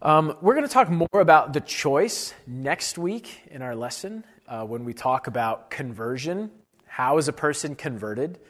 Um, 0.00 0.36
we're 0.40 0.54
going 0.54 0.66
to 0.66 0.72
talk 0.72 0.88
more 0.88 1.08
about 1.20 1.54
the 1.54 1.60
choice 1.60 2.34
next 2.46 2.96
week 2.98 3.42
in 3.50 3.62
our 3.62 3.74
lesson 3.74 4.22
uh, 4.50 4.64
when 4.64 4.84
we 4.84 4.92
talk 4.92 5.28
about 5.28 5.70
conversion. 5.70 6.50
How 6.84 7.18
is 7.18 7.28
a 7.28 7.32
person 7.32 7.76
converted? 7.76 8.40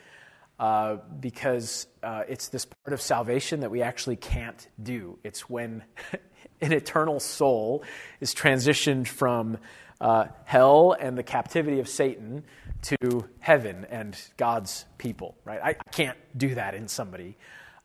Uh, 0.59 0.97
because 1.21 1.87
uh, 2.03 2.23
it's 2.29 2.49
this 2.49 2.65
part 2.65 2.93
of 2.93 3.01
salvation 3.01 3.61
that 3.61 3.71
we 3.71 3.83
actually 3.83 4.17
can't 4.17 4.67
do. 4.83 5.19
It's 5.23 5.49
when 5.49 5.85
an 6.61 6.73
eternal 6.73 7.21
soul 7.21 7.85
is 8.21 8.35
transitioned 8.35 9.07
from 9.07 9.59
uh, 10.01 10.27
hell 10.45 10.97
and 10.99 11.17
the 11.17 11.23
captivity 11.23 11.81
of 11.81 11.89
Satan 11.89 12.45
to 12.83 13.29
heaven 13.39 13.87
and 13.91 14.19
God's 14.39 14.87
people, 14.97 15.37
right? 15.45 15.61
I, 15.63 15.69
I 15.71 15.91
can't 15.93 16.19
do 16.37 16.55
that 16.55 16.75
in 16.75 16.89
somebody. 16.89 17.37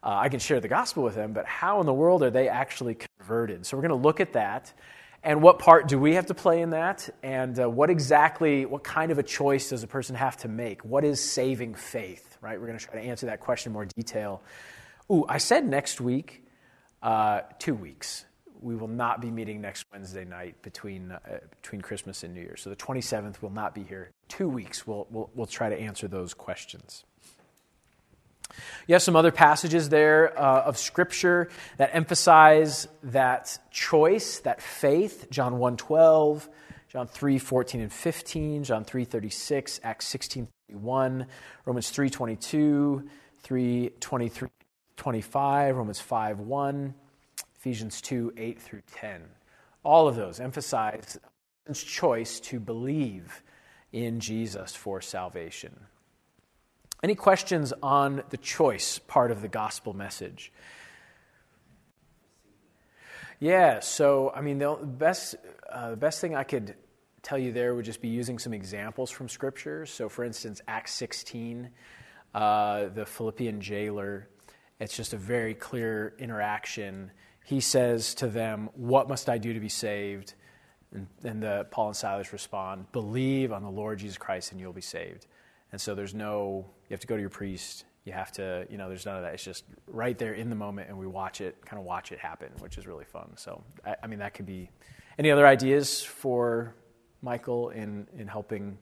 Uh, 0.02 0.16
I 0.22 0.30
can 0.30 0.40
share 0.40 0.60
the 0.60 0.68
gospel 0.68 1.04
with 1.04 1.16
them, 1.16 1.34
but 1.34 1.46
how 1.46 1.80
in 1.82 1.86
the 1.86 1.94
world 1.94 2.24
are 2.24 2.30
they 2.30 2.48
actually 2.48 2.96
converted? 2.96 3.66
So 3.66 3.76
we're 3.76 3.88
going 3.88 4.00
to 4.00 4.04
look 4.08 4.20
at 4.20 4.34
that. 4.34 4.74
And 5.26 5.42
what 5.42 5.58
part 5.58 5.88
do 5.88 5.98
we 5.98 6.14
have 6.14 6.28
to 6.28 6.36
play 6.36 6.62
in 6.62 6.70
that? 6.70 7.10
And 7.24 7.60
uh, 7.60 7.68
what 7.68 7.90
exactly, 7.90 8.68
what 8.68 8.84
kind 8.84 9.12
of 9.12 9.18
a 9.18 9.24
choice 9.24 9.70
does 9.70 9.82
a 9.82 9.88
person 9.88 10.16
have 10.16 10.38
to 10.38 10.48
make? 10.48 10.86
What 10.86 11.04
is 11.04 11.20
saving 11.20 11.74
faith, 11.74 12.38
right? 12.42 12.62
We're 12.62 12.68
going 12.68 12.78
to 12.78 12.86
try 12.86 13.02
to 13.02 13.08
answer 13.08 13.26
that 13.26 13.40
question 13.40 13.72
in 13.72 13.74
more 13.74 13.86
detail. 13.86 14.44
Ooh, 15.12 15.26
I 15.28 15.40
said 15.40 15.68
next 15.68 16.00
week, 16.00 16.44
uh, 17.02 17.42
two 17.58 17.74
weeks. 17.74 18.26
We 18.62 18.76
will 18.76 18.88
not 18.88 19.20
be 19.20 19.32
meeting 19.32 19.62
next 19.62 19.86
Wednesday 19.92 20.26
night 20.26 20.62
between, 20.62 21.12
uh, 21.12 21.20
between 21.60 21.82
Christmas 21.82 22.24
and 22.24 22.32
New 22.36 22.42
Year. 22.42 22.56
So 22.56 22.70
the 22.70 22.76
27th 22.76 23.42
will 23.42 23.50
not 23.50 23.74
be 23.74 23.82
here. 23.82 24.12
Two 24.28 24.48
weeks, 24.48 24.86
we'll, 24.86 25.08
we'll, 25.10 25.32
we'll 25.34 25.48
try 25.48 25.70
to 25.70 25.76
answer 25.76 26.08
those 26.08 26.36
questions. 26.36 27.04
You 28.88 28.94
have 28.94 29.02
some 29.02 29.16
other 29.16 29.32
passages 29.32 29.90
there 29.90 30.38
uh, 30.40 30.64
of 30.64 30.78
Scripture 30.78 31.50
that 31.78 31.92
emphasize 31.94 32.88
that 33.04 33.58
choice, 33.72 34.40
that 34.40 34.62
faith. 34.62 35.28
John 35.32 35.58
1 35.58 35.78
12, 35.78 36.50
John 36.90 37.08
3 37.08 37.40
14 37.40 37.82
and 37.82 37.94
15, 37.94 38.64
John 38.64 38.84
3 38.84 39.06
36, 39.06 39.80
Acts 39.84 40.08
16 40.08 40.48
31, 40.70 41.28
Romans 41.66 41.90
3 41.90 42.10
22, 42.10 43.10
3 43.42 43.90
23 44.00 44.50
25, 44.98 45.78
Romans 45.78 46.00
5 46.00 46.40
1, 46.40 46.94
Ephesians 47.58 48.02
2 48.02 48.34
8 48.38 48.62
through 48.62 48.82
10. 48.94 49.22
All 49.84 50.08
of 50.08 50.16
those 50.16 50.40
emphasize 50.40 51.18
choice 51.74 52.40
to 52.40 52.60
believe 52.60 53.44
in 53.92 54.20
Jesus 54.20 54.76
for 54.76 55.02
salvation. 55.02 55.76
Any 57.06 57.14
questions 57.14 57.72
on 57.84 58.24
the 58.32 58.38
choice 58.38 58.98
part 58.98 59.30
of 59.30 59.44
the 59.44 59.48
gospel 59.48 59.94
message? 59.94 60.52
Yeah, 63.40 63.80
so 63.82 64.34
I 64.36 64.42
mean, 64.42 64.58
the 64.58 64.74
best, 64.82 65.36
uh, 65.72 65.92
the 65.92 65.98
best 65.98 66.20
thing 66.20 66.36
I 66.36 66.42
could 66.42 66.74
tell 67.22 67.38
you 67.38 67.52
there 67.52 67.76
would 67.76 67.86
just 67.86 68.02
be 68.02 68.08
using 68.08 68.40
some 68.40 68.56
examples 68.56 69.12
from 69.12 69.30
Scripture. 69.30 69.86
So, 69.86 70.10
for 70.10 70.24
instance, 70.24 70.64
Acts 70.68 70.94
16, 70.94 71.70
uh, 72.34 72.86
the 72.88 73.06
Philippian 73.06 73.62
jailer, 73.62 74.28
it's 74.80 74.98
just 74.98 75.14
a 75.14 75.18
very 75.18 75.54
clear 75.54 76.16
interaction. 76.18 77.12
He 77.46 77.60
says 77.60 78.16
to 78.16 78.28
them, 78.28 78.72
What 78.74 79.08
must 79.08 79.30
I 79.30 79.38
do 79.38 79.54
to 79.54 79.60
be 79.60 79.70
saved? 79.70 80.34
And, 80.92 81.06
and 81.24 81.44
the, 81.44 81.68
Paul 81.70 81.90
and 81.90 81.96
Silas 81.96 82.34
respond, 82.34 82.92
Believe 82.94 83.52
on 83.52 83.62
the 83.62 83.70
Lord 83.70 84.00
Jesus 84.00 84.18
Christ 84.18 84.54
and 84.54 84.60
you'll 84.60 84.74
be 84.74 84.82
saved. 84.82 85.28
And 85.76 85.82
so 85.82 85.94
there's 85.94 86.14
no, 86.14 86.66
you 86.88 86.94
have 86.94 87.02
to 87.02 87.08
go 87.08 87.16
to 87.16 87.20
your 87.20 87.30
priest. 87.30 87.84
You 88.06 88.14
have 88.14 88.32
to, 88.32 88.66
you 88.70 88.78
know, 88.78 88.88
there's 88.88 89.06
none 89.06 89.18
of 89.18 89.24
that. 89.24 89.34
It's 89.34 89.44
just 89.44 89.66
right 89.88 90.18
there 90.18 90.32
in 90.32 90.50
the 90.50 90.56
moment, 90.56 90.88
and 90.88 90.98
we 90.98 91.06
watch 91.06 91.42
it, 91.42 91.58
kind 91.66 91.78
of 91.78 91.86
watch 91.86 92.14
it 92.14 92.20
happen, 92.20 92.48
which 92.60 92.78
is 92.78 92.88
really 92.88 93.04
fun. 93.04 93.34
So, 93.36 93.62
I, 93.86 93.98
I 94.02 94.08
mean, 94.08 94.20
that 94.20 94.34
could 94.34 94.46
be. 94.46 94.70
Any 95.20 95.32
other 95.32 95.46
ideas 95.46 96.02
for 96.02 96.74
Michael 97.22 97.72
in, 97.72 98.08
in 98.18 98.26
helping 98.26 98.78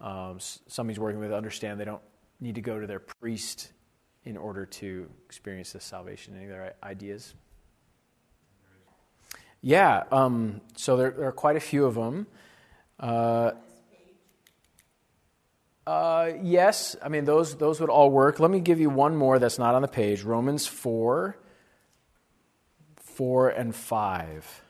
um, 0.00 0.38
some 0.40 0.88
he's 0.88 0.98
working 0.98 1.20
with 1.20 1.32
understand 1.32 1.78
they 1.78 1.84
don't 1.84 2.02
need 2.40 2.56
to 2.56 2.60
go 2.60 2.80
to 2.80 2.88
their 2.88 2.98
priest 2.98 3.70
in 4.24 4.36
order 4.36 4.66
to 4.66 5.08
experience 5.26 5.74
this 5.74 5.84
salvation? 5.84 6.34
Any 6.36 6.46
other 6.46 6.74
ideas? 6.82 7.34
Yeah, 9.60 10.02
um, 10.10 10.60
so 10.74 10.96
there, 10.96 11.12
there, 11.12 11.28
are 11.28 11.32
quite 11.32 11.54
a 11.54 11.60
few 11.60 11.84
of 11.84 11.94
them. 11.94 12.26
Uh, 12.98 13.52
uh, 15.86 16.32
yes, 16.42 16.96
I 17.02 17.08
mean, 17.08 17.24
those, 17.24 17.54
those 17.56 17.80
would 17.80 17.90
all 17.90 18.10
work. 18.10 18.40
Let 18.40 18.50
me 18.50 18.60
give 18.60 18.80
you 18.80 18.90
one 18.90 19.16
more 19.16 19.38
that's 19.38 19.58
not 19.58 19.74
on 19.74 19.82
the 19.82 19.88
page 19.88 20.22
Romans 20.22 20.66
4, 20.66 21.36
4 22.96 23.48
and 23.50 23.74
5. 23.74 24.62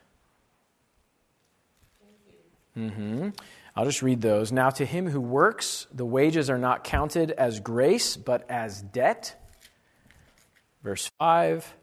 Mm-hmm. 2.77 3.29
I'll 3.75 3.85
just 3.87 4.03
read 4.03 4.21
those. 4.21 4.53
Now, 4.53 4.71
to 4.71 4.85
him 4.85 5.09
who 5.09 5.21
works, 5.21 5.87
the 5.93 6.05
wages 6.05 6.51
are 6.51 6.59
not 6.59 6.85
counted 6.85 7.31
as 7.31 7.61
grace, 7.61 8.17
but 8.17 8.49
as 8.51 8.83
debt. 8.83 9.37
Verse 10.83 11.11
5. 11.19 11.75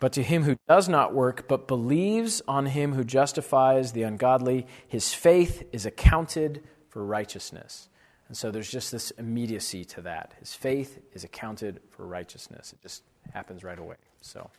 But 0.00 0.12
to 0.12 0.22
him 0.22 0.44
who 0.44 0.56
does 0.68 0.88
not 0.88 1.12
work, 1.12 1.48
but 1.48 1.66
believes 1.66 2.42
on 2.46 2.66
him 2.66 2.92
who 2.92 3.02
justifies 3.02 3.90
the 3.90 4.04
ungodly, 4.04 4.66
his 4.86 5.12
faith 5.12 5.64
is 5.72 5.84
accounted 5.84 6.62
for 6.88 7.04
righteousness. 7.04 7.88
And 8.28 8.36
so 8.36 8.50
there's 8.50 8.70
just 8.70 8.92
this 8.92 9.10
immediacy 9.12 9.84
to 9.86 10.02
that. 10.02 10.34
His 10.38 10.54
faith 10.54 10.98
is 11.14 11.24
accounted 11.24 11.80
for 11.90 12.06
righteousness. 12.06 12.72
It 12.72 12.82
just 12.82 13.02
happens 13.32 13.64
right 13.64 13.78
away. 13.78 13.96
So 14.20 14.50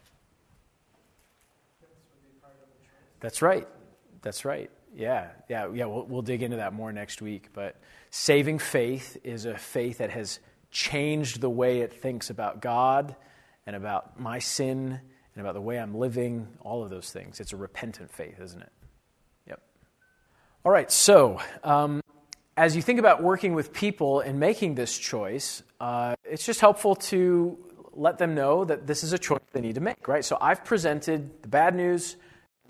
That's 3.19 3.41
right. 3.41 3.67
That's 4.21 4.45
right. 4.45 4.69
Yeah, 4.95 5.27
yeah, 5.49 5.67
yeah. 5.73 5.85
We'll, 5.85 6.05
we'll 6.05 6.21
dig 6.21 6.41
into 6.41 6.57
that 6.57 6.73
more 6.73 6.91
next 6.91 7.21
week. 7.21 7.49
But 7.53 7.75
saving 8.09 8.59
faith 8.59 9.17
is 9.23 9.45
a 9.45 9.57
faith 9.57 9.99
that 9.99 10.09
has 10.11 10.39
changed 10.71 11.41
the 11.41 11.49
way 11.49 11.81
it 11.81 11.93
thinks 11.93 12.29
about 12.29 12.61
God 12.61 13.15
and 13.65 13.75
about 13.75 14.19
my 14.19 14.39
sin 14.39 14.99
and 15.35 15.41
about 15.41 15.53
the 15.53 15.61
way 15.61 15.77
I'm 15.79 15.95
living, 15.95 16.47
all 16.61 16.83
of 16.83 16.89
those 16.89 17.11
things. 17.11 17.39
It's 17.39 17.53
a 17.53 17.57
repentant 17.57 18.11
faith, 18.11 18.39
isn't 18.39 18.61
it? 18.61 18.71
Yep. 19.47 19.61
All 20.65 20.71
right, 20.71 20.91
so 20.91 21.39
um, 21.63 22.01
as 22.59 22.75
you 22.75 22.81
think 22.81 22.99
about 22.99 23.23
working 23.23 23.53
with 23.53 23.71
people 23.71 24.19
and 24.19 24.37
making 24.37 24.75
this 24.75 24.97
choice, 24.97 25.63
uh, 25.79 26.13
it's 26.25 26.45
just 26.45 26.59
helpful 26.59 26.93
to 26.93 27.57
let 27.93 28.17
them 28.17 28.35
know 28.35 28.65
that 28.65 28.85
this 28.85 29.01
is 29.01 29.13
a 29.13 29.17
choice 29.17 29.39
they 29.53 29.61
need 29.61 29.75
to 29.75 29.81
make, 29.81 30.09
right? 30.09 30.25
So 30.25 30.37
I've 30.41 30.65
presented 30.65 31.41
the 31.41 31.47
bad 31.47 31.73
news, 31.73 32.17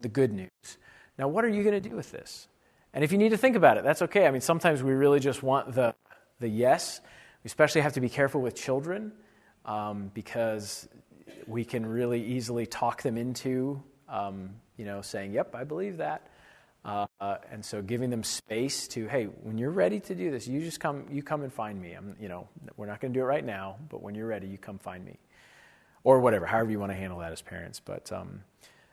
the 0.02 0.08
good 0.08 0.32
news. 0.32 0.78
Now, 1.18 1.28
what 1.28 1.44
are 1.44 1.50
you 1.50 1.64
going 1.64 1.82
to 1.82 1.90
do 1.90 1.96
with 1.96 2.12
this? 2.12 2.48
And 2.94 3.04
if 3.04 3.12
you 3.12 3.18
need 3.18 3.30
to 3.30 3.38
think 3.38 3.56
about 3.56 3.78
it, 3.78 3.84
that's 3.84 4.04
okay. 4.04 4.28
I 4.28 4.32
mean, 4.32 4.42
sometimes 4.42 4.84
we 4.84 4.94
really 4.94 5.20
just 5.20 5.42
want 5.42 5.74
the, 5.74 5.96
the 6.40 6.48
yes. 6.48 7.02
We 7.44 7.48
especially 7.48 7.82
have 7.82 7.94
to 7.94 8.02
be 8.02 8.10
careful 8.10 8.42
with 8.42 8.54
children 8.54 9.12
um, 9.66 10.12
because 10.14 10.88
we 11.48 11.66
can 11.66 11.84
really 11.84 12.24
easily 12.24 12.68
talk 12.68 13.02
them 13.02 13.18
into, 13.18 13.82
um, 14.08 14.52
you 14.78 14.86
know, 14.86 15.02
saying, 15.02 15.34
yep, 15.34 15.56
I 15.56 15.64
believe 15.64 15.98
that. 15.98 16.28
Uh, 16.86 17.06
and 17.52 17.64
so 17.64 17.82
giving 17.82 18.10
them 18.10 18.24
space 18.24 18.88
to, 18.88 19.08
hey, 19.08 19.26
when 19.26 19.58
you're 19.58 19.70
ready 19.70 20.00
to 20.00 20.16
do 20.16 20.32
this, 20.32 20.48
you 20.48 20.62
just 20.62 20.80
come, 20.80 21.06
you 21.12 21.22
come 21.22 21.44
and 21.44 21.52
find 21.52 21.80
me. 21.80 21.94
I'm, 21.94 22.16
you 22.20 22.30
know, 22.30 22.48
we're 22.78 22.88
not 22.88 23.02
going 23.02 23.14
to 23.14 23.20
do 23.20 23.22
it 23.22 23.28
right 23.28 23.46
now, 23.46 23.76
but 23.90 24.02
when 24.02 24.16
you're 24.16 24.28
ready, 24.28 24.48
you 24.48 24.58
come 24.58 24.80
find 24.80 25.04
me, 25.04 25.18
or 26.04 26.20
whatever, 26.22 26.46
however 26.46 26.72
you 26.72 26.80
want 26.80 26.92
to 26.92 26.98
handle 26.98 27.20
that 27.20 27.34
as 27.34 27.42
parents. 27.42 27.82
But 27.84 28.12
um, 28.14 28.44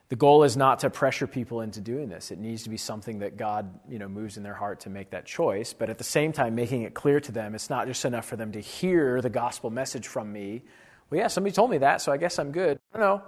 the 0.09 0.17
goal 0.17 0.43
is 0.43 0.57
not 0.57 0.81
to 0.81 0.91
pressure 0.91 1.29
people 1.29 1.61
into 1.61 1.81
doing 1.81 2.09
this. 2.09 2.33
It 2.33 2.39
needs 2.39 2.65
to 2.65 2.71
be 2.71 2.77
something 2.77 3.21
that 3.21 3.37
God, 3.37 3.79
you 3.89 4.01
know, 4.01 4.09
moves 4.09 4.37
in 4.37 4.43
their 4.43 4.55
heart 4.55 4.81
to 4.81 4.91
make 4.91 5.11
that 5.11 5.25
choice. 5.25 5.73
But 5.73 5.89
at 5.89 5.99
the 5.99 6.05
same 6.05 6.33
time, 6.33 6.57
making 6.57 6.83
it 6.83 6.93
clear 6.93 7.21
to 7.21 7.33
them, 7.33 7.55
it's 7.55 7.71
not 7.71 7.87
just 7.87 8.05
enough 8.05 8.27
for 8.27 8.37
them 8.37 8.51
to 8.53 8.61
hear 8.61 9.23
the 9.23 9.31
gospel 9.31 9.71
message 9.71 10.09
from 10.09 10.33
me. 10.33 10.63
Well, 11.09 11.21
yeah, 11.21 11.29
somebody 11.29 11.55
told 11.55 11.71
me 11.71 11.79
that, 11.79 12.03
so 12.03 12.11
I 12.11 12.17
guess 12.17 12.39
I'm 12.41 12.51
good. 12.51 12.81
No, 12.93 13.01
no. 13.01 13.23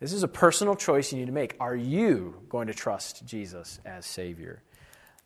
This 0.00 0.12
is 0.12 0.22
a 0.22 0.28
personal 0.28 0.76
choice 0.76 1.12
you 1.12 1.18
need 1.18 1.26
to 1.26 1.32
make. 1.32 1.56
Are 1.58 1.74
you 1.74 2.42
going 2.48 2.68
to 2.68 2.74
trust 2.74 3.26
Jesus 3.26 3.80
as 3.84 4.06
Savior? 4.06 4.62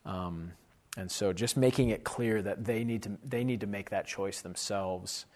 Um, 0.07 0.53
and 0.97 1.11
so 1.11 1.33
just 1.33 1.57
making 1.57 1.91
it 1.91 2.05
clear 2.05 2.41
that 2.41 2.65
they 2.65 2.85
need 2.85 3.03
to, 3.03 3.19
they 3.23 3.45
need 3.45 3.61
to 3.61 3.67
make 3.67 3.91
that 3.91 4.07
choice 4.07 4.41
themselves. 4.41 5.27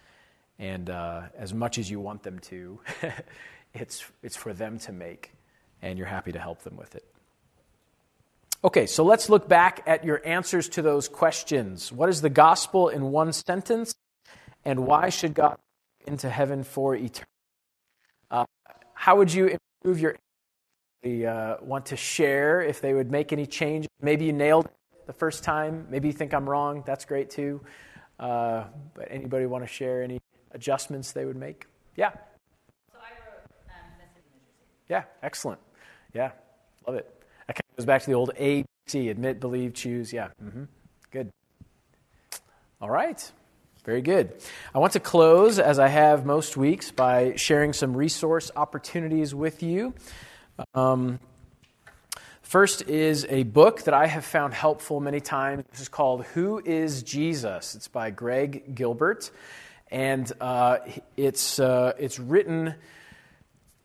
And 0.59 0.89
uh, 0.89 1.23
as 1.37 1.53
much 1.53 1.77
as 1.77 1.91
you 1.91 2.01
want 2.01 2.23
them 2.23 2.39
to, 2.41 2.81
it's, 3.75 4.05
it's 4.23 4.37
for 4.37 4.55
them 4.55 4.79
to 4.81 4.93
make, 4.93 5.33
and 5.83 5.99
you're 5.99 6.07
happy 6.07 6.33
to 6.33 6.39
help 6.39 6.63
them 6.63 6.77
with 6.77 6.95
it. 6.95 7.05
Okay, 8.65 8.87
so 8.87 9.05
let's 9.05 9.29
look 9.29 9.49
back 9.49 9.83
at 9.87 10.03
your 10.03 10.27
answers 10.27 10.69
to 10.71 10.83
those 10.83 11.09
questions. 11.09 11.93
What 11.93 12.09
is 12.09 12.23
the 12.23 12.31
gospel 12.31 12.89
in 12.89 13.11
one 13.13 13.35
sentence? 13.35 13.95
And 14.65 14.87
why 14.87 15.11
should 15.11 15.35
God 15.35 15.59
into 16.07 16.31
heaven 16.31 16.65
for 16.65 16.95
eternity? 16.97 17.36
How 19.07 19.15
would 19.15 19.33
you 19.33 19.57
improve 19.85 20.01
your 20.01 20.17
uh, 21.05 21.59
want 21.63 21.87
to 21.87 21.97
share 21.97 22.61
if 22.61 22.81
they 22.81 22.93
would 22.93 23.09
make 23.09 23.33
any 23.33 23.47
changes? 23.47 23.89
Maybe 24.03 24.25
you 24.25 24.33
nailed 24.33 24.65
it 24.65 24.73
the 25.07 25.13
first 25.13 25.45
time. 25.45 25.87
Maybe 25.89 26.09
you 26.09 26.13
think 26.13 26.35
I'm 26.35 26.51
wrong. 26.51 26.83
That's 26.85 27.05
great 27.05 27.31
too. 27.31 27.61
Uh, 28.19 28.65
but 28.95 29.07
anybody 29.09 29.47
want 29.47 29.63
to 29.63 29.69
share 29.69 30.03
any 30.03 30.19
adjustments 30.51 31.13
they 31.13 31.25
would 31.25 31.37
make? 31.37 31.67
Yeah. 31.95 32.11
So 32.91 32.99
I 32.99 33.11
wrote 33.31 33.45
um, 33.69 33.77
message 33.97 34.25
Yeah, 34.89 35.05
excellent. 35.23 35.61
Yeah, 36.13 36.33
love 36.85 36.97
it. 36.97 37.09
That 37.47 37.55
kind 37.55 37.63
of 37.71 37.77
goes 37.77 37.87
back 37.87 38.03
to 38.03 38.07
the 38.09 38.15
old 38.15 38.33
ABC 38.35 39.09
admit, 39.09 39.39
believe, 39.39 39.73
choose. 39.73 40.13
Yeah, 40.13 40.31
mm-hmm. 40.43 40.65
good. 41.13 41.31
All 42.81 42.91
right. 42.91 43.31
Very 43.87 44.03
good. 44.03 44.33
I 44.75 44.81
want 44.81 44.95
to 44.95 45.01
close, 45.01 45.61
as 45.61 45.79
I 45.79 45.87
have 45.87 46.27
most 46.27 46.57
weeks, 46.57 46.91
by 46.91 47.37
sharing 47.37 47.73
some 47.73 47.97
resource 47.97 48.51
opportunities 48.57 49.33
with 49.33 49.63
you. 49.63 49.95
Um, 50.75 51.21
first 52.43 52.83
is 52.89 53.27
a 53.31 53.45
book 53.45 53.85
that 53.85 53.95
I 53.95 54.09
have 54.09 54.25
found 54.25 54.55
helpful 54.55 54.99
many 54.99 55.21
times. 55.21 55.63
This 55.71 55.83
is 55.83 55.89
called 55.89 56.25
Who 56.35 56.61
is 56.65 57.05
Jesus? 57.05 57.77
It's 57.77 57.87
by 57.87 58.11
Greg 58.11 58.75
Gilbert. 58.75 59.31
And 59.89 60.33
uh, 60.41 60.79
it's, 61.17 61.61
uh, 61.61 61.93
it's 61.97 62.19
written, 62.19 62.75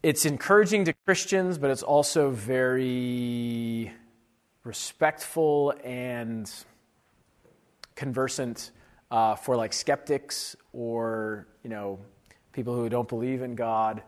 it's 0.01 0.25
encouraging 0.25 0.85
to 0.85 0.93
Christians, 1.05 1.59
but 1.59 1.69
it's 1.69 1.83
also 1.83 2.31
very 2.31 3.93
respectful 4.63 5.75
and 5.83 6.51
conversant 7.93 8.71
uh, 9.11 9.35
for 9.35 9.55
like 9.55 9.73
skeptics 9.73 10.55
or, 10.73 11.45
you 11.63 11.69
know, 11.69 11.99
people 12.53 12.73
who 12.73 12.89
don't 12.89 13.07
believe 13.07 13.41
in 13.41 13.55
God. 13.55 14.01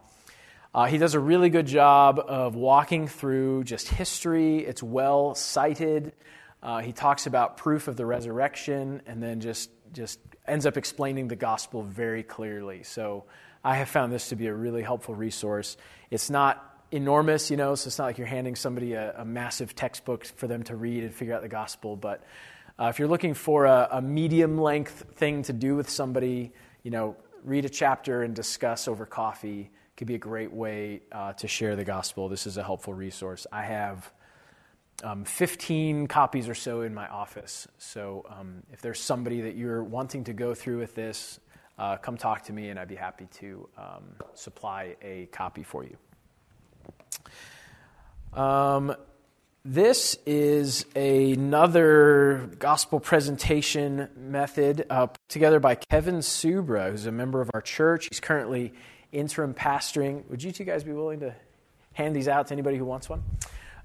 Uh, 0.74 0.86
he 0.86 0.98
does 0.98 1.14
a 1.14 1.20
really 1.20 1.50
good 1.50 1.68
job 1.68 2.20
of 2.20 2.56
walking 2.56 3.08
through 3.08 3.64
just 3.66 3.90
history. 3.90 4.60
It's 4.60 4.82
well 4.82 5.36
cited. 5.36 6.14
Uh, 6.64 6.80
he 6.80 6.94
talks 6.94 7.28
about 7.28 7.58
proof 7.58 7.88
of 7.88 7.98
the 7.98 8.06
resurrection 8.06 9.02
and 9.06 9.22
then 9.22 9.42
just, 9.42 9.70
just 9.92 10.20
ends 10.48 10.66
up 10.66 10.78
explaining 10.78 11.28
the 11.28 11.36
gospel 11.36 11.84
very 11.84 12.24
clearly. 12.24 12.84
So 12.84 13.26
I 13.64 13.76
have 13.76 13.90
found 13.90 14.12
this 14.12 14.30
to 14.30 14.36
be 14.36 14.48
a 14.48 14.54
really 14.54 14.82
helpful 14.82 15.14
resource. 15.14 15.78
It's 16.10 16.30
not 16.30 16.70
enormous, 16.92 17.52
you 17.52 17.58
know, 17.58 17.76
so 17.76 17.88
it's 17.88 17.98
not 17.98 18.06
like 18.06 18.18
you're 18.18 18.28
handing 18.28 18.56
somebody 18.56 18.94
a, 18.94 19.14
a 19.18 19.26
massive 19.26 19.76
textbook 19.76 20.26
for 20.26 20.48
them 20.48 20.64
to 20.64 20.76
read 20.76 21.04
and 21.04 21.14
figure 21.14 21.36
out 21.36 21.42
the 21.42 21.50
gospel. 21.50 21.96
But 21.96 22.24
uh, 22.80 22.86
if 22.86 23.00
you're 23.00 23.08
looking 23.08 23.34
for 23.34 23.66
a, 23.66 23.88
a 23.92 24.02
medium 24.02 24.58
length 24.58 25.16
thing 25.16 25.44
to 25.44 25.54
do 25.54 25.76
with 25.76 25.90
somebody, 25.90 26.52
you 26.84 26.92
know, 26.92 27.16
read 27.44 27.66
a 27.66 27.70
chapter 27.70 28.24
and 28.24 28.36
discuss 28.36 28.88
over 28.88 29.06
coffee 29.06 29.70
could 29.96 30.08
be 30.08 30.16
a 30.16 30.20
great 30.20 30.52
way 30.52 31.02
uh, 31.12 31.34
to 31.34 31.48
share 31.48 31.76
the 31.76 31.84
gospel. 31.84 32.28
This 32.28 32.48
is 32.48 32.58
a 32.58 32.64
helpful 32.64 32.94
resource. 32.94 33.46
I 33.52 33.64
have 33.64 34.12
um, 35.04 35.24
15 35.24 36.08
copies 36.08 36.50
or 36.50 36.56
so 36.56 36.82
in 36.82 36.94
my 36.94 37.08
office. 37.08 37.68
So 37.78 38.26
um, 38.30 38.64
if 38.72 38.82
there's 38.82 39.00
somebody 39.00 39.42
that 39.42 39.56
you're 39.56 39.84
wanting 39.84 40.24
to 40.26 40.34
go 40.34 40.56
through 40.56 40.80
with 40.80 40.96
this, 40.96 41.40
uh, 41.78 41.98
come 41.98 42.18
talk 42.18 42.44
to 42.44 42.54
me 42.54 42.70
and 42.70 42.80
I'd 42.80 42.88
be 42.88 42.96
happy 42.96 43.28
to 43.40 43.70
um, 43.78 44.04
supply 44.34 44.96
a 45.02 45.28
copy 45.28 45.64
for 45.64 45.84
you. 45.84 45.98
This 49.66 50.18
is 50.26 50.86
another 50.94 52.50
gospel 52.60 53.00
presentation 53.00 54.10
method 54.18 54.86
uh, 54.90 55.06
put 55.06 55.30
together 55.30 55.62
by 55.62 55.76
Kevin 55.76 56.16
Subra, 56.16 56.92
who's 56.92 57.06
a 57.06 57.14
member 57.14 57.40
of 57.40 57.50
our 57.54 57.62
church. 57.62 58.10
He's 58.10 58.20
currently 58.20 58.74
interim 59.14 59.54
pastoring. 59.54 60.30
Would 60.30 60.44
you 60.44 60.52
two 60.52 60.66
guys 60.66 60.84
be 60.84 60.92
willing 60.92 61.22
to 61.22 61.34
hand 61.94 62.14
these 62.14 62.28
out 62.28 62.48
to 62.48 62.54
anybody 62.54 62.76
who 62.76 62.84
wants 62.84 63.08
one? 63.08 63.24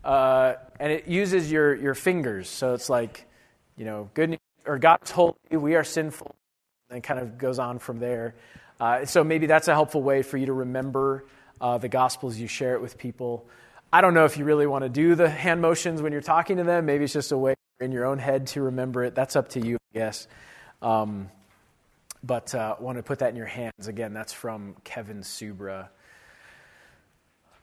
Uh, 0.05 0.55
and 0.81 0.91
it 0.91 1.07
uses 1.07 1.49
your, 1.49 1.76
your 1.76 1.95
fingers. 1.95 2.49
So 2.49 2.74
it's 2.74 2.91
like, 2.91 3.24
you 3.76 3.85
know, 3.85 4.11
good 4.14 4.31
news, 4.31 4.41
or 4.66 4.81
God 4.81 4.99
told 5.05 5.37
you 5.49 5.61
we 5.61 5.76
are 5.76 5.85
sinful, 5.85 6.35
and 6.91 7.05
kind 7.05 7.20
of 7.20 7.39
goes 7.39 7.61
on 7.61 7.79
from 7.79 8.01
there. 8.01 8.35
Uh, 8.81 9.05
so 9.05 9.22
maybe 9.22 9.47
that's 9.47 9.68
a 9.68 9.74
helpful 9.74 10.03
way 10.03 10.22
for 10.22 10.39
you 10.39 10.47
to 10.47 10.55
remember 10.55 11.24
uh, 11.61 11.79
the 11.79 11.89
gospels 11.89 12.37
you 12.37 12.49
share 12.49 12.74
it 12.74 12.83
with 12.83 12.99
people. 12.99 13.47
I 13.91 14.03
don't 14.03 14.12
know 14.12 14.26
if 14.26 14.36
you 14.36 14.45
really 14.45 14.66
want 14.66 14.82
to 14.82 14.91
do 14.91 15.14
the 15.14 15.30
hand 15.30 15.62
motions 15.62 16.03
when 16.03 16.12
you're 16.12 16.20
talking 16.20 16.59
to 16.59 16.64
them. 16.64 16.84
Maybe 16.84 17.05
it's 17.05 17.12
just 17.14 17.32
a 17.32 17.39
way 17.39 17.55
in 17.80 17.91
your 17.91 18.05
own 18.05 18.18
head 18.18 18.49
to 18.49 18.62
remember 18.62 19.03
it. 19.03 19.14
That's 19.14 19.34
up 19.34 19.49
to 19.51 19.61
you, 19.61 19.76
I 19.95 19.99
guess. 19.99 20.28
Um, 20.82 21.30
but 22.22 22.55
uh, 22.55 22.76
want 22.80 22.99
to 22.99 23.03
put 23.03 23.20
that 23.20 23.30
in 23.30 23.36
your 23.36 23.47
hands. 23.47 23.89
Again, 23.89 24.12
that's 24.12 24.34
from 24.34 24.76
Kevin 24.84 25.20
Subra. 25.20 25.89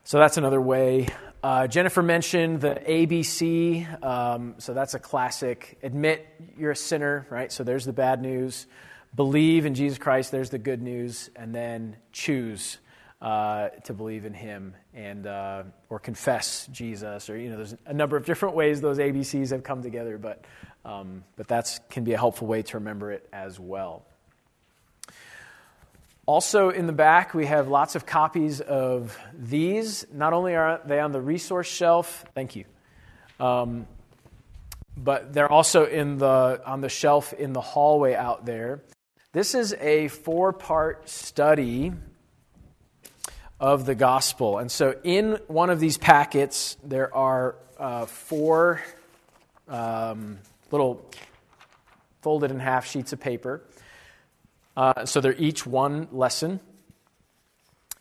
So 0.04 0.18
that's 0.18 0.38
another 0.38 0.60
way. 0.60 1.10
Uh, 1.44 1.68
Jennifer 1.68 2.02
mentioned 2.02 2.62
the 2.62 2.74
ABC. 2.74 4.04
Um, 4.04 4.56
so 4.58 4.74
that's 4.74 4.96
a 4.96 5.00
classic. 5.00 5.78
Admit 5.84 6.26
you're 6.58 6.72
a 6.72 6.76
sinner, 6.76 7.28
right? 7.30 7.52
So 7.52 7.64
there's 7.64 7.86
the 7.86 7.94
bad 7.94 8.20
news. 8.20 8.66
Believe 9.14 9.68
in 9.68 9.76
Jesus 9.76 10.00
Christ, 10.00 10.32
there's 10.32 10.50
the 10.50 10.58
good 10.58 10.82
news. 10.82 11.30
And 11.36 11.54
then 11.54 11.98
choose 12.12 12.80
uh, 13.22 13.70
to 13.86 13.94
believe 13.94 14.26
in 14.26 14.34
Him 14.34 14.76
and 14.94 15.26
uh, 15.26 15.64
or 15.90 16.00
confess 16.00 16.68
Jesus. 16.72 17.30
Or, 17.30 17.38
you 17.38 17.50
know, 17.50 17.58
there's 17.58 17.76
a 17.86 17.94
number 17.94 18.18
of 18.18 18.26
different 18.26 18.56
ways 18.56 18.82
those 18.82 18.98
ABCs 18.98 19.52
have 19.52 19.64
come 19.64 19.82
together, 19.82 20.18
but, 20.18 20.44
um, 20.84 21.24
but 21.36 21.48
that 21.48 21.80
can 21.90 22.04
be 22.04 22.14
a 22.14 22.18
helpful 22.18 22.48
way 22.48 22.62
to 22.64 22.78
remember 22.78 23.12
it 23.12 23.28
as 23.32 23.60
well. 23.60 24.06
Also, 26.28 26.70
in 26.70 26.88
the 26.88 26.94
back, 26.94 27.36
we 27.36 27.46
have 27.46 27.68
lots 27.68 27.96
of 27.96 28.06
copies 28.06 28.60
of 28.60 29.18
these. 29.38 30.08
Not 30.12 30.34
only 30.34 30.56
are 30.56 30.82
they 30.84 31.00
on 31.00 31.12
the 31.12 31.22
resource 31.22 31.68
shelf, 31.68 32.26
thank 32.34 32.56
you, 32.56 32.66
um, 33.40 33.86
but 34.98 35.34
they're 35.34 35.52
also 35.52 35.86
in 35.86 36.18
the, 36.18 36.62
on 36.66 36.82
the 36.82 36.90
shelf 36.90 37.32
in 37.34 37.54
the 37.54 37.62
hallway 37.62 38.16
out 38.16 38.46
there. 38.46 38.82
This 39.34 39.54
is 39.54 39.74
a 39.74 40.08
four 40.08 40.52
part 40.52 41.08
study 41.10 41.92
of 43.60 43.86
the 43.86 43.96
gospel. 43.96 44.58
And 44.58 44.72
so, 44.72 44.96
in 45.04 45.40
one 45.48 45.70
of 45.70 45.80
these 45.80 45.98
packets, 45.98 46.78
there 46.84 47.14
are 47.16 47.56
uh, 47.80 48.06
four 48.06 48.82
um, 49.68 50.40
little 50.72 51.10
folded 52.22 52.52
in 52.52 52.60
half 52.60 52.86
sheets 52.86 53.14
of 53.14 53.20
paper. 53.20 53.62
Uh, 54.76 55.06
so 55.06 55.22
they're 55.22 55.36
each 55.38 55.66
one 55.66 56.08
lesson. 56.12 56.60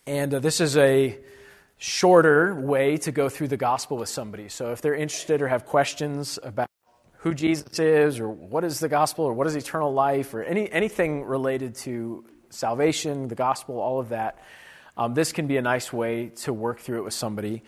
And 0.07 0.35
uh, 0.35 0.39
this 0.41 0.61
is 0.61 0.77
a 0.77 1.19
shorter 1.77 2.55
way 2.55 2.97
to 2.99 3.13
go 3.13 3.29
through 3.29 3.49
the 3.49 3.57
gospel 3.57 3.97
with 3.97 4.09
somebody. 4.09 4.49
So 4.49 4.73
if 4.73 4.81
they're 4.81 4.95
interested 4.95 5.43
or 5.43 5.49
have 5.49 5.67
questions 5.67 6.39
about 6.43 6.69
who 7.19 7.35
Jesus 7.35 7.79
is, 7.79 8.21
or 8.21 8.29
what 8.29 8.65
is 8.65 8.81
the 8.81 8.89
gospel, 8.89 9.25
or 9.25 9.33
what 9.33 9.47
is 9.47 9.57
eternal 9.57 9.93
life, 9.93 10.35
or 10.35 10.43
any, 10.43 10.71
anything 10.71 11.25
related 11.25 11.75
to 11.77 12.25
salvation, 12.51 13.29
the 13.29 13.35
gospel, 13.35 13.81
all 13.81 13.99
of 13.99 14.11
that, 14.11 14.39
um, 14.97 15.15
this 15.15 15.33
can 15.33 15.47
be 15.47 15.57
a 15.57 15.63
nice 15.63 15.93
way 15.93 16.29
to 16.43 16.53
work 16.53 16.81
through 16.81 16.99
it 16.99 17.05
with 17.05 17.15
somebody. 17.15 17.63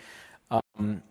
Um, 0.50 1.02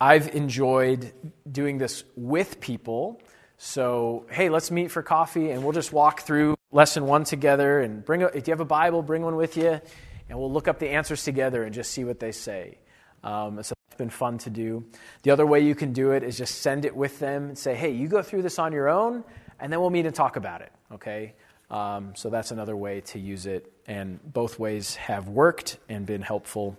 I've 0.00 0.34
enjoyed 0.34 1.12
doing 1.50 1.78
this 1.78 2.04
with 2.16 2.60
people. 2.60 3.20
So, 3.58 4.26
hey, 4.30 4.48
let's 4.48 4.70
meet 4.70 4.90
for 4.90 5.02
coffee 5.02 5.50
and 5.50 5.62
we'll 5.62 5.72
just 5.72 5.92
walk 5.92 6.22
through 6.22 6.56
lesson 6.72 7.06
one 7.06 7.24
together 7.24 7.80
and 7.80 8.04
bring 8.04 8.22
a, 8.22 8.26
if 8.26 8.48
you 8.48 8.52
have 8.52 8.60
a 8.60 8.64
Bible, 8.64 9.02
bring 9.02 9.22
one 9.22 9.36
with 9.36 9.56
you, 9.56 9.80
and 10.28 10.38
we'll 10.38 10.50
look 10.50 10.68
up 10.68 10.78
the 10.78 10.88
answers 10.88 11.24
together 11.24 11.64
and 11.64 11.74
just 11.74 11.90
see 11.90 12.04
what 12.04 12.20
they 12.20 12.32
say. 12.32 12.78
Um, 13.22 13.62
so 13.62 13.74
it's 13.88 13.96
been 13.98 14.10
fun 14.10 14.38
to 14.38 14.50
do. 14.50 14.86
The 15.22 15.30
other 15.30 15.44
way 15.44 15.60
you 15.60 15.74
can 15.74 15.92
do 15.92 16.12
it 16.12 16.22
is 16.22 16.38
just 16.38 16.62
send 16.62 16.84
it 16.84 16.96
with 16.96 17.18
them 17.18 17.48
and 17.48 17.58
say, 17.58 17.74
hey, 17.74 17.90
you 17.90 18.08
go 18.08 18.22
through 18.22 18.42
this 18.42 18.58
on 18.58 18.72
your 18.72 18.88
own, 18.88 19.24
and 19.58 19.72
then 19.72 19.80
we'll 19.80 19.90
meet 19.90 20.06
and 20.06 20.14
talk 20.14 20.36
about 20.36 20.62
it. 20.62 20.72
Okay? 20.92 21.34
Um, 21.70 22.14
so 22.16 22.30
that's 22.30 22.50
another 22.50 22.76
way 22.76 23.00
to 23.02 23.18
use 23.18 23.46
it, 23.46 23.72
and 23.86 24.20
both 24.24 24.58
ways 24.58 24.96
have 24.96 25.28
worked 25.28 25.78
and 25.88 26.04
been 26.04 26.22
helpful 26.22 26.76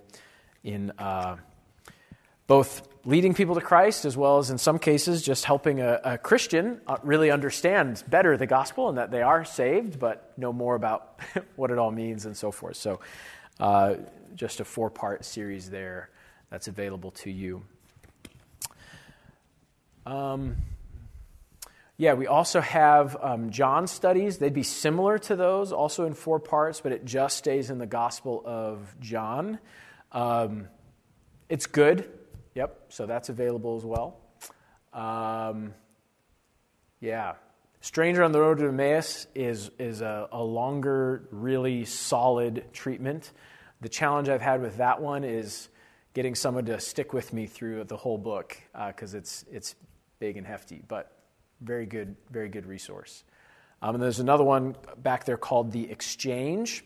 in 0.62 0.92
uh, 0.98 1.36
both 2.46 2.86
leading 3.04 3.34
people 3.34 3.54
to 3.54 3.60
Christ, 3.60 4.04
as 4.04 4.16
well 4.16 4.38
as 4.38 4.50
in 4.50 4.58
some 4.58 4.78
cases 4.78 5.22
just 5.22 5.44
helping 5.44 5.80
a, 5.80 6.00
a 6.04 6.18
Christian 6.18 6.80
uh, 6.86 6.98
really 7.02 7.30
understand 7.30 8.04
better 8.08 8.36
the 8.36 8.46
gospel 8.46 8.90
and 8.90 8.98
that 8.98 9.10
they 9.10 9.22
are 9.22 9.44
saved, 9.44 9.98
but 9.98 10.36
know 10.36 10.52
more 10.52 10.74
about 10.74 11.18
what 11.56 11.70
it 11.70 11.78
all 11.78 11.90
means 11.90 12.26
and 12.26 12.36
so 12.36 12.50
forth. 12.52 12.76
So, 12.76 13.00
uh, 13.58 13.94
just 14.34 14.60
a 14.60 14.64
four 14.64 14.90
part 14.90 15.24
series 15.24 15.70
there 15.70 16.10
that's 16.50 16.68
available 16.68 17.10
to 17.12 17.30
you. 17.30 17.62
Um, 20.04 20.56
yeah, 21.98 22.14
we 22.14 22.26
also 22.26 22.60
have 22.60 23.16
um, 23.20 23.50
John 23.50 23.86
studies. 23.86 24.38
They'd 24.38 24.54
be 24.54 24.62
similar 24.62 25.18
to 25.18 25.36
those, 25.36 25.72
also 25.72 26.06
in 26.06 26.14
four 26.14 26.40
parts, 26.40 26.80
but 26.80 26.92
it 26.92 27.04
just 27.04 27.36
stays 27.36 27.70
in 27.70 27.78
the 27.78 27.86
Gospel 27.86 28.42
of 28.44 28.94
John. 29.00 29.58
Um, 30.10 30.68
it's 31.48 31.66
good. 31.66 32.10
Yep. 32.54 32.86
So 32.88 33.06
that's 33.06 33.28
available 33.28 33.76
as 33.76 33.84
well. 33.84 34.18
Um, 34.92 35.74
yeah. 37.00 37.34
Stranger 37.80 38.22
on 38.22 38.32
the 38.32 38.40
Road 38.40 38.58
to 38.58 38.68
Emmaus 38.68 39.26
is, 39.34 39.70
is 39.78 40.00
a, 40.00 40.28
a 40.32 40.42
longer, 40.42 41.28
really 41.30 41.84
solid 41.84 42.64
treatment. 42.72 43.32
The 43.80 43.88
challenge 43.88 44.28
I've 44.28 44.42
had 44.42 44.62
with 44.62 44.78
that 44.78 45.00
one 45.02 45.24
is 45.24 45.68
getting 46.14 46.34
someone 46.34 46.64
to 46.66 46.78
stick 46.78 47.12
with 47.12 47.32
me 47.32 47.46
through 47.46 47.84
the 47.84 47.96
whole 47.96 48.18
book 48.18 48.56
because 48.88 49.14
uh, 49.14 49.18
it's, 49.18 49.44
it's 49.50 49.74
big 50.20 50.36
and 50.36 50.46
hefty, 50.46 50.82
but 50.86 51.21
very 51.62 51.86
good, 51.86 52.16
very 52.30 52.48
good 52.48 52.66
resource. 52.66 53.24
Um, 53.80 53.96
and 53.96 54.02
there's 54.02 54.20
another 54.20 54.44
one 54.44 54.76
back 54.98 55.24
there 55.24 55.36
called 55.36 55.72
The 55.72 55.90
Exchange, 55.90 56.84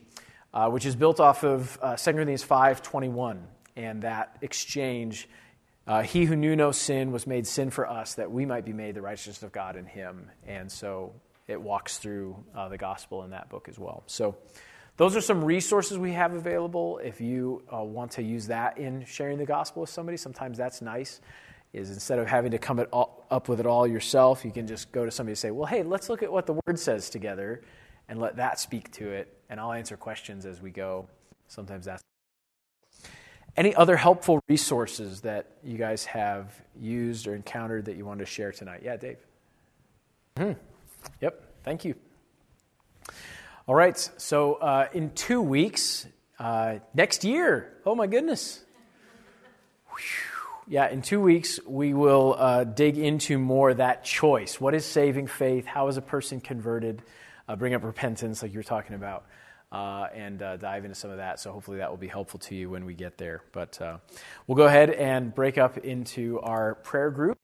uh, 0.54 0.70
which 0.70 0.86
is 0.86 0.96
built 0.96 1.20
off 1.20 1.44
of 1.44 1.78
uh, 1.82 1.96
2 1.96 2.12
Corinthians 2.12 2.44
5.21. 2.44 3.38
And 3.76 4.02
that 4.02 4.38
exchange 4.40 5.28
uh, 5.86 6.02
he 6.02 6.24
who 6.24 6.34
knew 6.34 6.56
no 6.56 6.72
sin 6.72 7.12
was 7.12 7.26
made 7.26 7.46
sin 7.46 7.70
for 7.70 7.88
us 7.88 8.14
that 8.14 8.30
we 8.30 8.44
might 8.44 8.64
be 8.64 8.72
made 8.72 8.94
the 8.96 9.02
righteousness 9.02 9.42
of 9.42 9.52
God 9.52 9.76
in 9.76 9.86
him. 9.86 10.30
And 10.46 10.70
so 10.70 11.12
it 11.46 11.60
walks 11.60 11.98
through 11.98 12.44
uh, 12.56 12.68
the 12.68 12.78
gospel 12.78 13.22
in 13.22 13.30
that 13.30 13.48
book 13.48 13.68
as 13.68 13.78
well. 13.78 14.02
So 14.06 14.36
those 14.96 15.14
are 15.14 15.20
some 15.20 15.44
resources 15.44 15.96
we 15.96 16.12
have 16.12 16.34
available. 16.34 16.98
If 16.98 17.20
you 17.20 17.62
uh, 17.72 17.84
want 17.84 18.12
to 18.12 18.22
use 18.22 18.48
that 18.48 18.78
in 18.78 19.04
sharing 19.04 19.38
the 19.38 19.46
gospel 19.46 19.82
with 19.82 19.90
somebody, 19.90 20.16
sometimes 20.16 20.58
that's 20.58 20.82
nice. 20.82 21.20
Is 21.76 21.90
instead 21.90 22.18
of 22.18 22.26
having 22.26 22.50
to 22.52 22.58
come 22.58 22.84
all, 22.90 23.26
up 23.30 23.48
with 23.48 23.60
it 23.60 23.66
all 23.66 23.86
yourself, 23.86 24.44
you 24.44 24.50
can 24.50 24.66
just 24.66 24.90
go 24.92 25.04
to 25.04 25.10
somebody 25.10 25.32
and 25.32 25.38
say, 25.38 25.50
Well, 25.50 25.66
hey, 25.66 25.82
let's 25.82 26.08
look 26.08 26.22
at 26.22 26.32
what 26.32 26.46
the 26.46 26.54
word 26.66 26.78
says 26.78 27.10
together 27.10 27.62
and 28.08 28.18
let 28.18 28.36
that 28.36 28.58
speak 28.58 28.90
to 28.92 29.10
it. 29.10 29.36
And 29.50 29.60
I'll 29.60 29.72
answer 29.72 29.96
questions 29.96 30.46
as 30.46 30.60
we 30.60 30.70
go. 30.70 31.06
Sometimes 31.48 31.84
that's 31.84 32.02
any 33.56 33.74
other 33.74 33.96
helpful 33.96 34.42
resources 34.48 35.22
that 35.22 35.46
you 35.64 35.78
guys 35.78 36.04
have 36.04 36.62
used 36.78 37.26
or 37.26 37.34
encountered 37.34 37.86
that 37.86 37.96
you 37.96 38.04
want 38.04 38.20
to 38.20 38.26
share 38.26 38.52
tonight? 38.52 38.82
Yeah, 38.84 38.96
Dave. 38.96 39.18
hmm 40.36 40.52
Yep, 41.20 41.42
thank 41.62 41.84
you. 41.84 41.94
All 43.66 43.74
right, 43.74 43.96
so 44.16 44.54
uh, 44.54 44.88
in 44.92 45.10
two 45.10 45.40
weeks, 45.40 46.06
uh, 46.38 46.76
next 46.94 47.24
year, 47.24 47.72
oh 47.84 47.94
my 47.94 48.06
goodness. 48.06 48.62
Whew. 49.88 50.35
Yeah, 50.68 50.88
in 50.88 51.00
two 51.00 51.20
weeks, 51.20 51.60
we 51.64 51.94
will 51.94 52.34
uh, 52.36 52.64
dig 52.64 52.98
into 52.98 53.38
more 53.38 53.72
that 53.72 54.02
choice. 54.04 54.60
What 54.60 54.74
is 54.74 54.84
saving 54.84 55.28
faith? 55.28 55.64
How 55.64 55.86
is 55.86 55.96
a 55.96 56.02
person 56.02 56.40
converted? 56.40 57.02
Uh, 57.48 57.54
bring 57.54 57.72
up 57.72 57.84
repentance, 57.84 58.42
like 58.42 58.52
you 58.52 58.58
were 58.58 58.64
talking 58.64 58.96
about 58.96 59.26
uh, 59.70 60.08
and 60.12 60.42
uh, 60.42 60.56
dive 60.56 60.84
into 60.84 60.96
some 60.96 61.12
of 61.12 61.18
that. 61.18 61.38
So 61.38 61.52
hopefully 61.52 61.78
that 61.78 61.90
will 61.90 61.96
be 61.96 62.08
helpful 62.08 62.40
to 62.40 62.56
you 62.56 62.68
when 62.68 62.84
we 62.84 62.94
get 62.94 63.16
there. 63.16 63.42
But 63.52 63.80
uh, 63.80 63.98
we'll 64.48 64.56
go 64.56 64.66
ahead 64.66 64.90
and 64.90 65.32
break 65.32 65.56
up 65.56 65.78
into 65.78 66.40
our 66.40 66.74
prayer 66.74 67.10
group. 67.12 67.38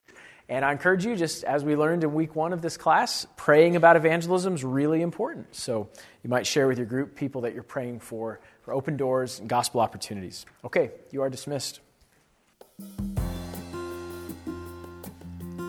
And 0.48 0.64
I 0.64 0.72
encourage 0.72 1.06
you, 1.06 1.14
just 1.14 1.44
as 1.44 1.64
we 1.64 1.76
learned 1.76 2.02
in 2.02 2.12
week 2.12 2.34
one 2.34 2.52
of 2.52 2.60
this 2.60 2.76
class, 2.76 3.24
praying 3.36 3.76
about 3.76 3.94
evangelism 3.94 4.56
is 4.56 4.64
really 4.64 5.00
important. 5.00 5.54
So 5.54 5.88
you 6.24 6.28
might 6.28 6.44
share 6.44 6.66
with 6.66 6.76
your 6.76 6.88
group 6.88 7.14
people 7.14 7.42
that 7.42 7.54
you're 7.54 7.62
praying 7.62 8.00
for 8.00 8.40
for 8.62 8.74
open 8.74 8.96
doors 8.96 9.38
and 9.38 9.48
gospel 9.48 9.80
opportunities. 9.80 10.44
Okay, 10.64 10.90
you 11.12 11.22
are 11.22 11.30
dismissed. 11.30 11.81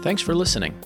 Thanks 0.04 0.22
for 0.22 0.36
listening. 0.36 0.78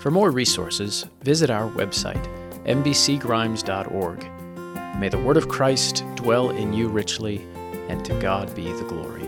For 0.00 0.10
more 0.10 0.32
resources, 0.32 1.06
visit 1.22 1.48
our 1.48 1.70
website, 1.70 2.22
mbcgrimes.org. 2.64 4.98
May 4.98 5.08
the 5.08 5.18
word 5.18 5.36
of 5.36 5.48
Christ 5.48 6.04
dwell 6.16 6.50
in 6.50 6.72
you 6.72 6.88
richly, 6.88 7.46
and 7.88 8.04
to 8.04 8.18
God 8.20 8.52
be 8.54 8.72
the 8.72 8.84
glory. 8.84 9.23